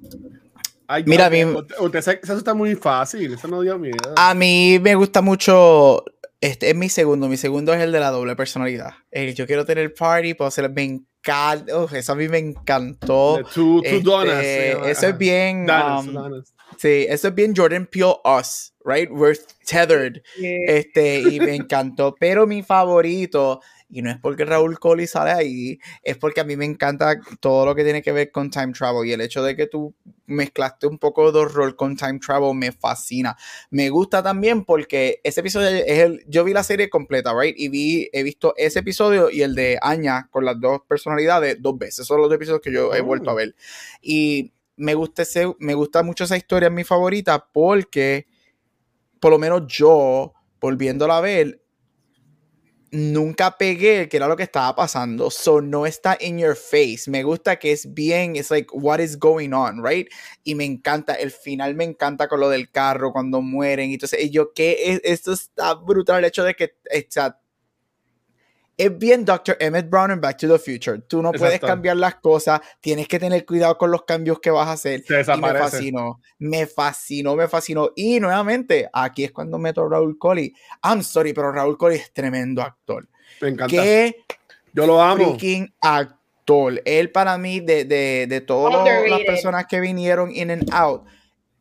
[1.06, 4.14] Mira, a mí, usted se, asusta muy fácil, eso no dio miedo.
[4.16, 6.06] A mí me gusta mucho.
[6.40, 7.28] Este es mi segundo.
[7.28, 8.94] Mi segundo es el de la doble personalidad.
[9.12, 10.70] El yo quiero tener party, puedo hacer.
[10.70, 11.74] Me encanta.
[11.94, 13.40] eso a mí me encantó.
[13.54, 15.68] Two, two donuts, este, eso es bien.
[15.70, 16.44] Um,
[16.78, 19.10] sí, eso es bien Jordan Peele Us, right?
[19.12, 20.22] We're tethered.
[20.38, 22.16] Este, y me encantó.
[22.18, 23.60] Pero mi favorito
[23.90, 27.66] y no es porque Raúl Coley sale ahí, es porque a mí me encanta todo
[27.66, 30.88] lo que tiene que ver con time travel y el hecho de que tú mezclaste
[30.88, 33.38] un poco de horror con time travel me fascina.
[33.70, 37.56] Me gusta también porque ese episodio es el, yo vi la serie completa, right?
[37.58, 41.78] Y vi, he visto ese episodio y el de Aña con las dos personalidades dos
[41.78, 41.96] veces.
[41.96, 43.38] Esos son los dos episodios que yo he vuelto a oh.
[43.38, 43.56] ver.
[44.02, 48.28] Y me gusta, ese, me gusta mucho esa historia, es mi favorita porque
[49.20, 51.62] por lo menos yo, volviéndola a ver,
[52.92, 55.30] nunca pegué que era lo que estaba pasando.
[55.30, 57.10] So no está in your face.
[57.10, 60.08] Me gusta que es bien, es like, what is going on, right?
[60.44, 63.92] Y me encanta, el final me encanta con lo del carro cuando mueren.
[63.92, 66.76] Entonces, yo, que es, esto está brutal, el hecho de que,
[68.78, 69.58] es bien Dr.
[69.60, 71.00] Emmett Brown en Back to the Future.
[71.00, 74.68] Tú no puedes cambiar las cosas, tienes que tener cuidado con los cambios que vas
[74.68, 75.04] a hacer.
[75.10, 77.92] y me fascinó, me fascinó, me fascinó.
[77.96, 80.54] Y nuevamente, aquí es cuando meto a Raúl Coley.
[80.84, 83.08] I'm sorry, pero Raúl Coley es tremendo actor.
[83.42, 83.76] Me encanta.
[83.76, 84.24] Qué
[84.74, 85.16] Yo lo amo.
[85.16, 86.82] Freaking actor.
[86.86, 91.04] Él para mí, de, de, de todas las personas que vinieron in and out,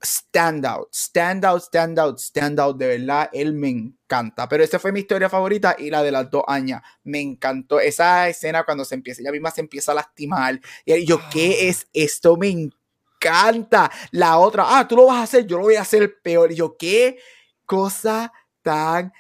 [0.07, 2.77] stand out, stand out, stand out, stand out.
[2.77, 4.49] De verdad, él me encanta.
[4.49, 6.81] Pero esa fue mi historia favorita y la de las dos años.
[7.05, 10.61] Me encantó esa escena cuando se empieza, ella misma se empieza a lastimar.
[10.85, 12.37] Y yo, ¿qué es esto?
[12.37, 13.91] Me encanta.
[14.13, 16.53] La otra, ah, tú lo vas a hacer, yo lo voy a hacer peor.
[16.53, 17.19] Y yo, ¿qué
[17.65, 19.13] cosa tan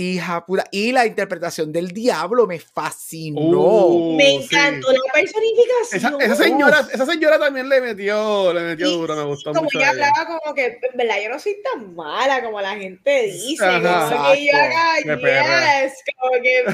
[0.00, 0.64] Hija puta.
[0.70, 3.40] Y la interpretación del diablo me fascinó.
[3.40, 6.22] Uh, me encantó la personificación.
[6.22, 9.76] Esa, señora, esa señora también le metió, le metió duro, me gustó como mucho.
[9.76, 13.22] Como ella hablaba como que, en verdad, yo no soy tan mala como la gente
[13.24, 13.56] dice.
[13.66, 16.64] como que yo haga yes, como que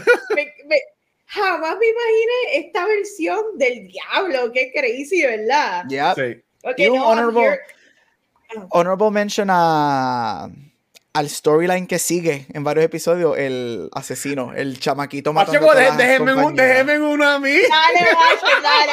[1.24, 4.52] jamás me imaginé esta versión del diablo.
[4.52, 5.84] Qué crazy, ¿verdad?
[5.88, 6.14] Yeah.
[6.14, 6.42] Sí.
[6.62, 7.58] Okay, no, honorable,
[8.68, 10.50] honorable mention a
[11.14, 16.56] al storyline que sigue en varios episodios, el asesino, el chamaquito matando Macho, déjenme, un,
[16.56, 17.52] déjenme uno a mí.
[17.52, 18.92] Dale, dale, dale,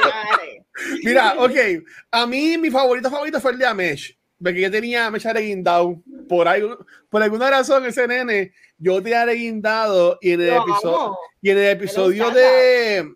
[0.00, 0.66] dale.
[1.02, 5.26] Mira, ok, a mí mi favorito favorito fue el de Amesh, porque yo tenía Amesh
[5.34, 10.50] guindado, por, algo, por alguna razón ese nene, yo te haré guindado y en el
[10.50, 13.12] episodio, y en el episodio de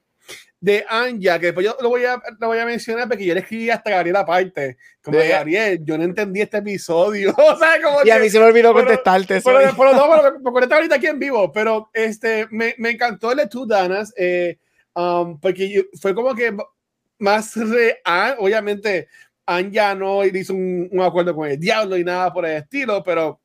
[0.60, 3.40] de Anja, que después yo lo voy a, lo voy a mencionar porque yo le
[3.40, 4.76] escribí hasta Gabriel aparte.
[5.02, 7.30] Como de Gabriel, yo no entendí este episodio.
[7.36, 9.40] o sea, como y a mí se me olvidó contestarte.
[9.40, 13.32] Pero, pero, pero no, me conecté ahorita aquí en vivo, pero este, me, me encantó
[13.32, 14.58] el de Two Danas, eh,
[14.94, 16.54] um, porque fue como que
[17.18, 19.08] más real, obviamente.
[19.46, 23.40] Anja no hizo un, un, acuerdo con el diablo y nada por el estilo, pero,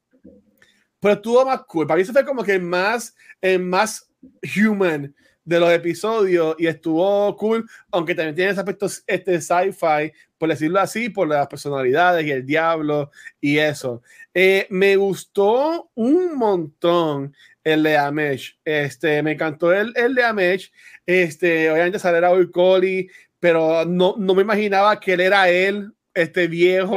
[0.99, 1.87] pero estuvo más cool.
[1.87, 4.07] Para mí eso fue como que más, eh, más
[4.55, 5.15] human
[5.45, 10.79] de los episodios y estuvo cool, aunque también tiene ese aspecto este sci-fi, por decirlo
[10.79, 14.01] así, por las personalidades y el diablo y eso.
[14.33, 18.59] Eh, me gustó un montón el de Amesh.
[18.65, 20.71] Este, me encantó el, el de Amesh.
[21.05, 23.09] Este, obviamente sale Raúl Coley,
[23.39, 26.95] pero no, no me imaginaba que él era él, este viejo.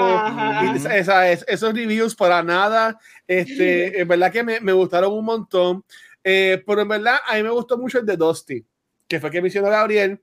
[0.90, 2.98] esa, esos reviews para nada.
[3.26, 5.84] Este, en verdad que me, me gustaron un montón.
[6.30, 8.62] Eh, pero en verdad, a mí me gustó mucho el de Dusty,
[9.06, 10.20] que fue que me mencionó Gabriel,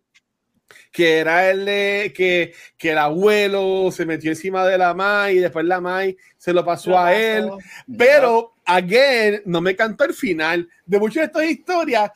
[0.91, 5.40] que era el de que, que el abuelo se metió encima de la Mai y
[5.40, 7.49] después la Mai se lo pasó a él.
[7.98, 10.69] Pero, again, no me encantó el final.
[10.86, 12.11] De muchas de estas historias,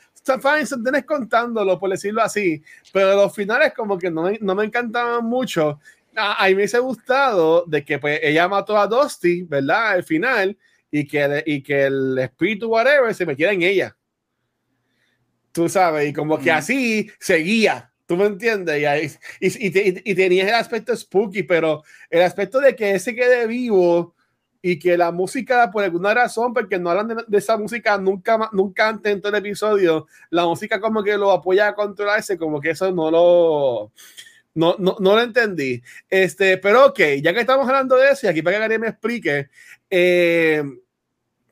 [0.68, 2.62] se tenés contándolo, por decirlo así,
[2.94, 5.80] pero los finales como que no, no me encantaban mucho.
[6.16, 9.94] A, a, mí me hubiese gustado de que pues, ella mató a Dusty, ¿verdad?
[9.94, 10.56] Al final,
[10.92, 13.96] y que, y que el espíritu, whatever, se metiera en ella.
[15.52, 17.92] Tú sabes, y como que así seguía.
[18.06, 19.20] ¿Tú me entiendes?
[19.40, 23.46] Y, y, y, y tenías el aspecto spooky, pero el aspecto de que ese quede
[23.46, 24.16] vivo
[24.62, 28.90] y que la música, por alguna razón, porque no hablan de, esa música nunca, nunca
[28.90, 32.72] antes en todo el episodio, la música como que lo apoya a controlarse, como que
[32.72, 33.92] eso no lo,
[34.56, 35.82] no, no, no lo entendí.
[36.10, 38.88] Este, pero ok, ya que estamos hablando de eso, y aquí para que Gary me
[38.88, 39.50] explique,
[39.90, 40.64] eh,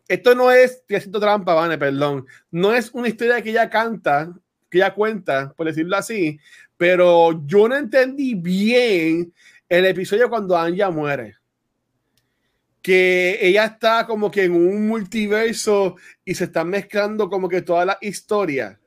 [0.07, 4.33] esto no es, estoy haciendo trampa, Vane, perdón, no es una historia que ella canta,
[4.69, 6.39] que ella cuenta, por decirlo así,
[6.77, 9.33] pero yo no entendí bien
[9.67, 11.35] el episodio cuando Anja muere.
[12.81, 17.83] Que ella está como que en un multiverso y se están mezclando como que toda
[17.83, 18.79] la historia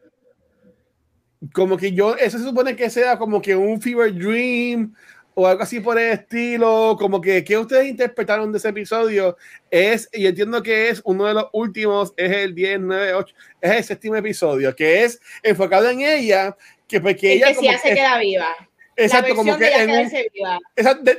[1.53, 4.95] como que yo, eso se supone que sea como que un fever dream
[5.35, 9.37] o algo así por el estilo, como que, ¿qué ustedes interpretaron de ese episodio?
[9.71, 13.71] Es, y entiendo que es uno de los últimos, es el 10, 9, 8, es
[13.71, 16.57] el séptimo episodio, que es enfocado en ella,
[16.87, 17.49] que porque ella...
[17.49, 18.55] Que si ya se queda viva.
[18.97, 20.11] Exacto, como que en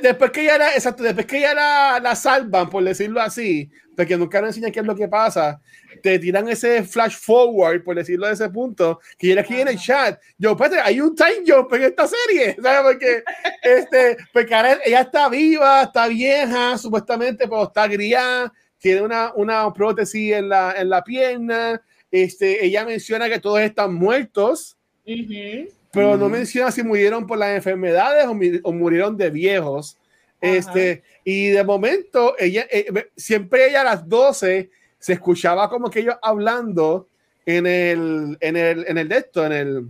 [0.02, 4.16] después que ella era, exacto, después que ella la, la salvan, por decirlo así, porque
[4.16, 5.60] nunca nos enseñan qué es lo que pasa,
[6.02, 9.78] te tiran ese flash forward, por decirlo de ese punto, que yo aquí en el
[9.78, 12.92] chat, yo, pues, hay un time jump en esta serie, ¿sabes?
[12.92, 13.24] Porque,
[13.62, 19.72] este, porque ahora ella está viva, está vieja, supuestamente, pero está griada, tiene una, una
[19.72, 24.76] prótesis en la, en la pierna, este, ella menciona que todos están muertos,
[25.92, 28.26] pero no menciona si murieron por las enfermedades
[28.62, 29.98] o, murieron de viejos.
[30.40, 36.00] Este, y de momento, ella, eh, siempre ella a las 12 se escuchaba como que
[36.00, 37.08] ellos hablando
[37.46, 39.88] en el, en el, en el de esto, en el,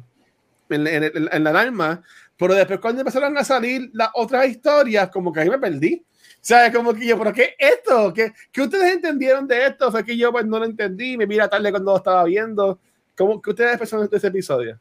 [0.68, 2.02] en, en, en la alarma,
[2.36, 6.04] pero después cuando empezaron a salir las otras historias, como que ahí me perdí.
[6.42, 8.12] O sea, como que yo, ¿pero qué esto?
[8.12, 9.92] ¿Qué, ¿Qué, ustedes entendieron de esto?
[9.92, 12.80] Fue que yo pues no lo entendí, me mira tarde cuando lo estaba viendo.
[13.16, 14.76] ¿Cómo, ¿Qué ustedes pensaron de ese episodio?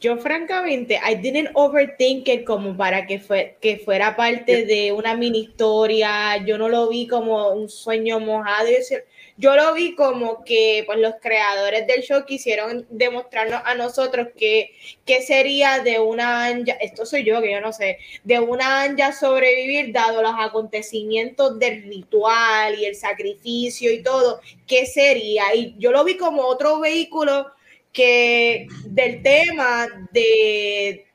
[0.00, 5.16] Yo francamente, I didn't overthink it como para que, fue, que fuera parte de una
[5.16, 6.36] mini historia.
[6.46, 8.68] Yo no lo vi como un sueño mojado.
[9.38, 14.72] Yo lo vi como que pues, los creadores del show quisieron demostrarnos a nosotros que,
[15.04, 19.12] que sería de una anja, esto soy yo que yo no sé, de una anja
[19.12, 25.54] sobrevivir dado los acontecimientos del ritual y el sacrificio y todo, ¿qué sería?
[25.54, 27.46] Y yo lo vi como otro vehículo
[27.92, 31.06] que del tema de,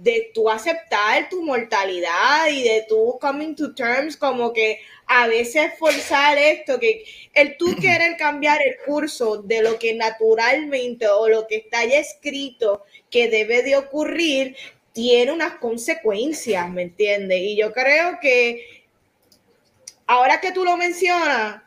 [0.00, 5.72] de tu aceptar tu mortalidad y de tu coming to terms, como que a veces
[5.78, 7.04] forzar esto, que
[7.34, 11.98] el tú querer cambiar el curso de lo que naturalmente o lo que está ya
[11.98, 14.56] escrito que debe de ocurrir,
[14.92, 17.38] tiene unas consecuencias, ¿me entiendes?
[17.40, 18.84] Y yo creo que
[20.06, 21.62] ahora que tú lo mencionas,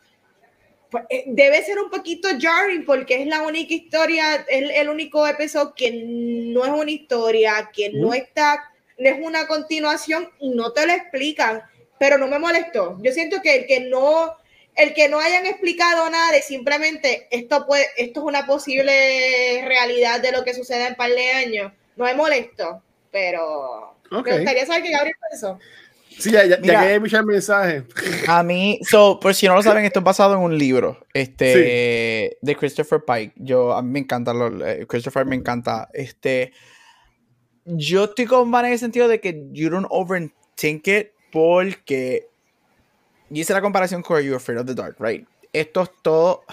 [1.26, 5.92] debe ser un poquito jarring porque es la única historia, es el único episodio que
[5.92, 10.94] no es una historia, que no está, no es una continuación y no te lo
[10.94, 11.62] explican,
[12.00, 12.98] pero no me molestó.
[13.02, 14.36] Yo siento que el que no,
[14.76, 20.22] el que no hayan explicado nada de simplemente esto puede, esto es una posible realidad
[20.22, 22.82] de lo que sucede en par de años, no me molesto,
[23.12, 25.60] pero me gustaría saber qué Gabriel pensó.
[26.18, 27.84] Sí, ya, ya, ya que hay muchos mensajes.
[28.28, 32.38] A mí, so, por si no lo saben, esto es basado en un libro este,
[32.42, 33.34] de Christopher Pike.
[33.36, 35.90] Yo, a mí me encanta, lo, eh, Christopher me encanta.
[35.94, 36.54] Este,
[37.66, 42.30] yo estoy con Van en el sentido de que you don't overthink it porque
[43.30, 45.28] hice la comparación con You Afraid of the Dark, right?
[45.52, 46.44] Esto es todo.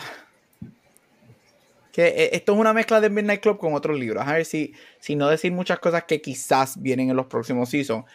[1.93, 4.27] Que eh, esto es una mezcla de Midnight Club con otros libros.
[4.27, 8.07] A ver si, si no decir muchas cosas que quizás vienen en los próximos seasons.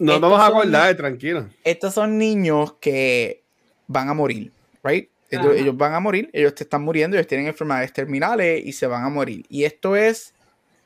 [0.00, 1.48] No nos vamos a acordar, tranquilo.
[1.62, 3.44] Estos son niños que
[3.86, 4.50] van a morir,
[4.82, 5.08] right?
[5.30, 8.88] Ellos, ellos, van a morir, ellos te están muriendo, ellos tienen enfermedades terminales y se
[8.88, 9.44] van a morir.
[9.48, 10.34] Y esto es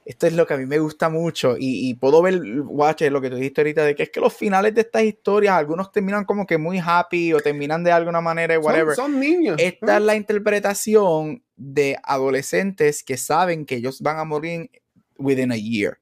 [0.04, 3.30] esto es lo que a mí me gusta mucho y, puedo ver, Watch, lo que
[3.30, 6.46] tú dijiste ahorita, de que es que los finales de estas historias, algunos terminan como
[6.46, 8.94] que muy happy o terminan de alguna manera, whatever.
[8.94, 9.56] Son, niños.
[9.58, 14.70] Esta es la interpretación de adolescentes que saben que ellos van a morir
[15.16, 15.98] within a year.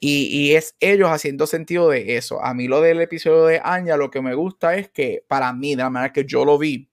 [0.00, 2.44] Y, y, es ellos haciendo sentido de eso.
[2.44, 5.74] A mí lo del episodio de Anya, lo que me gusta es que para mí,
[5.74, 6.90] de la manera que yo lo vi,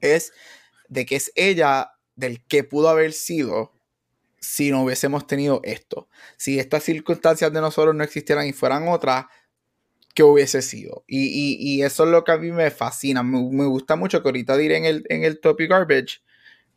[0.00, 0.32] es
[0.88, 3.72] de que es ella del que pudo haber sido
[4.40, 6.08] si no hubiésemos tenido esto.
[6.36, 9.26] Si estas circunstancias de nosotros no existieran y fueran otras,
[10.14, 11.04] ¿qué hubiese sido?
[11.06, 13.22] Y, eso es lo que a mí me fascina.
[13.22, 16.22] Me, gusta mucho que ahorita diré en el, en el topic garbage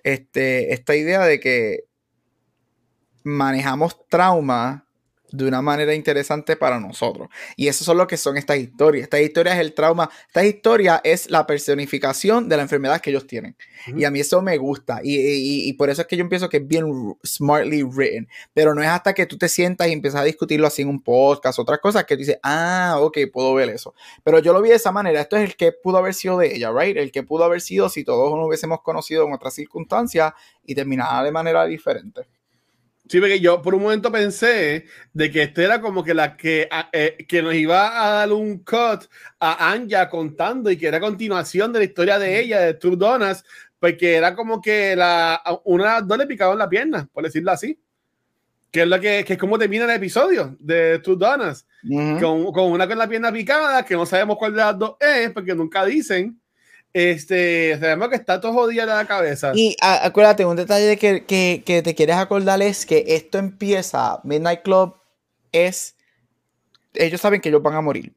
[0.03, 1.85] este, esta idea de que
[3.23, 4.87] manejamos trauma
[5.31, 7.29] de una manera interesante para nosotros.
[7.55, 9.03] Y eso es lo que son estas historias.
[9.03, 10.09] Esta historia es el trauma.
[10.27, 13.55] Esta historia es la personificación de la enfermedad que ellos tienen.
[13.95, 14.99] Y a mí eso me gusta.
[15.03, 16.85] Y, por eso es que yo empiezo que es bien
[17.25, 18.27] smartly written.
[18.53, 21.01] Pero no es hasta que tú te sientas y empiezas a discutirlo así en un
[21.01, 23.93] podcast, otras cosas que tú dices, ah, ok, puedo ver eso.
[24.23, 25.21] Pero yo lo vi de esa manera.
[25.21, 26.97] Esto es el que pudo haber sido de ella, ¿right?
[26.97, 30.33] El que pudo haber sido si todos nos hubiésemos conocido en otras circunstancias
[30.65, 32.27] y terminara de manera diferente.
[33.11, 36.69] Sí, porque yo por un momento pensé de que esta era como que la que,
[36.93, 39.03] eh, que nos iba a dar un cut
[39.37, 43.43] a Anja contando y que era continuación de la historia de ella, de True Donas,
[43.79, 47.77] porque era como que la, una dos le picaban la pierna, por decirlo así.
[48.71, 51.67] Que es, lo que, que es como termina el episodio de True Donas,
[52.17, 55.31] con, con, una con la pierna picada, que no sabemos cuál de las dos es,
[55.31, 56.40] porque nunca dicen.
[56.93, 59.53] Este, sabemos que está todo jodido de la cabeza.
[59.55, 64.61] Y acuérdate, un detalle que, que, que, te quieres acordar es que esto empieza, Midnight
[64.63, 64.95] Club
[65.51, 65.95] es,
[66.93, 68.13] ellos saben que ellos van a morir.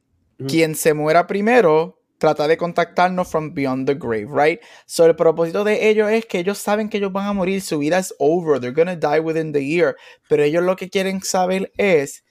[0.48, 4.60] Quien se muera primero trata de contactarnos from beyond the grave, right?
[4.86, 7.78] So el propósito de ellos es que ellos saben que ellos van a morir, su
[7.78, 9.94] vida es over, they're gonna die within the year,
[10.28, 12.23] pero ellos lo que quieren saber es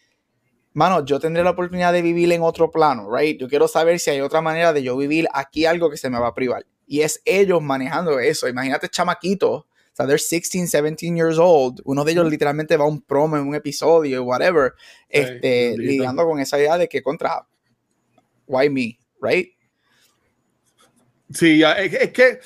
[0.73, 3.39] mano, yo tendré la oportunidad de vivir en otro plano, right?
[3.39, 6.19] Yo quiero saber si hay otra manera de yo vivir aquí algo que se me
[6.19, 6.65] va a privar.
[6.87, 8.47] Y es ellos manejando eso.
[8.47, 11.81] Imagínate chamaquitos, o sea, they're 16, 17 years old.
[11.85, 14.73] Uno de ellos literalmente va a un promo en un episodio, whatever,
[15.07, 17.45] este, lidiando con esa idea de que contra,
[18.47, 19.49] why me, right?
[21.31, 22.39] Sí, es, que,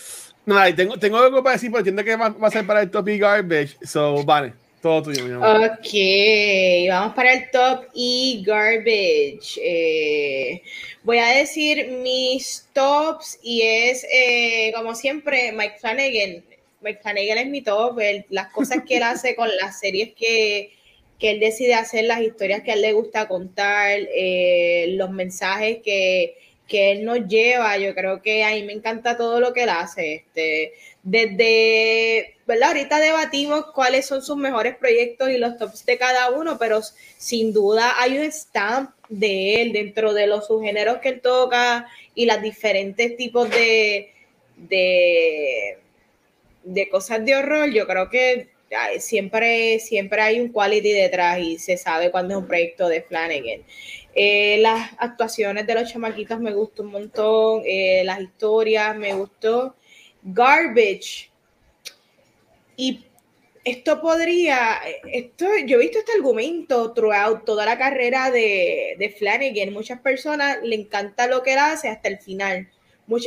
[0.45, 2.91] nada, tengo, tengo algo para decir, pero entiendo que va, va a ser para el
[2.91, 4.53] topic garbage, so, vale.
[4.81, 5.71] Todo tuyo, mi amor.
[5.71, 9.59] Ok, vamos para el top y garbage.
[9.59, 10.61] Eh,
[11.03, 16.43] voy a decir mis tops y es, eh, como siempre, Mike Flanagan.
[16.81, 17.99] Mike Flanagan es mi top.
[18.29, 20.73] las cosas que él hace con las series que,
[21.17, 25.79] que, él decide hacer, las historias que a él le gusta contar, eh, los mensajes
[25.83, 26.35] que,
[26.67, 27.77] que él nos lleva.
[27.77, 30.15] Yo creo que a mí me encanta todo lo que él hace.
[30.15, 30.73] Este,
[31.03, 32.69] desde, ¿verdad?
[32.69, 36.81] Ahorita debatimos cuáles son sus mejores proyectos y los tops de cada uno, pero
[37.17, 42.25] sin duda hay un stamp de él dentro de los subgéneros que él toca y
[42.25, 44.11] los diferentes tipos de,
[44.57, 45.77] de,
[46.63, 47.69] de cosas de horror.
[47.71, 48.49] Yo creo que
[48.99, 53.61] siempre, siempre hay un quality detrás y se sabe cuándo es un proyecto de Flanagan.
[54.19, 59.75] Eh, las actuaciones de los chamaquitos me gustó un montón, eh, las historias me gustó
[60.23, 61.29] garbage.
[62.75, 63.05] Y
[63.63, 64.79] esto podría,
[65.13, 69.71] esto, yo he visto este argumento throughout toda la carrera de, de Flanagan.
[69.71, 72.67] Muchas personas le encanta lo que él hace hasta el final.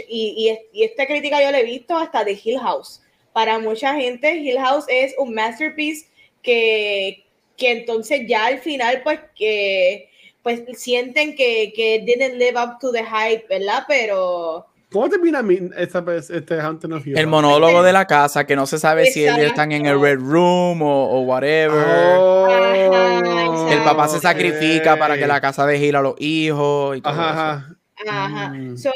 [0.08, 3.00] y, y, esta crítica yo la he visto hasta de Hill House.
[3.32, 6.08] Para mucha gente, Hill House es un masterpiece
[6.42, 7.24] que,
[7.56, 10.09] que entonces ya al final, pues, que
[10.42, 13.84] pues sienten que, que didn't live up to the hype, ¿verdad?
[13.86, 15.40] Pero ¿Cómo termina
[15.76, 19.38] esta, este Hunter of El monólogo de la casa, que no se sabe si ellos
[19.38, 21.84] están en el Red Room o, whatever.
[22.18, 27.00] Oh, el papá se sacrifica para que la casa deje ir a los hijos y
[27.02, 27.76] todo ajá,
[28.08, 28.48] Ajá.
[28.48, 28.76] Mm.
[28.76, 28.92] So,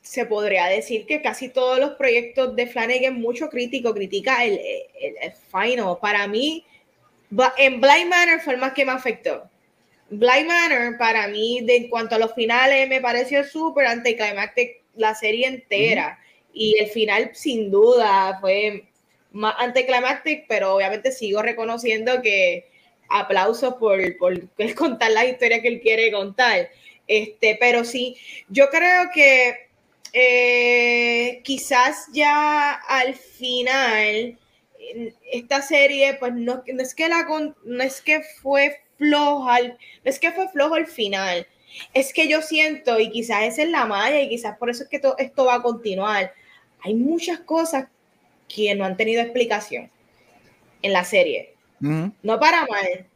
[0.00, 4.58] se podría decir que casi todos los proyectos de Flanagan, mucho crítico, critica el,
[5.20, 5.98] el, final.
[6.00, 6.64] Para mí,
[7.58, 9.50] en Blind Manor fue el más que me afectó.
[10.10, 15.14] Blind Manor, para mí, de, en cuanto a los finales, me pareció súper anticlimactic la
[15.14, 16.18] serie entera.
[16.52, 18.84] Y el final, sin duda, fue
[19.32, 22.68] más anticlimactic, pero obviamente sigo reconociendo que
[23.08, 24.34] aplausos por, por
[24.74, 26.70] contar la historia que él quiere contar.
[27.06, 28.16] Este, pero sí,
[28.48, 29.68] yo creo que
[30.12, 34.38] eh, quizás ya al final
[35.32, 37.26] esta serie pues no, es que la
[37.64, 41.46] no es que fue floja no es que fue flojo al final
[41.92, 44.88] es que yo siento y quizás esa es la malla y quizás por eso es
[44.88, 46.32] que todo esto va a continuar.
[46.80, 47.88] Hay muchas cosas
[48.48, 49.90] que no han tenido explicación
[50.82, 51.54] en la serie.
[51.80, 53.06] No para mal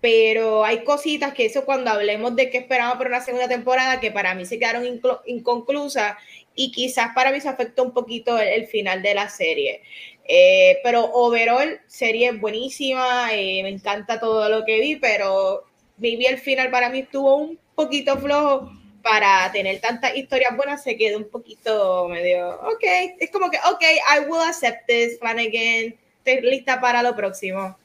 [0.00, 4.12] pero hay cositas que eso cuando hablemos de qué esperamos por una segunda temporada que
[4.12, 4.84] para mí se quedaron
[5.26, 6.16] inconclusas
[6.54, 9.82] y quizás para mí se afectó un poquito el, final de la serie.
[10.28, 15.64] Eh, pero overall, serie buenísima, eh, me encanta todo lo que vi, pero
[15.96, 18.72] viví el final para mí estuvo un poquito flojo
[19.02, 22.84] para tener tantas historias buenas, se quedó un poquito medio, ok,
[23.20, 25.94] es como que, ok, I will accept this, Flanagan,
[26.24, 27.76] estoy lista para lo próximo.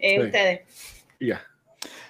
[0.00, 0.60] Eh, ustedes.
[1.20, 1.46] Ya.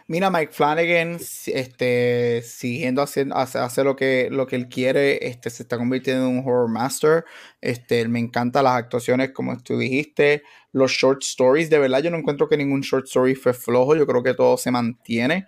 [0.08, 5.64] Mira, Mike Flanagan, este, siguiendo haciendo hace, lo que lo que él quiere, este, se
[5.64, 7.24] está convirtiendo en un horror master.
[7.60, 11.70] Este, me encantan las actuaciones, como tú dijiste, los short stories.
[11.70, 13.96] De verdad, yo no encuentro que ningún short story fue flojo.
[13.96, 15.46] Yo creo que todo se mantiene.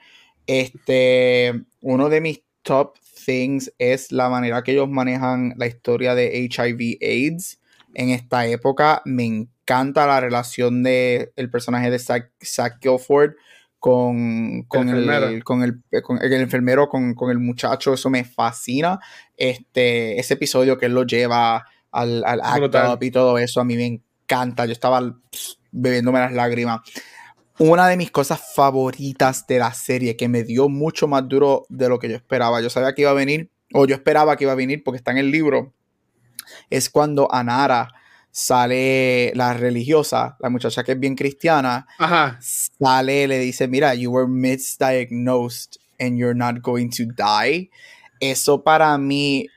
[0.48, 6.36] Este, uno de mis top things es la manera que ellos manejan la historia de
[6.36, 7.60] HIV/AIDS
[7.94, 9.02] en esta época.
[9.04, 13.34] Me encanta la relación de el personaje de Zach, Zach Guilford
[13.78, 18.98] con, con, el, con, el, con, el, enfermero, con, con, el muchacho, eso me fascina.
[19.36, 23.64] Este, ese episodio que él lo lleva al, al act up y todo eso, a
[23.64, 24.66] mí me encanta.
[24.66, 25.16] Yo estaba
[25.70, 26.80] bebiéndome las lágrimas.
[27.58, 31.88] Una de mis cosas favoritas de la serie, que me dio mucho más duro de
[31.88, 32.60] lo que yo esperaba.
[32.60, 35.10] Yo sabía que iba a venir, o yo esperaba que iba a venir porque está
[35.10, 35.72] en el libro,
[36.70, 37.88] es cuando Anara
[38.30, 41.86] sale la religiosa, la muchacha que es bien cristiana,
[42.40, 47.70] sale, le dice, mira, you were misdiagnosed and you're not going to die.
[48.20, 49.48] Eso para mí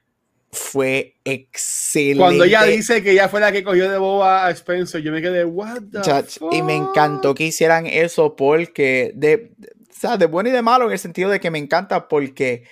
[0.52, 2.20] fue excelente.
[2.20, 5.22] Cuando ella dice que ella fue la que cogió de boba a Spencer, yo me
[5.22, 6.02] quedé, what the
[6.52, 9.54] Y me encantó que hicieran eso porque, de,
[9.90, 12.64] o sea, de bueno y de malo en el sentido de que me encanta porque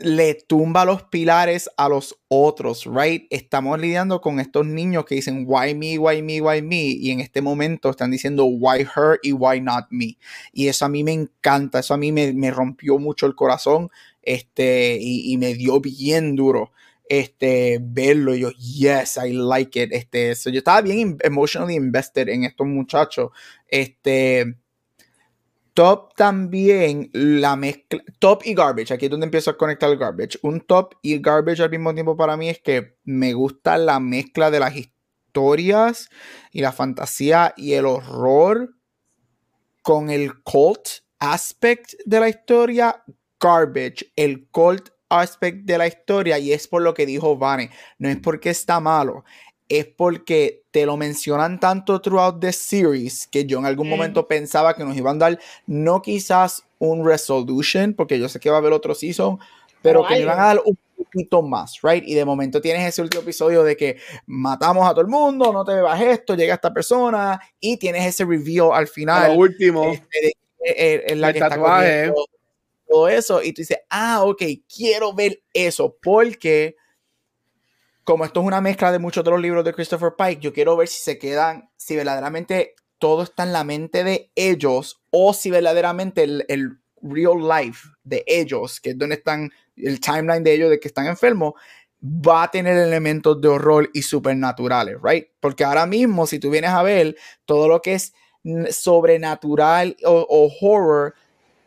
[0.00, 3.26] le tumba los pilares a los otros, right?
[3.28, 7.20] Estamos lidiando con estos niños que dicen why me, why me, why me y en
[7.20, 10.16] este momento están diciendo why her y why not me.
[10.52, 13.90] Y eso a mí me encanta, eso a mí me, rompió mucho el corazón
[14.22, 16.72] este, y, me dio bien duro
[17.08, 18.34] este, verlo.
[18.34, 19.92] Y yo, yes, I like it.
[19.92, 23.30] Este, yo estaba bien emotionally invested en estos muchachos.
[23.68, 24.56] Este,
[25.74, 30.38] Top también la mezcla, top y garbage, aquí es donde empiezo a conectar el garbage.
[30.42, 34.50] Un top y garbage al mismo tiempo para mí es que me gusta la mezcla
[34.50, 36.08] de las historias
[36.50, 38.74] y la fantasía y el horror
[39.82, 40.88] con el cult
[41.18, 43.02] aspect de la historia.
[43.38, 48.08] Garbage, el cult aspect de la historia y es por lo que dijo Vane, no
[48.08, 49.24] es porque está malo,
[49.70, 54.74] es porque te lo mencionan tanto throughout the series que yo en algún momento pensaba
[54.74, 58.58] que nos iban a dar no quizás un resolution, porque yo sé que va a
[58.58, 59.38] haber otro season,
[59.80, 62.02] pero que nos iban a dar un poquito más, right?
[62.04, 65.64] Y de momento tienes ese último episodio de que matamos a todo el mundo, no
[65.64, 69.32] te bebas esto, llega esta persona y tienes ese review al final.
[69.32, 69.92] Lo último.
[69.92, 71.56] Este, en la que está
[72.88, 76.74] todo eso y tú dices, ah, ok, quiero ver eso porque
[78.10, 80.76] como esto es una mezcla de muchos de los libros de Christopher Pike, yo quiero
[80.76, 85.48] ver si se quedan, si verdaderamente todo está en la mente de ellos o si
[85.48, 90.80] verdaderamente el, real life de ellos, que es donde están el timeline de ellos de
[90.80, 91.54] que están enfermos,
[92.02, 95.28] va a tener elementos de horror y supernaturales, right?
[95.38, 97.14] Porque ahora mismo, si tú vienes a ver
[97.44, 98.12] todo lo que es
[98.70, 101.14] sobrenatural o, o horror,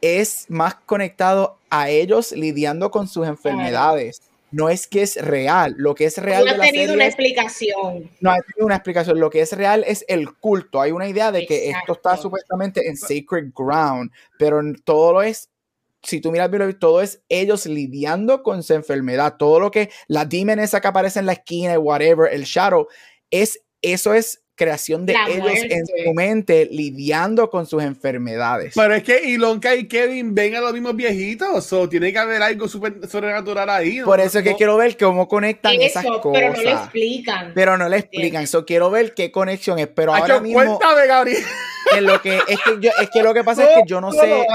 [0.02, 4.22] es más conectado a ellos lidiando con sus enfermedades
[4.54, 6.46] no es que es real, lo que es real.
[6.46, 8.12] No ha tenido una explicación.
[8.20, 9.20] No ha tenido una explicación.
[9.20, 10.80] Lo que es real es el culto.
[10.80, 15.50] Hay una idea de que esto está supuestamente en sacred ground, pero todo lo es.
[16.04, 19.38] Si tú miras todo es ellos lidiando con su enfermedad.
[19.38, 22.88] Todo lo que la demon esa que aparece en la esquina, whatever, el shadow,
[23.32, 28.74] es eso es creación de La ellos en su mente lidiando con sus enfermedades.
[28.76, 32.42] Pero es que Ilonka y Kevin ven a los mismos viejitos, o tiene que haber
[32.44, 33.98] algo super, sobrenatural ahí.
[33.98, 34.06] ¿no?
[34.06, 36.40] Por eso es que No- quiero ver cómo conectan esas Eso, cosas.
[36.42, 37.52] pero no lo explican.
[37.56, 38.48] Pero no le explican.
[38.48, 39.88] So, quiero ver qué conexión es.
[39.88, 41.44] Pero ahora Hacho, mismo, cuéntame, Gabriel.
[41.92, 44.12] que lo que, es, que yo- es que lo que pasa es que yo no
[44.12, 44.46] sé.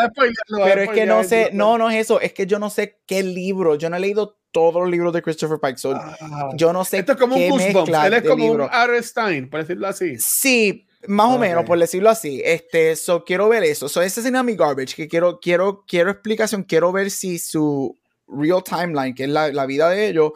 [0.65, 3.23] Pero es que no sé, no, no es eso, es que yo no sé qué
[3.23, 6.51] libro, yo no he leído todos los libros de Christopher Pike, so Ah.
[6.55, 7.91] yo no sé Esto es como un qué Goosebumps.
[7.91, 8.69] mezcla Él es como libros.
[8.73, 9.03] un R.
[9.03, 10.17] Stein, por decirlo así.
[10.19, 12.43] Sí, más o menos, por decirlo así.
[12.45, 13.89] Este, so quiero ver eso.
[13.89, 17.97] So ese sería mi garbage, que quiero, quiero, quiero explicación, quiero ver si su
[18.27, 20.33] real timeline, que es la, la vida de ellos,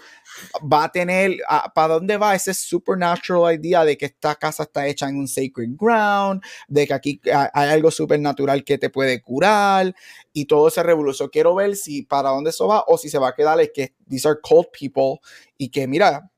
[0.73, 1.37] va a tener,
[1.75, 5.71] para dónde va ese supernatural idea de que esta casa está hecha en un sacred
[5.79, 9.95] ground, de que aquí ha- hay algo supernatural que te puede curar
[10.33, 11.29] y todo ese revolución.
[11.33, 13.95] Quiero ver si para dónde eso va o si se va a quedar es que
[14.09, 15.21] these are cult people
[15.59, 16.31] y que mira,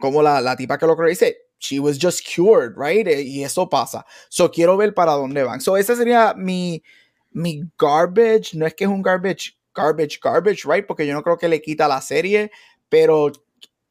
[0.00, 3.06] como la, la tipa que lo cree dice, she was just cured, right?
[3.08, 4.04] Eh, Y eso pasa.
[4.28, 5.60] So quiero ver para dónde van.
[5.60, 6.82] So ese sería mi,
[7.30, 8.54] mi garbage.
[8.54, 10.86] No es que es un garbage, garbage, garbage, right?
[10.86, 12.50] Porque yo no creo que le quita la serie,
[12.88, 13.32] pero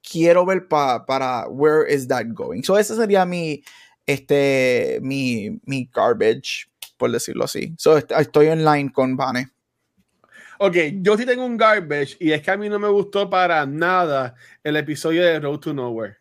[0.02, 2.62] quiero ver pa- para where is that going.
[2.64, 3.64] So ese sería mi,
[4.06, 6.68] este, mi, mi garbage,
[6.98, 7.74] por decirlo así.
[7.78, 9.50] So est- estoy en line con Vane.
[10.60, 13.66] Ok, yo sí tengo un garbage y es que a mí no me gustó para
[13.66, 16.18] nada el episodio de Road to Nowhere.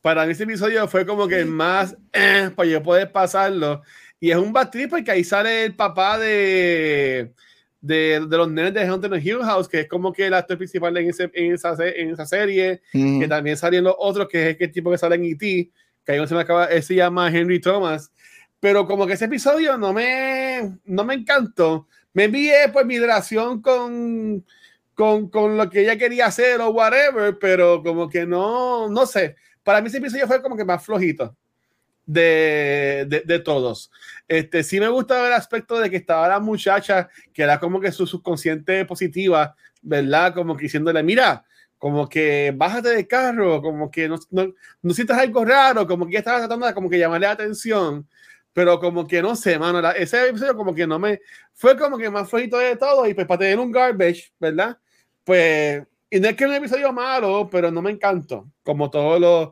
[0.00, 3.82] Para mí ese episodio fue como que el más eh, para yo poder pasarlo.
[4.18, 7.34] Y es un bad trip porque ahí sale el papá de,
[7.82, 10.56] de, de los nenes de Haunted of Hill House, que es como que el actor
[10.56, 12.80] principal en, ese, en, esa, en esa serie.
[12.94, 13.20] Mm.
[13.20, 15.70] que también salieron los otros, que es el tipo que sale en E.T.,
[16.04, 18.10] que ahí no se me acaba, él se llama Henry Thomas,
[18.58, 21.86] pero como que ese episodio no me, no me encantó.
[22.12, 24.44] Me envié pues mi relación con,
[24.94, 29.36] con, con lo que ella quería hacer o whatever, pero como que no, no sé.
[29.62, 31.36] Para mí ese episodio fue como que más flojito
[32.06, 33.90] de, de, todos.
[34.28, 37.92] Este, sí me gusta el aspecto de que estaba la muchacha, que era como que
[37.92, 40.34] su subconsciente positiva, ¿verdad?
[40.34, 41.44] Como que diciéndole, mira,
[41.78, 44.52] como que bájate del carro, como que no, no,
[44.82, 48.08] no sientas algo raro, como que estaba tratando de como que llamarle la atención,
[48.52, 51.20] pero como que no sé, mano, la- ese episodio como que no me,
[51.54, 54.78] fue como que más flojito de todo y pues para tener un garbage, ¿verdad?
[55.24, 59.48] Pues, y no es que un episodio malo, pero no me encantó, como todos los,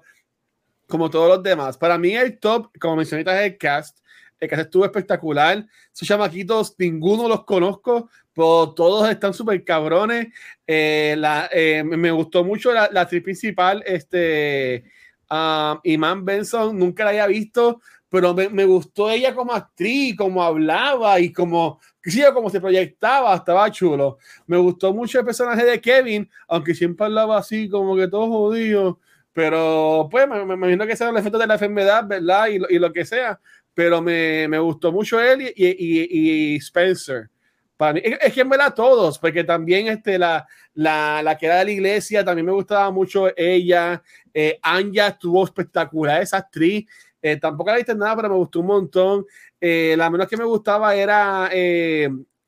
[0.90, 1.78] como todos los demás.
[1.78, 3.98] Para mí el top, como mencionaste, es el cast.
[4.38, 5.64] El cast estuvo espectacular.
[5.92, 10.28] Sus chamaquitos, ninguno los conozco, pero todos están súper cabrones.
[10.66, 14.84] Eh, la, eh, me gustó mucho la, la actriz principal, este,
[15.30, 20.42] um, Iman Benson, nunca la había visto, pero me, me gustó ella como actriz, como
[20.42, 24.18] hablaba y como, yo, como se proyectaba, estaba chulo.
[24.46, 29.00] Me gustó mucho el personaje de Kevin, aunque siempre hablaba así, como que todo jodido,
[29.32, 32.48] pero pues me, me imagino que será el efecto de la enfermedad, ¿verdad?
[32.48, 33.40] Y lo, y lo que sea,
[33.74, 37.30] pero me, me gustó mucho él y, y, y- Spencer.
[37.76, 41.56] Para mí, es que en verdad todos, porque también este, la, la, la que era
[41.60, 44.02] de la iglesia, también me gustaba mucho ella.
[44.34, 46.86] Eh, Anya estuvo espectacular, esa actriz.
[47.22, 49.24] Eh, tampoco la viste nada, pero me gustó un montón.
[49.58, 51.48] Eh, la menos que me gustaba era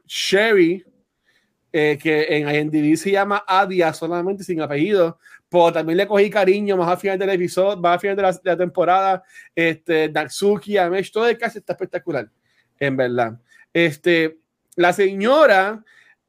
[0.06, 0.84] Sherry,
[1.70, 5.18] que en IMDb se llama Adia solamente sin apellido,
[5.52, 8.32] pero también le cogí cariño más al final del episodio, más al final de la,
[8.32, 9.22] de la temporada.
[9.54, 12.28] Este, Natsuki, Amesh, todo el caso está espectacular,
[12.80, 13.38] en verdad.
[13.72, 14.38] Este,
[14.76, 15.84] la señora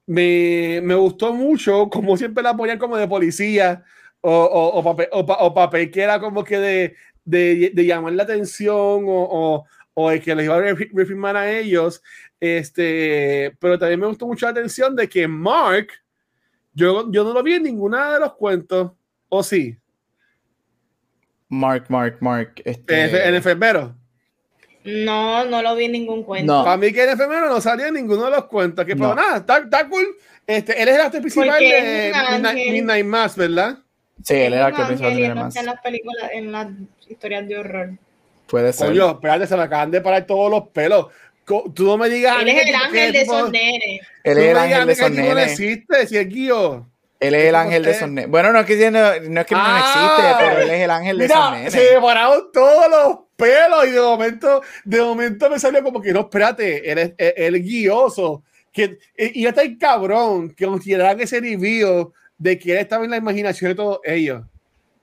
[0.06, 3.84] me, me gustó mucho, como siempre la ponían como de policía
[4.22, 8.14] o, o, o papel, o, o papel que era como que de, de, de llamar
[8.14, 12.02] la atención o, o, el que les iba a refi- refirmar a ellos.
[12.40, 15.88] Este, pero también me gustó mucho la atención de que Mark,
[16.74, 18.91] yo, yo no lo vi en ninguna de los cuentos,
[19.35, 19.77] o sí,
[21.49, 22.61] Mark, Mark, Mark.
[22.65, 23.95] Este, el, enfermero.
[24.84, 26.51] No, no lo vi en ningún cuento.
[26.51, 26.64] No.
[26.64, 29.10] Para mí que el enfermero no salía en ninguno de los cuentos, que No.
[29.10, 30.07] pero nada, está, está cool.
[30.45, 32.72] Este, él es el actor principal de es Midnight.
[32.72, 33.77] Midnight Mass, ¿verdad?
[34.23, 35.47] Sí, él era el tener él no más.
[35.47, 36.68] está en las películas, en las
[37.07, 37.89] historias de horror.
[38.47, 38.88] Puede ser.
[38.88, 41.07] Coño, espérate, se me acaban de parar todos los pelos.
[41.45, 42.38] Tú no me digas.
[42.41, 44.01] Él es el ángel de esos nenes.
[44.23, 45.51] Él es el ángel de esos tipo no nenes.
[45.51, 46.89] existe, si es Guío.
[47.28, 48.08] Él es el ¿Cómo ángel de usted?
[48.08, 48.28] nenes.
[48.30, 51.18] Bueno, no es que, no, no es que no existe, pero él es el ángel
[51.18, 51.74] de esos Mira, nenes.
[51.74, 56.12] se me pararon todos los pelos y de momento, de momento me salió como que
[56.14, 58.44] no, espérate, él es es guioso.
[58.72, 63.12] Que, y y está el cabrón que consideraran ese review de que él estaba en
[63.12, 64.41] la imaginación de todos ellos.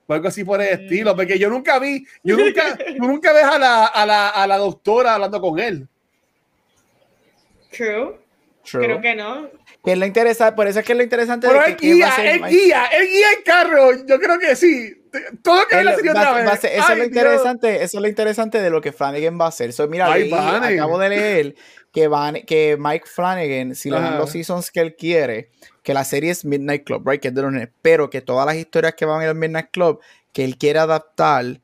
[0.06, 0.82] O algo así por el Mm.
[0.82, 4.46] estilo, porque yo nunca vi, yo nunca, tú nunca ves a la, a, la, a
[4.48, 5.86] la doctora hablando con él.
[7.70, 8.18] True.
[8.64, 9.48] Creo que no.
[9.84, 12.14] Que es lo interesante, por eso es que es lo interesante Pero de que, guía,
[12.18, 14.94] el guía, el guía el carro, yo creo que sí.
[15.42, 16.64] Todo que la serie otra vez.
[16.64, 19.72] eso, es lo interesante, eso es lo interesante de lo que Flanagan va a hacer.
[19.72, 21.54] So, mira, acabo de leer
[21.92, 25.50] que, van, que Mike Flanagan, si le dan los seasons que él quiere,
[25.82, 27.20] que la serie es Midnight Club, right?
[27.20, 27.52] Que es de los
[27.82, 30.00] pero que todas las historias que van a ir al Midnight Club,
[30.32, 31.60] que él quiere adaptar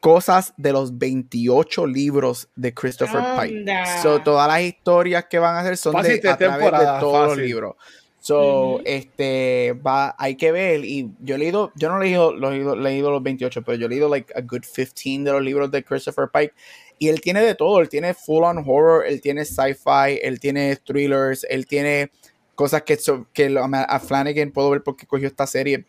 [0.00, 3.64] cosas de los 28 libros de Christopher Pike.
[4.02, 7.38] So, todas las historias que van a hacer son de, a través de todos los
[7.38, 7.76] libros.
[8.20, 12.76] So, este, va, hay que ver, y yo he leído, yo no he leído, los,
[12.76, 15.84] leído los 28, pero yo he leído like a good 15 de los libros de
[15.84, 16.52] Christopher Pike,
[16.98, 20.76] y él tiene de todo, él tiene full on horror, él tiene sci-fi, él tiene
[20.76, 22.10] thrillers, él tiene
[22.54, 22.98] cosas que,
[23.32, 25.86] que a Flanagan puedo ver porque cogió esta serie,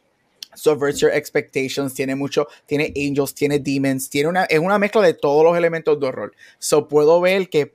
[0.56, 5.14] subverts your expectations, tiene mucho, tiene angels, tiene demons, tiene una, es una mezcla de
[5.14, 6.34] todos los elementos de horror.
[6.58, 7.74] So puedo ver que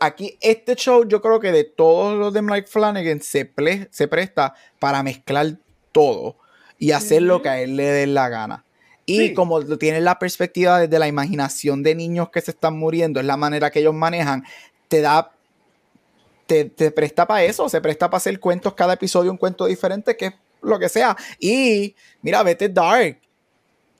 [0.00, 3.50] aquí este show yo creo que de todos los de Mike Flanagan se,
[3.90, 5.58] se presta para mezclar
[5.92, 6.36] todo
[6.78, 8.64] y hacer lo que a él le dé la gana.
[9.04, 13.26] Y como tiene la perspectiva desde la imaginación de niños que se están muriendo, es
[13.26, 14.44] la manera que ellos manejan,
[14.88, 15.32] te da,
[16.46, 20.16] te, te presta para eso, se presta para hacer cuentos cada episodio, un cuento diferente,
[20.16, 21.16] que es lo que sea.
[21.38, 23.18] Y mira, vete Dark.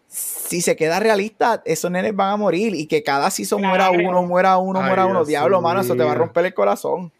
[0.08, 4.22] Si se queda realista, esos nenes van a morir y que cada season muera uno,
[4.22, 5.24] muera uno, muera uno.
[5.24, 7.10] Diablo, mano, eso te va a romper el corazón.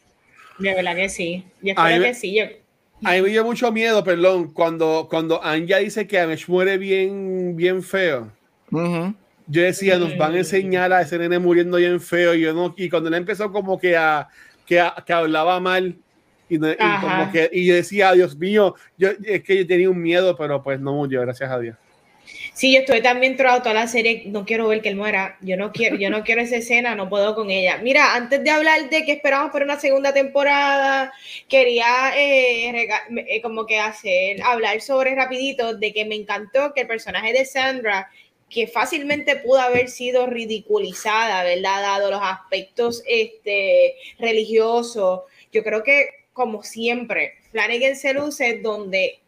[0.58, 1.44] De verdad que sí.
[1.62, 2.38] Yo espero que sí.
[3.04, 7.56] A mí me dio mucho miedo, perdón, cuando, cuando Anja dice que Amesh muere bien,
[7.56, 8.30] bien feo.
[9.48, 12.34] Yo decía, nos van a enseñar a ese nene muriendo bien feo.
[12.34, 14.28] Y, yo no, y cuando él empezó como que a,
[14.66, 15.96] que, a, que hablaba mal,
[16.56, 20.62] y, como que, y decía, Dios mío, yo, es que yo tenía un miedo, pero
[20.62, 21.76] pues no murió, gracias a Dios.
[22.54, 25.56] Sí, yo estoy también troado toda la serie, no quiero ver que él muera, yo
[25.56, 27.78] no quiero, yo no quiero esa escena, no puedo con ella.
[27.78, 31.12] Mira, antes de hablar de que esperamos por una segunda temporada,
[31.48, 32.88] quería eh,
[33.26, 37.44] eh, como que hacer, hablar sobre rapidito de que me encantó que el personaje de
[37.44, 38.10] Sandra,
[38.48, 41.80] que fácilmente pudo haber sido ridiculizada, ¿verdad?
[41.80, 45.22] Dado los aspectos este, religiosos,
[45.52, 49.20] yo creo que como siempre, Flanagan se luce donde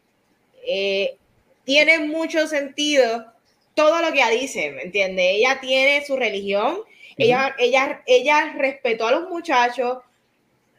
[0.67, 1.17] eh,
[1.65, 3.27] tiene mucho sentido
[3.75, 5.33] todo lo que ella dice, ¿me entiende?
[5.33, 6.79] Ella tiene su religión,
[7.17, 9.99] ella, ella, ella respetó a los muchachos,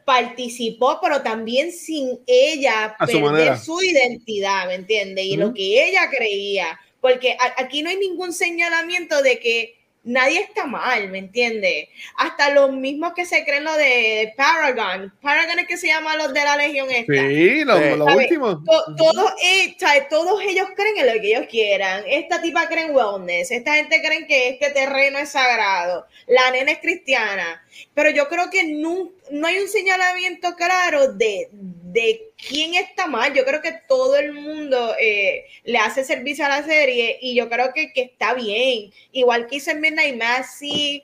[0.06, 5.24] participó, pero también sin ella perder su, identidad, ¿me entiende?
[5.24, 9.75] Y lo que ella creía, porque aquí no hay ningún señalamiento de que
[10.06, 11.90] nadie está mal, ¿me entiendes?
[12.16, 15.14] Hasta los mismos que se creen lo de Paragon.
[15.22, 17.14] Paragon es que se llama los de la Legión esta.
[17.14, 18.60] Sí, los últimos.
[18.98, 19.76] todos, eh,
[20.10, 22.04] todos ellos creen en lo que ellos quieran.
[22.08, 23.52] Esta tipa cree en wellness.
[23.52, 26.06] Esta gente cree que este terreno es sagrado.
[26.28, 27.64] La nena es cristiana.
[27.94, 31.50] Pero yo creo que no, no hay un señalamiento claro de
[31.96, 33.34] de quién está mal.
[33.34, 37.50] Yo creo que todo el mundo eh, le hace servicio a la serie y yo
[37.50, 38.92] creo que, está bien.
[39.14, 41.04] Igual que hizo en Midnight Mass, sí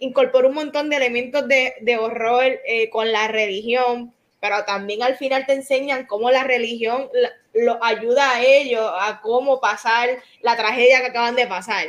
[0.00, 5.46] incorporó un montón de elementos de, horror eh, con la religión, pero también al final
[5.46, 7.08] te enseñan cómo la religión
[7.54, 11.86] lo ayuda a ellos a cómo pasar la tragedia que acaban de pasar.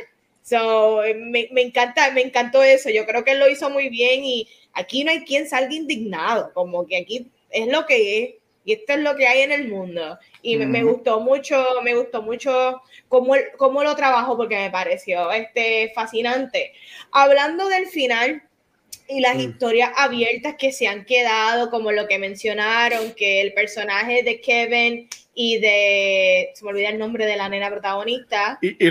[0.48, 2.88] So, me, me, encanta, me encantó eso.
[2.88, 6.52] Yo creo que él lo hizo muy bien y aquí no hay quien salga indignado,
[6.54, 9.68] como que aquí es lo que es y esto es lo que hay en el
[9.68, 10.18] mundo.
[10.42, 15.90] Y me, gustó mucho, me gustó mucho cómo, cómo lo trabajó porque me pareció este,
[15.94, 16.72] fascinante.
[17.10, 18.42] Hablando del final
[19.08, 19.40] y las mm.
[19.40, 25.08] historias abiertas que se han quedado, como lo que mencionaron, que el personaje de Kevin
[25.34, 28.58] y de, se me olvida el nombre de la nena protagonista.
[28.62, 28.90] Y, y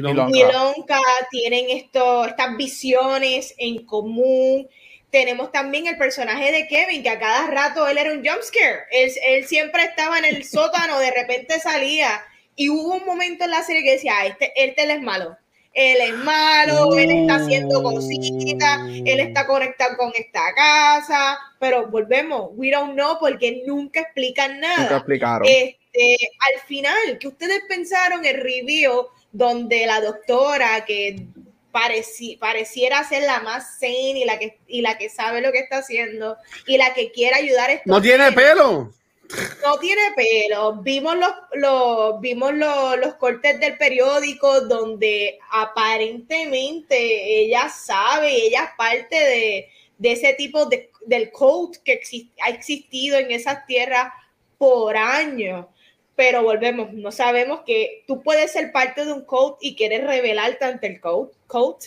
[0.00, 0.38] Lonka.
[0.38, 1.00] Y Lonka
[1.30, 4.68] tienen esto, estas visiones en común
[5.16, 8.80] tenemos también el personaje de Kevin, que a cada rato él era un jumpscare.
[8.90, 12.22] Él, él siempre estaba en el sótano, de repente salía.
[12.54, 15.36] Y hubo un momento en la serie que decía, ah, este, este él es malo.
[15.72, 22.48] Él es malo, él está haciendo cositas, él está conectado con esta casa, pero volvemos,
[22.54, 24.82] we don't know porque nunca explican nada.
[24.84, 25.46] Nunca explicaron.
[25.46, 26.16] Este,
[26.54, 29.06] al final, que ustedes pensaron el review
[29.36, 31.26] donde la doctora que
[31.70, 35.78] pareciera ser la más sane y la, que, y la que sabe lo que está
[35.78, 38.90] haciendo y la que quiere ayudar a No tiene pelo.
[39.62, 40.76] No tiene pelo.
[40.76, 49.68] Vimos los, los vimos los, cortes del periódico donde aparentemente ella sabe, ella es parte
[49.98, 52.00] de, ese tipo de, del code que
[52.40, 54.12] ha existido en esas tierras
[54.56, 55.66] por años
[56.16, 60.64] pero volvemos, no sabemos que tú puedes ser parte de un code y quieres revelarte
[60.64, 61.30] ante el code.
[61.46, 61.86] code.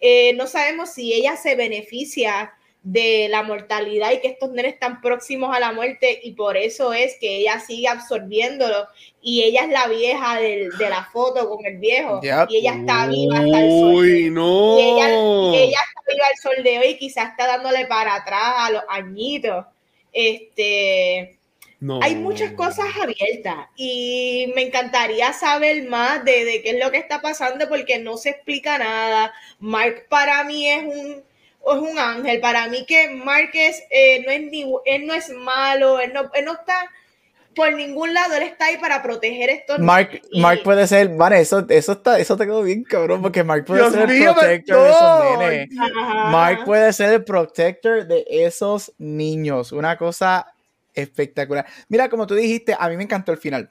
[0.00, 5.02] Eh, no sabemos si ella se beneficia de la mortalidad y que estos nenes están
[5.02, 8.86] próximos a la muerte y por eso es que ella sigue absorbiéndolo
[9.20, 12.48] y ella es la vieja del, de la foto con el viejo Yep.
[12.50, 13.94] y ella está viva hasta el sol.
[13.96, 14.78] Uy, no.
[14.78, 18.54] y ella, y ella está viva al sol de hoy, quizás está dándole para atrás
[18.56, 19.66] a los añitos.
[20.12, 21.37] Este,
[21.80, 22.00] No.
[22.02, 26.98] hay muchas cosas abiertas y me encantaría saber más de, de qué es lo que
[26.98, 29.32] está pasando porque no se explica nada.
[29.60, 32.40] Mark para mí es un, es un ángel.
[32.40, 36.30] Para mí que Mark es, eh, no es ni, él no es malo, él no,
[36.34, 36.90] él no está
[37.54, 40.20] por ningún lado, él está ahí para proteger estos Mark.
[40.30, 43.64] Y- Mark puede ser, vale, eso, eso está, eso te quedó bien cabrón, porque Mark
[43.64, 45.68] puede Dios ser el protector de esos nenes.
[46.30, 49.72] Mark puede ser el protector de esos niños.
[49.72, 50.52] Una cosa
[50.98, 51.66] espectacular.
[51.88, 53.70] Mira, como tú dijiste, a mí me encantó el final.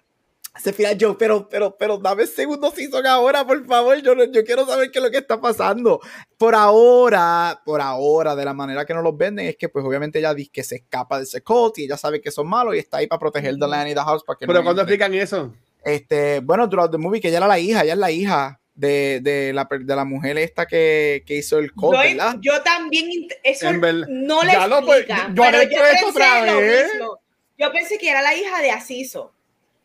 [0.58, 4.02] Ese final, yo, pero, pero, pero dame segundo season ahora, por favor.
[4.02, 6.00] Yo, yo quiero saber qué es lo que está pasando.
[6.36, 10.18] Por ahora, por ahora, de la manera que nos los venden, es que, pues, obviamente,
[10.18, 12.80] ella dice que se escapa de ese cult y ella sabe que son malos y
[12.80, 14.96] está ahí para proteger the land y the house para que Pero no cuando entre.
[14.96, 15.54] explican eso.
[15.84, 19.20] Este, bueno, throughout the movie, que ella era la hija, ella es la hija de,
[19.22, 22.36] de, la, de la mujer esta que, que hizo el cult, Yo, ¿verdad?
[22.40, 23.10] yo también,
[23.44, 26.94] eso no le lo, pues, explica, yo pero pensé otra lo vez.
[26.94, 27.20] mismo.
[27.58, 29.34] Yo pensé que era la hija de Asiso.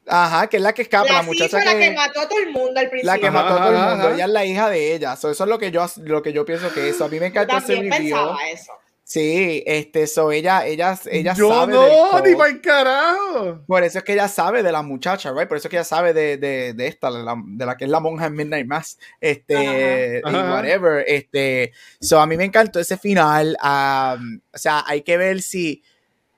[0.06, 2.28] Ajá, que es la que escapa, la, la muchacha Asiso, la que, que mató a
[2.28, 3.12] todo el mundo al principio.
[3.12, 4.04] la que Ajá, mató a todo el mundo.
[4.08, 4.14] ajá.
[4.14, 5.16] Ella es la hija de ella.
[5.16, 7.04] So, eso es lo que yo lo que yo pienso que eso.
[7.04, 8.16] A mí me encanta ese también review.
[8.16, 8.72] pensaba eso.
[9.12, 13.62] Sí, este, so ella, ella, ella Yo sabe no, del ni para el carajo.
[13.66, 15.46] Por eso es que ella sabe de la muchacha, right?
[15.46, 17.84] Por eso es que ella sabe de, de, de esta, de la, de la que
[17.84, 20.30] es la monja en Midnight Mass, este, Ajá.
[20.30, 25.18] y whatever, este, so a mí me encantó ese final, um, o sea, hay que
[25.18, 25.82] ver si,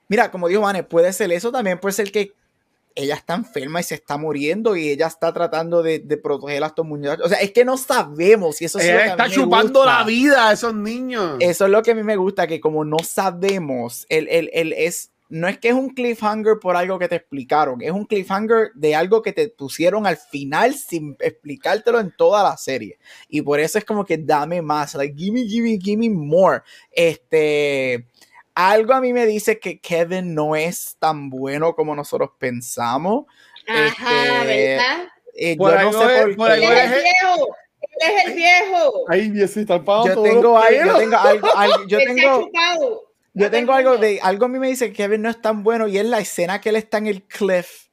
[0.09, 2.33] mira, como dijo Vane, puede ser eso también, puede ser que
[2.95, 6.67] ella está enferma y se está muriendo y ella está tratando de, de proteger a
[6.67, 9.17] estos muchachos, o sea, es que no sabemos y eso es lo que Ella a
[9.17, 9.99] mí está me chupando gusta.
[9.99, 11.37] la vida a esos niños.
[11.39, 14.73] Eso es lo que a mí me gusta, que como no sabemos, el, el, el
[14.73, 18.71] es, no es que es un cliffhanger por algo que te explicaron, es un cliffhanger
[18.75, 22.97] de algo que te pusieron al final sin explicártelo en toda la serie.
[23.27, 26.61] Y por eso es como que dame más, like, gimme, gimme, gimme more.
[26.91, 28.07] Este,
[28.55, 33.25] algo a mí me dice que Kevin no es tan bueno como nosotros pensamos.
[33.67, 35.07] Ajá, Este, ¿verdad?
[35.37, 36.63] Eh, Por yo no algo sé es- por por qué.
[36.65, 37.55] Es el viejo.
[37.81, 38.93] Él es el viejo.
[39.09, 39.29] Ay,
[39.83, 42.49] pagando Yo tengo algo, yo tengo algo, algo- yo tengo.
[43.37, 45.87] Yo tengo algo de algo a mí me dice que Kevin no es tan bueno
[45.87, 47.84] y es la escena que él está en el cliff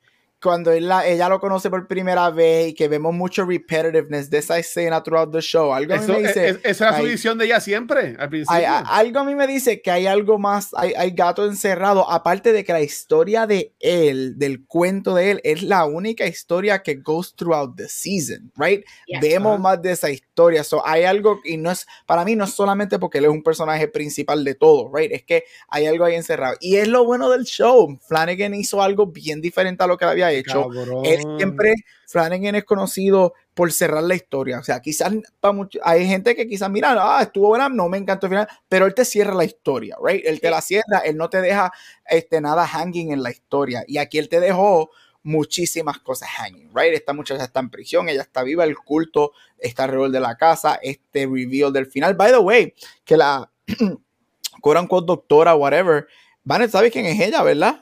[0.42, 4.38] cuando él la- ella lo conoce por primera vez y que vemos mucho repetitiveness de
[4.38, 5.72] esa escena throughout the show.
[5.72, 8.56] Algo a mí me dice, es- esa era su visión de ella siempre, al principio.
[8.56, 12.10] hay- a- algo a mí me dice que hay algo más, hay, hay gato encerrado,
[12.10, 16.82] aparte de que la historia de él, del cuento de él, es la única historia
[16.82, 18.84] que goes throughout the season, right?
[19.06, 19.20] Yes.
[19.20, 20.64] Vemos más de esa historia.
[20.64, 23.42] So, hay algo, y no es, para mí no es solamente porque él es un
[23.42, 25.12] personaje principal de todo, right?
[25.12, 26.56] Es que hay algo ahí encerrado.
[26.60, 27.98] Y es lo bueno del show.
[28.06, 30.68] Flanagan hizo algo bien diferente a lo que él había hecho.
[30.68, 31.04] Cabrón.
[31.04, 31.74] Él siempre,
[32.06, 34.58] Flanagan es conocido por cerrar la historia.
[34.58, 37.98] O sea, quizás para mucho, hay gente que quizás, mira, ah, estuvo buena, no me
[37.98, 40.24] encantó el final, pero él te cierra la historia, right?
[40.24, 41.72] Él te la cierra, él no te deja
[42.06, 43.84] este, nada hanging en la historia.
[43.86, 44.90] Y aquí él te dejó
[45.22, 46.94] muchísimas cosas hanging, right?
[46.94, 50.78] Esta muchacha está en prisión, ella está viva, el culto está alrededor de la casa,
[50.82, 52.14] este reveal del final.
[52.14, 53.50] By the way, que la
[54.60, 56.06] quote unquote doctora, whatever,
[56.44, 57.81] Vanet, ¿sabes quién es ella, verdad?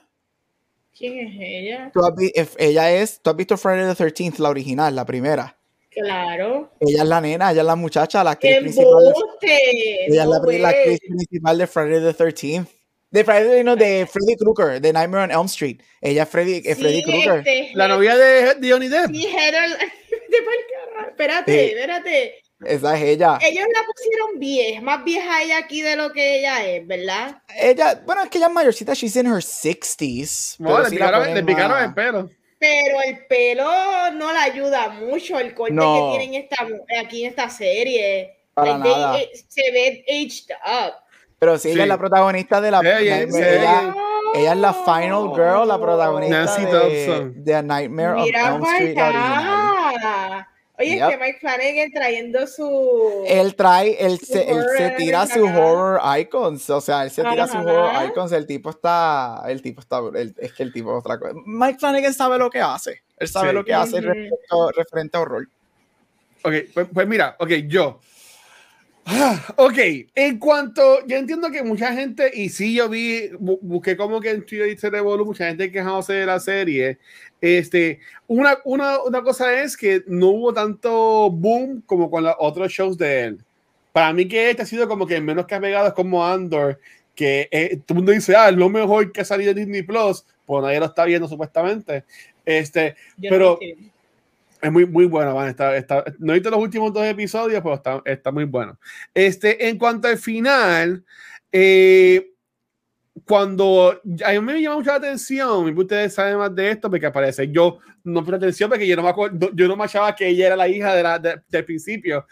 [0.97, 1.91] ¿Quién es ella?
[1.93, 2.13] Tú has
[2.57, 5.57] ella es, tú has visto Friday the 13th, la original, la primera.
[5.89, 6.71] Claro.
[6.79, 9.13] Ella es la nena, ella es la muchacha, la actriz ¡Qué principal.
[9.41, 12.67] De, ella es la, la actriz principal de Friday the 13th.
[13.09, 15.81] De Friday, no, de Freddy Krueger, de Nightmare on Elm Street.
[15.99, 17.39] Ella es Freddy, Freddy Sí, Krueger.
[17.39, 19.11] este, La novia de, de Johnny Depp.
[19.13, 19.75] Sí, Harold.
[19.77, 21.09] Carajo.
[21.09, 21.73] Espérate, Sí.
[21.73, 22.41] espérate.
[22.65, 23.39] Esa es ella.
[23.41, 27.41] Ellos la pusieron vieja, más vieja ella aquí de lo que ella es, ¿verdad?
[27.55, 30.55] Ella, bueno, es que ella es mayorcita, she's in her 60s.
[30.59, 32.29] No, pero le sí picaron, le picaron el pelo.
[32.59, 33.65] Pero el pelo
[34.13, 36.11] no la ayuda mucho, el corte No.
[36.13, 36.57] que tienen esta,
[37.01, 38.37] aquí en esta serie.
[38.53, 39.19] Para Like, they- nada.
[39.19, 40.93] eh, se ve aged up.
[41.39, 41.81] Pero sí, ella Sí.
[41.81, 42.79] es la protagonista de la.
[42.81, 43.95] Ella- sí, ella,
[44.35, 47.43] ella es la final girl, la protagonista Nancy de, Dobson.
[47.43, 48.95] de A Nightmare Mira Elm Street.
[50.81, 51.03] Oye, Yep.
[51.03, 53.23] es que Mike Flanagan trayendo su.
[53.27, 57.23] Él trae, él Su se, él se tira sus horror icons, o sea, él se
[57.23, 57.63] tira sus Ajá.
[57.71, 61.19] horror icons, el tipo está, el tipo está, el- es que el tipo es otra
[61.19, 61.33] cosa.
[61.45, 63.55] Mike Flanagan sabe lo que hace, él sabe Sí.
[63.55, 65.47] lo que hace respecto- referente a horror.
[66.43, 67.99] Ok, pues, pues mira, ok, yo.
[69.05, 69.77] Ah, Ok,
[70.15, 74.29] en cuanto, yo entiendo que mucha gente, y sí yo vi, bu- busqué como que
[74.29, 76.99] en Twitter se revolú, mucha gente quejándose de la serie.
[77.41, 82.71] Este, una, una, una cosa es que no hubo tanto boom como con los otros
[82.71, 83.43] shows de él.
[83.91, 86.79] Para mí que este ha sido como que menos que ha pegado es como Andor,
[87.15, 89.81] que eh, todo el mundo dice, ah, es lo mejor que ha salido de Disney
[89.81, 92.03] Plus, pues nadie lo está viendo supuestamente.
[92.45, 92.95] Este,
[93.29, 93.57] pero
[94.61, 95.49] es muy, muy bueno, van.
[95.49, 98.77] Está, está, no he visto los últimos dos episodios, pero está, está muy bueno.
[99.13, 101.03] Este, en cuanto al final,
[101.51, 102.31] eh,
[103.25, 107.05] cuando a mí me llama mucho la atención, y ustedes saben más de esto, porque
[107.05, 110.27] aparece yo no puse atención porque yo no me acuerdo, yo no me achaba que
[110.27, 112.25] ella era la hija de la, del principio.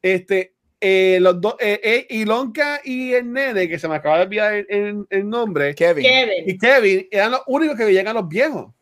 [0.00, 4.22] Este, eh, los dos, eh, eh, Ilonka y el nene, que se me acaba de
[4.24, 6.04] olvidar el, el, nombre, Kevin.
[6.04, 6.44] Kevin.
[6.46, 8.72] y Kevin, eran los únicos que veían a los viejos.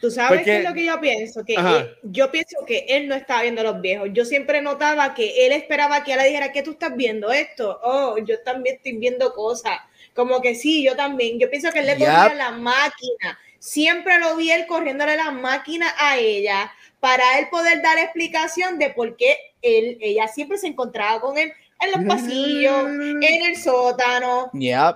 [0.00, 3.14] Tú sabes qué es lo que yo pienso, que él, yo pienso que él no
[3.14, 4.08] estaba viendo a los viejos.
[4.12, 7.78] Yo siempre notaba que él esperaba que ella le dijera que tú estás viendo esto.
[7.82, 9.78] Oh, yo también estoy viendo cosas.
[10.14, 11.38] Como que sí, yo también.
[11.38, 13.38] Yo pienso que él le corría la máquina.
[13.58, 18.90] Siempre lo vi él corriéndole la máquina a ella para él poder dar explicación de
[18.90, 24.50] por qué él, ella siempre se encontraba con él en los pasillos, en el sótano.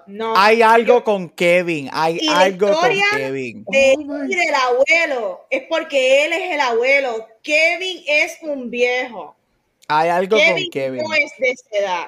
[0.06, 3.64] No, hay algo con Kevin, hay algo con Kevin.
[3.68, 7.26] De, oh del abuelo, es porque él es el abuelo.
[7.42, 9.34] Kevin es un viejo.
[9.88, 11.02] Hay algo con Kevin.
[11.02, 12.06] No es de esa edad.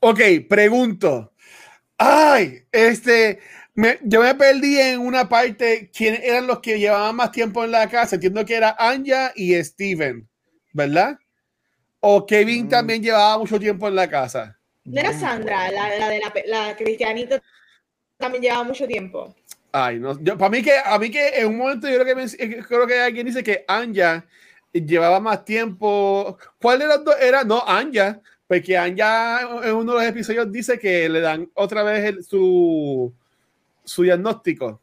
[0.00, 1.32] Ok, pregunto.
[1.98, 3.40] Ay, este,
[4.02, 5.90] yo me perdí en una parte.
[5.94, 8.16] ¿Quiénes eran los que llevaban más tiempo en la casa?
[8.16, 10.28] Entiendo que era Anja y Steven,
[10.72, 11.18] ¿verdad?
[12.00, 12.68] ¿O Kevin mm.
[12.68, 14.58] también llevaba mucho tiempo en la casa?
[14.84, 17.42] No era Sandra, la, de la, la, cristianita
[18.16, 19.34] también llevaba mucho tiempo.
[19.72, 20.16] Ay, no.
[20.38, 23.00] para mí que, a mí que en un momento yo creo que, eh, creo que
[23.00, 24.24] alguien dice que Anja
[24.72, 26.38] llevaba más tiempo.
[26.60, 27.44] ¿Cuál de los dos era?
[27.44, 32.26] No, Anja, porque Anja en uno de los episodios dice que le dan otra vez
[32.26, 33.12] su,
[33.84, 34.80] su diagnóstico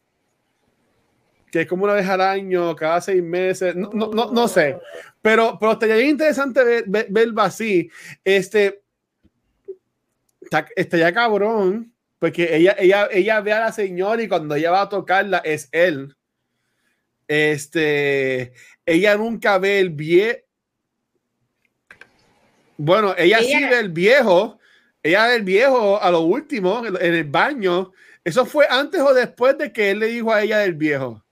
[1.53, 4.79] que es como una vez al año, cada seis meses, no, no, no, sé,
[5.23, 7.89] pero, pero estaría interesante ver, ver, verlo así.
[8.25, 8.83] Este,
[10.75, 14.89] estaría cabrón, porque ella, ella, ella ve a la señora y cuando ella va a
[14.89, 16.13] tocarla es él.
[17.25, 18.51] Este,
[18.85, 20.39] ella nunca ve el viejo.
[22.75, 24.59] Bueno, ella, ella, sí ve el viejo,
[25.01, 27.93] ella ve el viejo a lo último en el baño.
[28.25, 31.23] ¿Eso fue antes o después de que él le dijo a ella del viejo?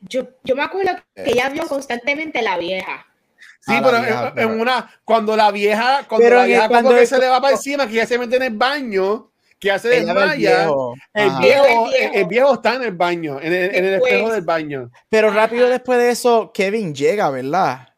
[0.00, 3.06] Yo, yo me acuerdo que ella vio constantemente la vieja.
[3.60, 3.98] Sí, pero,
[4.36, 7.94] en, una, cuando la vieja, cuando la vieja cuando se le va para encima, que
[7.94, 10.70] ya se mete en el baño, que hace desmaya,
[11.12, 14.90] el viejo, el viejo, está en el baño, en el, en el espejo del baño.
[15.10, 17.88] Pero rápido después de eso, Kevin llega, ¿verdad?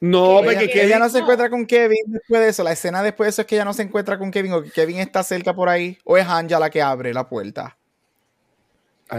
[0.00, 2.62] No, porque ella, ella no se encuentra con Kevin después de eso.
[2.62, 4.70] La escena después de eso es que ella no se encuentra con Kevin o que
[4.70, 5.98] Kevin está cerca por ahí.
[6.04, 7.76] O es Anja la que abre la puerta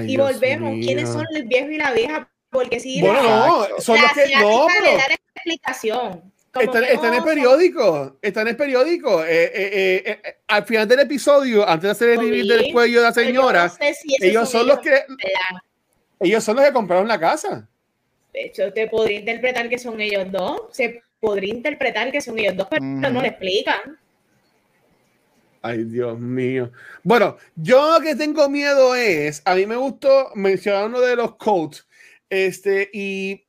[0.05, 2.29] y volvemos, ¿quiénes son el viejo y la vieja?
[2.49, 4.97] Porque si bueno, no, son los que no, pero...
[4.97, 6.33] dar explicación.
[6.59, 9.23] Está, está, en el periódico, está en el periódico.
[9.23, 13.03] Eh, eh, eh, al final del episodio, antes de hacer el reveal del cuello de
[13.05, 13.71] la señora,
[14.21, 15.03] ellos son, los que
[16.19, 17.67] ellos son los que compraron la casa.
[18.33, 20.61] De hecho, te podría interpretar que son ellos dos.
[20.71, 23.99] Se podría interpretar que son ellos dos, pero no lo explican.
[25.61, 26.71] Ay, Dios mío.
[27.03, 31.87] Bueno, yo que tengo miedo es, a mí me gustó mencionar uno de los coats,
[32.29, 33.45] este, y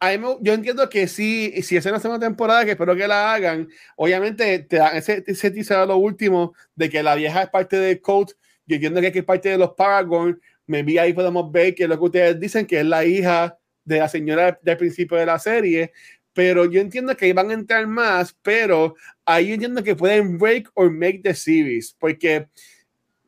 [0.00, 3.08] a mí yo entiendo que sí, si es en la segunda temporada, que espero que
[3.08, 7.50] la hagan, obviamente te dan ese, ese teaser lo último de que la vieja es
[7.50, 8.32] parte del coat,
[8.66, 11.98] yo entiendo que es parte de los Paragon, me vi ahí podemos ver que lo
[11.98, 15.92] que ustedes dicen que es la hija de la señora del principio de la serie,
[16.32, 20.90] pero yo entiendo que van a entrar más, pero ahí entiendo que pueden break or
[20.90, 22.48] make the series, porque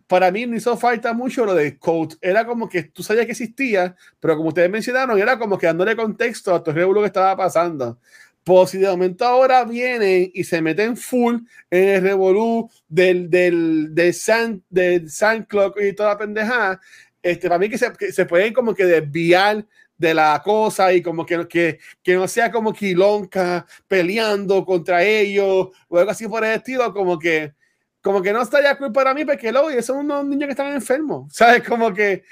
[0.06, 2.16] para mí no hizo falta mucho lo de Code.
[2.20, 5.96] Era como que tú sabías que existía, pero como ustedes mencionaron, era como que dándole
[5.96, 7.98] contexto a todo el que estaba pasando.
[8.44, 13.92] Pues si de momento ahora vienen y se meten full en el revolú del, del,
[13.92, 15.08] del, Sun, del
[15.48, 16.80] Clock y toda la pendejada,
[17.20, 19.66] este, para mí que se, que se pueden como que desviar
[19.98, 25.68] de la cosa y como que, que, que no sea como Quilonca peleando contra ellos
[25.88, 27.54] o algo así por el estilo, como que
[28.00, 31.32] como que no estaría cool para mí porque luego son unos niños que están enfermos,
[31.34, 31.66] ¿sabes?
[31.66, 32.22] Como que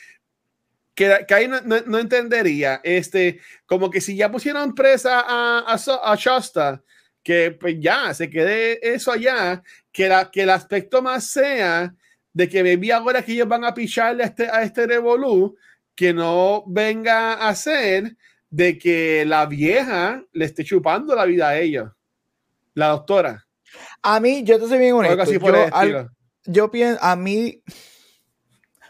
[0.95, 6.12] que, que ahí no, no, entendería, este, como que si ya pusieron presa a, a,
[6.12, 6.82] a Shasta,
[7.20, 11.93] que pues ya se quede eso allá, que, la, que el aspecto más sea
[12.32, 15.57] de que bebí ahora que ellos van a picharle a este, a este revolú,
[15.95, 18.16] que no venga a ser
[18.51, 21.95] de que la vieja le esté chupando la vida a ella,
[22.75, 23.47] la doctora.
[24.03, 25.25] A mí, yo te soy bien honesto.
[25.87, 26.09] Yo,
[26.45, 27.62] yo pienso, a mí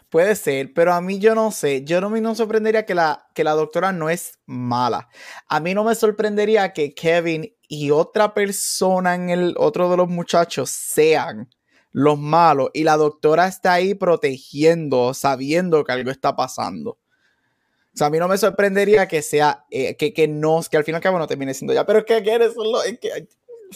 [0.09, 1.83] puede ser, pero a mí yo no sé.
[1.83, 5.09] Yo no me sorprendería que la, que la doctora no es mala.
[5.47, 10.07] A mí no me sorprendería que Kevin y otra persona en el otro de los
[10.07, 11.49] muchachos sean
[11.95, 16.89] los malos y la doctora está ahí protegiendo, sabiendo que algo está pasando.
[16.91, 20.83] O sea, a mí no me sorprendería que sea, eh, que, que no, que al
[20.83, 22.51] final que no termine siendo ya, pero es que quieres,
[22.85, 23.29] es que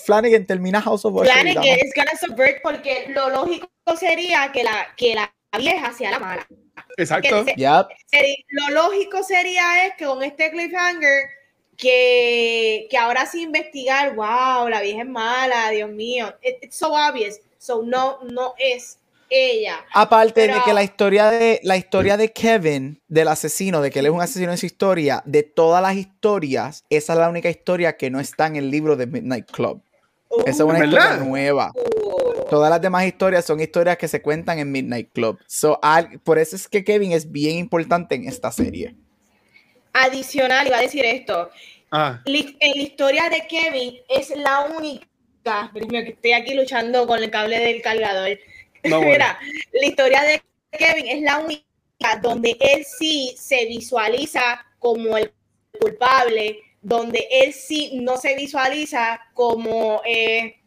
[0.04, 1.32] Flanagan termina House of Usher.
[1.32, 6.20] Flanagan es gonna subvert porque lo lógico sería que la, que la vieja sea la
[6.20, 6.46] mala.
[6.98, 7.46] Exacto.
[8.50, 11.24] lo lógico sería es que con este cliffhanger
[11.78, 16.36] que, que ahora sí investigar, wow, la vieja es mala, Dios mío.
[16.42, 17.40] it's so obvious.
[17.60, 19.00] So no, no es
[19.30, 19.86] ella.
[19.94, 24.06] Aparte de que la historia de la historia de Kevin, del asesino, de que él
[24.06, 27.98] es un asesino en su historia, de todas las historias, esa es la única historia
[27.98, 29.84] que no está en el libro de Midnight Club.
[30.46, 31.74] esa es una historia nueva.
[32.50, 35.38] Todas las demás historias son historias que se cuentan en Midnight Club.
[35.46, 35.80] So,
[36.24, 38.96] por eso es que Kevin es bien importante en esta serie.
[39.92, 41.50] Adicional, iba a decir esto.
[41.92, 42.22] Ah.
[42.26, 45.09] En la historia de Kevin es la única
[45.74, 48.38] que estoy aquí luchando con el cable del cargador.
[48.84, 49.40] Mira,
[49.72, 51.66] la historia de Kevin es la única
[52.22, 55.32] donde él sí se visualiza como el
[55.80, 60.58] culpable, donde él sí no se visualiza como eh,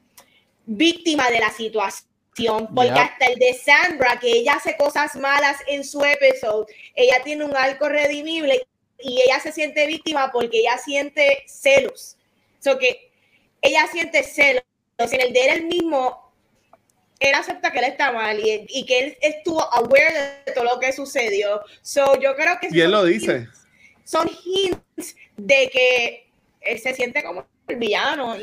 [0.67, 2.69] víctima de la situación.
[2.75, 7.45] Porque hasta el de Sandra, que ella hace cosas malas en su episodio, ella tiene
[7.45, 8.67] un arco redimible
[8.99, 12.17] y ella se siente víctima porque ella siente celos.
[12.61, 13.11] So que
[13.61, 14.65] ella siente celos.
[15.11, 16.33] En el de él mismo,
[17.23, 20.93] él acepta que él está mal y, que él estuvo aware de todo lo que
[20.93, 21.61] sucedió.
[21.81, 22.69] So, yo creo que...
[22.71, 23.49] Y él lo dice.
[24.05, 26.27] son hints de que
[26.61, 28.37] él se siente como el villano.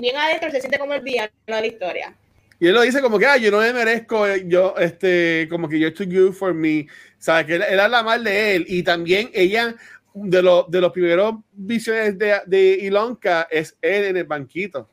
[0.00, 2.16] Bien adentro se siente como el villano de la historia.
[2.58, 5.68] Y él lo dice como que, ah, yo no me merezco, eh, yo, este, como
[5.68, 6.86] que yo estoy good for me.
[7.18, 7.46] ¿Sabes?
[7.46, 8.64] Que él, él habla mal de él.
[8.68, 9.74] Y también ella,
[10.14, 14.88] de, de los primeros visiones de, de Ilonka, es él en el banquito.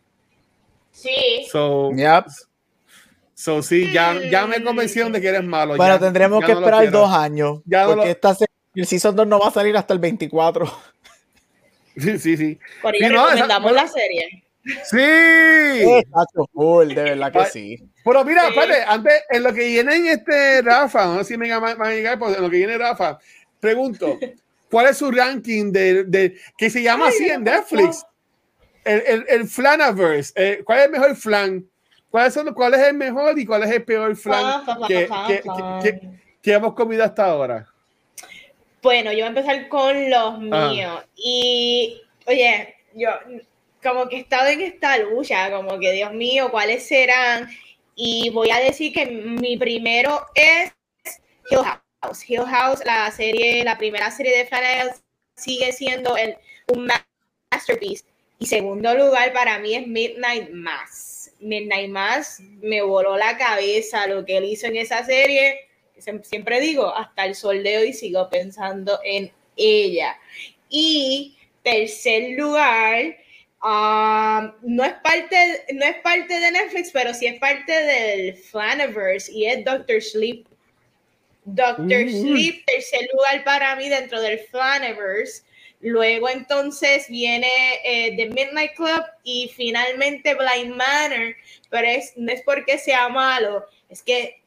[0.93, 1.45] Sí.
[1.51, 2.25] So, yep.
[3.33, 5.75] so sí, ya, ya me convencieron de que eres malo.
[5.77, 7.59] Pero tendremos que esperar dos años.
[7.65, 8.37] Ya porque esta
[8.75, 10.65] el Season 2 no va a salir hasta el 24.
[11.95, 12.59] Sí, sí, sí.
[12.81, 14.43] Por ahí recomendamos la serie.
[14.83, 16.03] Sí.
[16.53, 17.77] Full, de verdad que sí.
[18.03, 21.47] Pero mira, espérate, antes, en lo que viene en este Rafa, no sé si me
[21.47, 23.19] llama pues en lo que viene Rafa,
[23.59, 24.17] pregunto,
[24.71, 28.03] ¿cuál es su ranking de, de que se llama así en Netflix?
[28.85, 31.69] El, el, el Flanaverse, eh, ¿cuál es el mejor flan?
[32.09, 35.41] ¿Cuál es, ¿Cuál es el mejor y cuál es el peor flan que, que,
[35.81, 36.01] que,
[36.41, 37.67] que, hemos comido hasta ahora?
[38.81, 41.03] Bueno, yo voy a empezar con los míos.
[41.15, 43.09] Y, oye, yo
[43.81, 47.49] como que he estado en esta lucha, como que, Dios mío, ¿cuáles serán?
[47.95, 50.71] Y voy a decir que mi primero es
[51.49, 52.29] Hill House.
[52.29, 54.89] Hill House, la serie, la primera serie de Flanagan
[55.35, 56.37] sigue siendo el,
[56.67, 56.87] un
[57.51, 61.31] masterpiece y segundo lugar para mí es Midnight Mass.
[61.39, 65.59] Midnight Mass me voló la cabeza lo que él hizo en esa serie.
[66.23, 70.17] Siempre digo, hasta el sol de hoy sigo pensando en ella.
[70.69, 73.15] Y tercer lugar,
[73.63, 79.31] um, no, es parte, no es parte de Netflix, pero sí es parte del Flaniverse
[79.31, 80.45] y es Doctor Sleep.
[81.45, 85.43] Doctor Sleep, tercer lugar para mí dentro del Flaniverse
[85.83, 87.51] Luego entonces viene
[87.83, 91.35] eh, The Midnight Club y finalmente Blind Manor,
[91.69, 94.41] pero es, no es porque sea malo, es que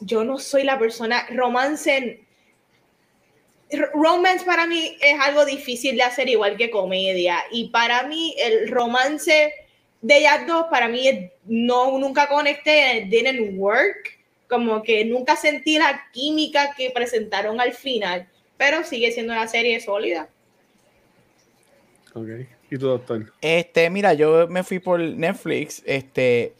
[0.00, 2.20] yo no soy la persona, romance,
[3.94, 8.68] romance para mí es algo difícil de hacer igual que comedia y para mí el
[8.68, 9.52] romance
[10.02, 14.18] de ellas dos para mí no nunca conecté, didn't work,
[14.48, 19.78] como que nunca sentí la química que presentaron al final, pero sigue siendo una serie
[19.78, 20.28] sólida.
[22.16, 22.28] Ok.
[22.70, 23.30] ¿Y tu doctor?
[23.42, 25.82] Este, mira, yo me fui por Netflix.
[25.84, 26.54] Este,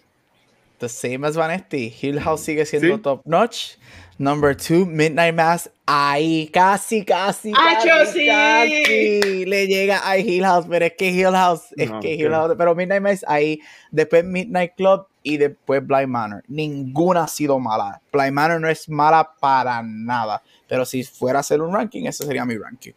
[0.79, 1.95] The Same as Vanity.
[2.01, 3.77] Hill House sigue siendo top notch.
[4.19, 5.71] Number two, Midnight Mass.
[5.87, 11.63] Ahí, casi, casi, casi, casi, le llega a Hill House, pero es que Hill House,
[11.77, 13.61] es que Hill House, pero Midnight Mass ahí,
[13.91, 16.43] después Midnight Club y después Blind Manor.
[16.49, 18.01] Ninguna ha sido mala.
[18.13, 22.25] Blind Manor no es mala para nada, pero si fuera a hacer un ranking, ese
[22.25, 22.93] sería mi ranking.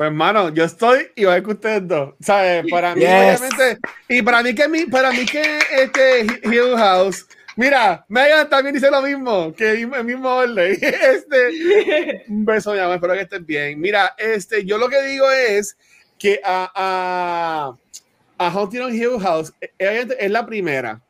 [0.00, 2.14] Pues hermano, yo estoy igual que ustedes dos.
[2.20, 2.64] ¿Sabes?
[2.70, 3.78] Para mí, obviamente,
[4.08, 8.90] y para mí que mi, para mí que este Hill House, mira, Megan también dice
[8.90, 10.72] lo mismo, que el mismo orden.
[10.80, 13.78] Este, un beso, mi amor, espero que estés bien.
[13.78, 15.76] Mira, este, yo lo que digo es
[16.18, 17.74] que a, a,
[18.38, 21.02] a Haunting on Hill House, eh, es la primera.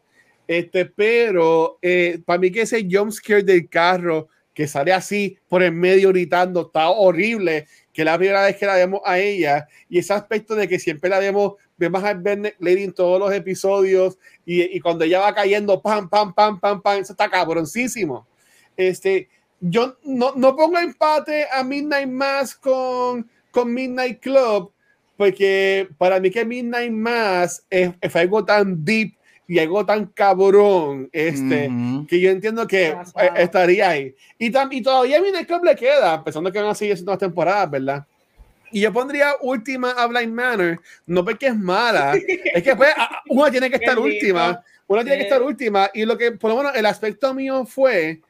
[0.49, 5.63] Este, pero eh, para mí que ese jump scare del carro que sale así por
[5.63, 9.99] el medio gritando está horrible que la primera vez que la vemos a ella y
[9.99, 14.19] ese aspecto de que siempre la vemos vemos a Ben Lady en todos los episodios
[14.45, 18.27] y, y, cuando ella va cayendo, pam, pam, pam, pam, pam, eso está cabroncísimo.
[18.77, 19.29] Este,
[19.61, 24.73] yo no, no pongo empate a Midnight Mass con, con Midnight Club,
[25.17, 29.15] porque para mí que Midnight Mass es, es algo tan deep
[29.51, 32.07] y algo tan cabrón este, uh -huh.
[32.07, 32.97] que yo entiendo que
[33.35, 34.15] estaría ahí.
[34.39, 37.19] Y, y todavía a Midnight Club le queda, pensando que van a seguir haciendo las
[37.19, 38.07] temporadas, ¿verdad?
[38.71, 42.15] Y yo pondría última a Blind Manor, no porque es mala,
[42.55, 42.95] es que pues,
[43.29, 45.91] una tiene que estar última, una tiene que estar última.
[45.95, 48.21] Y lo que, por lo menos, el aspecto mío fue,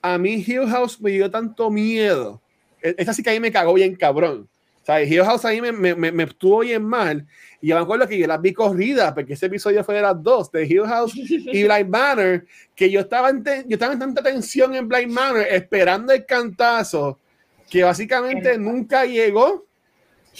[0.00, 2.40] a mí Hill House me dio tanto miedo.
[2.80, 4.48] Esa sí que ahí me cagó bien cabrón.
[4.88, 7.26] Sea, Hill House ahí me, me, me, me estuvo bien mal.
[7.60, 10.22] Y yo me acuerdo que yo las vi corridas, porque ese episodio fue de las
[10.22, 14.22] dos, de Hill House y Blind Manor, que yo estaba, en yo estaba en tanta
[14.22, 17.18] tensión en Blind Manor, esperando el cantazo,
[17.68, 19.68] que básicamente nunca llegó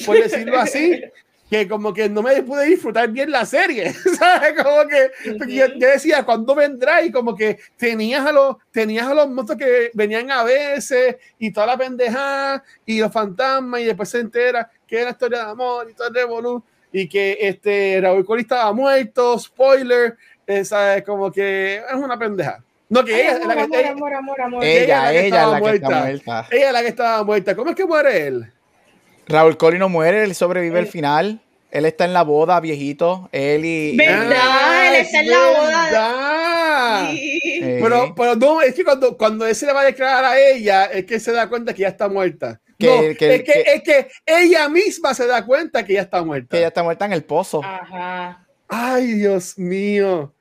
[0.06, 1.02] por decirlo así,
[1.48, 4.62] que como que no me pude disfrutar bien la serie, ¿sabes?
[4.62, 5.10] Como que
[5.48, 7.02] yo, yo, decía, ¿cuándo vendrá?
[7.02, 11.50] Y como que tenías a los, tenías a los monstruos que venían a veces y
[11.50, 15.50] toda la pendejada y los fantasmas y después se entera que era la historia de
[15.50, 16.62] amor y todo el revolú
[16.92, 20.16] y que este Raúl Coli estaba muerto, spoiler,
[20.64, 21.02] ¿sabes?
[21.04, 22.62] Como que es una pendeja.
[22.90, 24.64] No, que Ay, ella, amor, la que, amor, ella, amor.
[24.64, 26.00] Ella, ella, ella, la la que que estaba está muerta.
[26.00, 26.56] muerta.
[26.56, 27.56] ella es la que estaba muerta.
[27.56, 28.52] ¿Cómo es que muere él?
[29.28, 31.40] Raúl Coli no muere, él sobrevive al final.
[31.70, 33.28] Él está en la boda, viejito.
[33.30, 33.96] Él y.
[33.96, 34.36] ¿Verdad?
[34.40, 37.10] Ah, Él está en la boda.
[37.10, 37.40] Sí.
[37.62, 40.38] Eh, Pero, pero no, es que cuando, cuando él se le va a declarar a
[40.40, 42.60] ella, es que se da cuenta que ya está muerta.
[42.78, 46.02] Que- no, que- es, que, que- es que ella misma se da cuenta que ya
[46.02, 46.48] está muerta.
[46.50, 47.60] que ella está muerta en el pozo.
[47.62, 48.46] Ajá.
[48.68, 50.32] Ay, Dios mío.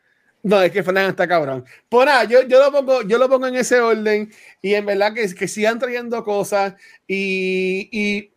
[0.43, 1.65] No, es que Fernández está cabrón.
[1.89, 4.31] Pues nada, yo, yo, lo pongo, yo lo pongo en ese orden
[4.61, 6.75] y en verdad que, que sigan trayendo cosas
[7.07, 8.31] y, y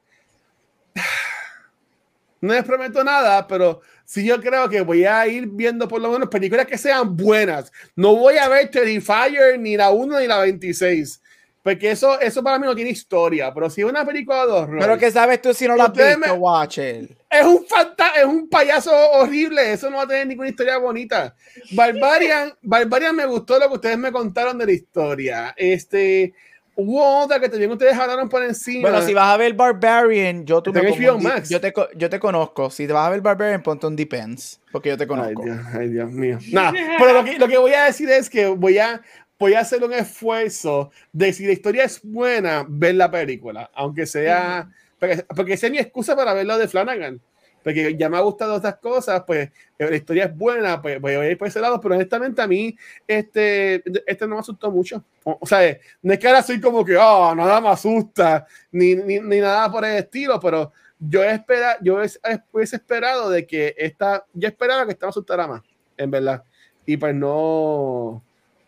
[2.42, 6.10] no les prometo nada, pero sí yo creo que voy a ir viendo por lo
[6.10, 7.70] menos películas que sean buenas.
[7.94, 11.20] No voy a ver Terrifier ni la 1 ni la 26,
[11.62, 14.78] porque eso, eso para mí no tiene historia, pero si es una película de horror.
[14.80, 17.10] Pero que sabes tú si no la has visto, me- watch it.
[17.28, 21.34] Es un fanta es un payaso horrible, eso no va a tener ninguna historia bonita.
[21.72, 25.54] Barbarian, Barbarian me gustó lo que ustedes me contaron de la historia.
[25.58, 26.32] Este,
[26.80, 28.88] hubo otra que también ustedes hablaron por encima.
[28.88, 31.48] Bueno, si vas a ver Barbarian, yo, tú me pongo Max.
[31.48, 32.70] yo, te, yo te conozco.
[32.70, 34.60] Si te vas a ver Barbarian, ponte un Depends.
[34.72, 35.44] Porque yo te Ay conozco.
[35.44, 36.38] Dios, ay, Dios mío.
[36.52, 39.00] Nada, pero lo que, lo que voy a decir es que voy a,
[39.38, 44.06] voy a hacer un esfuerzo de si la historia es buena, ver la película, aunque
[44.06, 47.20] sea, porque, porque esa es mi excusa para ver lo de Flanagan.
[47.62, 51.12] Porque ya me ha gustado estas cosas, pues eh, la historia es buena, pues voy
[51.12, 52.74] a ir por ese lado, pero honestamente a mí
[53.06, 55.04] este, este no me asustó mucho.
[55.24, 58.94] O, o sea, no es que ahora soy como que, oh, nada me asusta, ni,
[58.94, 62.18] ni, ni nada por el estilo, pero yo espera, yo es-
[62.52, 65.62] hubiese esperado de que esta, yo esperaba que esta me asustara más,
[65.96, 66.42] en verdad.
[66.86, 68.22] Y pues no,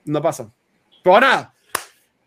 [0.05, 0.52] no pasó.
[1.02, 1.55] Pero nada,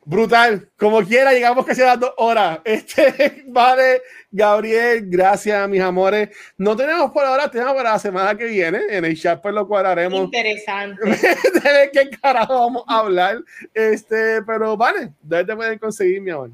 [0.05, 0.69] brutal.
[0.77, 2.59] Como quiera, llegamos casi a las dos horas.
[2.65, 4.01] Este, vale,
[4.31, 6.29] Gabriel, gracias, mis amores.
[6.57, 8.81] No tenemos por ahora, tenemos para la semana que viene.
[8.89, 11.01] En el chat, pues lo cuadraremos Interesante.
[11.05, 13.37] de ver qué carajo vamos a hablar.
[13.73, 16.51] Este, pero vale, ¿dónde te pueden conseguir, mi amor?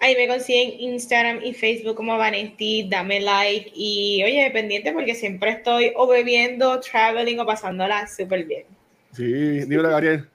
[0.00, 5.50] Ahí me consiguen Instagram y Facebook como Vanesti, dame like y oye, pendiente porque siempre
[5.50, 8.64] estoy o bebiendo, traveling o pasándola súper bien.
[9.12, 9.24] Sí,
[9.60, 10.28] dímelo, Gabriel.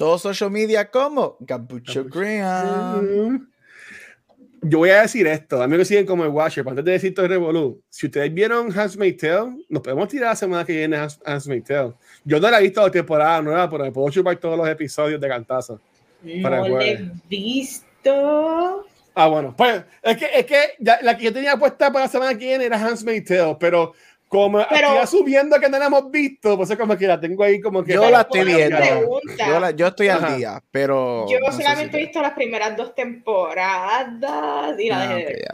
[0.00, 3.46] Todo social media como Gabucho Graham.
[4.62, 7.14] Yo voy a decir esto, a mí me siguen como el Watcher, antes de decir
[7.14, 10.96] todo el revolú, si ustedes vieron Handmaid's Tale, nos podemos tirar la semana que viene
[10.96, 11.92] Hands- Handmaid's Tale.
[12.24, 15.20] Yo no la he visto la temporada nueva, pero me puedo chupar todos los episodios
[15.20, 15.78] de cantazo.
[16.42, 18.86] Para No he visto.
[19.14, 22.10] Ah, bueno, pues es que, es que ya- la que yo tenía puesta para la
[22.10, 23.92] semana que viene era Handmaid's Tale, pero
[24.30, 27.42] como Pero- estoy asumiendo que no la hemos visto, pues es como que la tengo
[27.42, 27.94] ahí como que...
[27.94, 28.76] Yo la estoy viendo.
[28.76, 29.46] pregunta.
[29.48, 30.24] Yo, la- yo estoy Ajá.
[30.28, 31.26] al día, pero.
[31.28, 34.06] Yo no solamente si- he visto las primeras dos temporadas
[34.78, 35.44] y la Ah, de.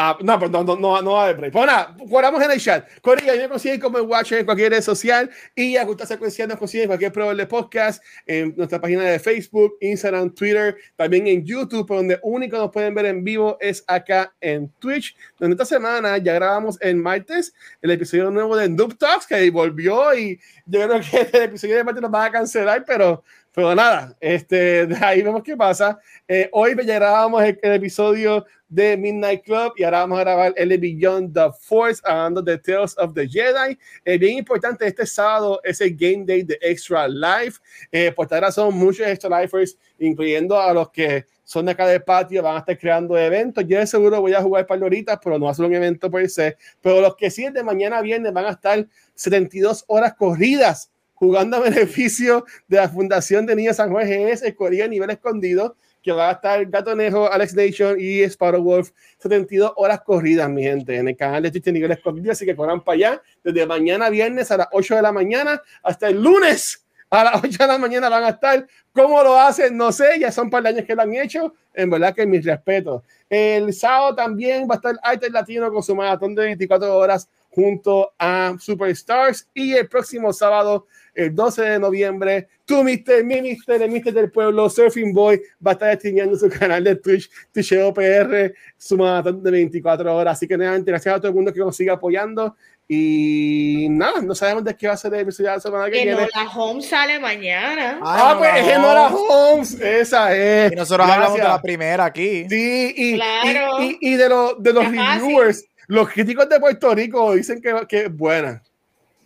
[0.00, 1.52] Ah, no, pero no, no, no, va a haber break.
[1.52, 2.86] Pues guardamos en el chat.
[3.00, 6.56] Corilla, me consiguen como el Watcher en cualquier red social y a Gusta Secuencial nos
[6.56, 11.44] consiguen en cualquier proveedor de podcast, en nuestra página de Facebook, Instagram, Twitter, también en
[11.44, 16.16] YouTube, donde único nos pueden ver en vivo es acá en Twitch, donde esta semana
[16.18, 17.52] ya grabamos el martes
[17.82, 21.82] el episodio nuevo de Noob Talks, que volvió y yo creo que el episodio de
[21.82, 25.98] martes nos van a cancelar, pero Pero nada, este, de ahí vemos qué pasa.
[26.26, 30.78] Eh, hoy grabamos el, el, episodio de Midnight Club y ahora vamos a grabar el
[30.78, 33.78] Beyond the Force, hablando de Tales of the Jedi.
[34.04, 37.58] Eh, bien importante, este sábado es el Game Day de Extra Life.
[37.90, 42.02] Eh, por esta razón, muchos Extra Lifers, incluyendo a los que son de acá del
[42.02, 43.64] patio, van a estar creando eventos.
[43.66, 46.10] Yo de seguro voy a jugar para horitas, pero no va a ser un evento
[46.10, 46.58] por se.
[46.82, 51.60] Pero los que sí de mañana viernes van a estar 72 horas corridas jugando a
[51.60, 56.30] beneficio de la Fundación de Niños San Juan GS, escogida a nivel escondido, que va
[56.30, 61.16] a estar Gatonejo, Alex Nation y Sparrow Wolf, 72 horas corridas, mi gente, en el
[61.16, 64.68] canal de Twitch nivel escondido, así que corran para allá, desde mañana viernes a las
[64.72, 68.28] 8 de la mañana hasta el lunes a las 8 de la mañana van a
[68.30, 68.66] estar.
[68.92, 69.76] ¿Cómo lo hacen?
[69.76, 71.54] No sé, ya son par de años que lo han hecho.
[71.74, 73.02] En verdad que mis respetos.
[73.28, 78.12] El sábado también va a estar Arte Latino con su maratón de 24 horas junto
[78.18, 79.48] a Superstars.
[79.54, 80.86] Y el próximo sábado
[81.18, 85.72] el 12 de noviembre, tu Mister, mi Mister, el Mister del Pueblo, Surfing Boy, va
[85.72, 90.36] a estar streameando su canal de Twitch, Twitch PR, su maratón de 24 horas.
[90.36, 92.54] Así que nada, gracias a todo el mundo que nos siga apoyando.
[92.86, 95.90] Y nada, no sabemos de qué va a ser el episodio de la semana que,
[95.92, 96.28] que viene.
[96.34, 97.98] la Holmes sale mañana.
[98.00, 99.80] ah, pues es Enola Holmes.
[99.80, 100.72] Esa es.
[100.72, 102.46] Y nosotros hablamos de la primera aquí.
[102.48, 103.82] Sí, y, claro.
[103.82, 108.02] y, y, de, lo, de los reviewers, los críticos de Puerto Rico dicen que, que
[108.02, 108.62] es buena.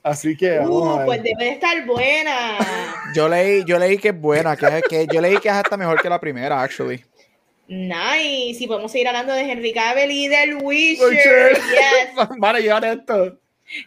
[0.02, 2.58] Así que uh, pues debe estar buena.
[3.14, 6.02] Yo leí, yo leí que es buena, que, que yo leí que es hasta mejor
[6.02, 7.04] que la primera, actually.
[7.68, 8.62] Nice.
[8.62, 11.54] Y podemos seguir hablando de Henry Cavill y del Witcher.
[11.54, 12.28] Yes.
[12.38, 13.38] Van a llevar esto.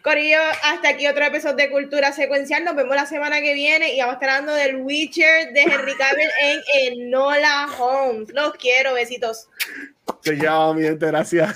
[0.02, 2.64] Corillo, hasta aquí otro episodio de Cultura Secuencial.
[2.64, 5.96] Nos vemos la semana que viene y vamos a estar hablando del Witcher de Henry
[5.96, 8.30] Cavill en Enola Holmes.
[8.34, 9.48] Los quiero, besitos.
[10.24, 11.56] Te llamo, mi gente, gracias.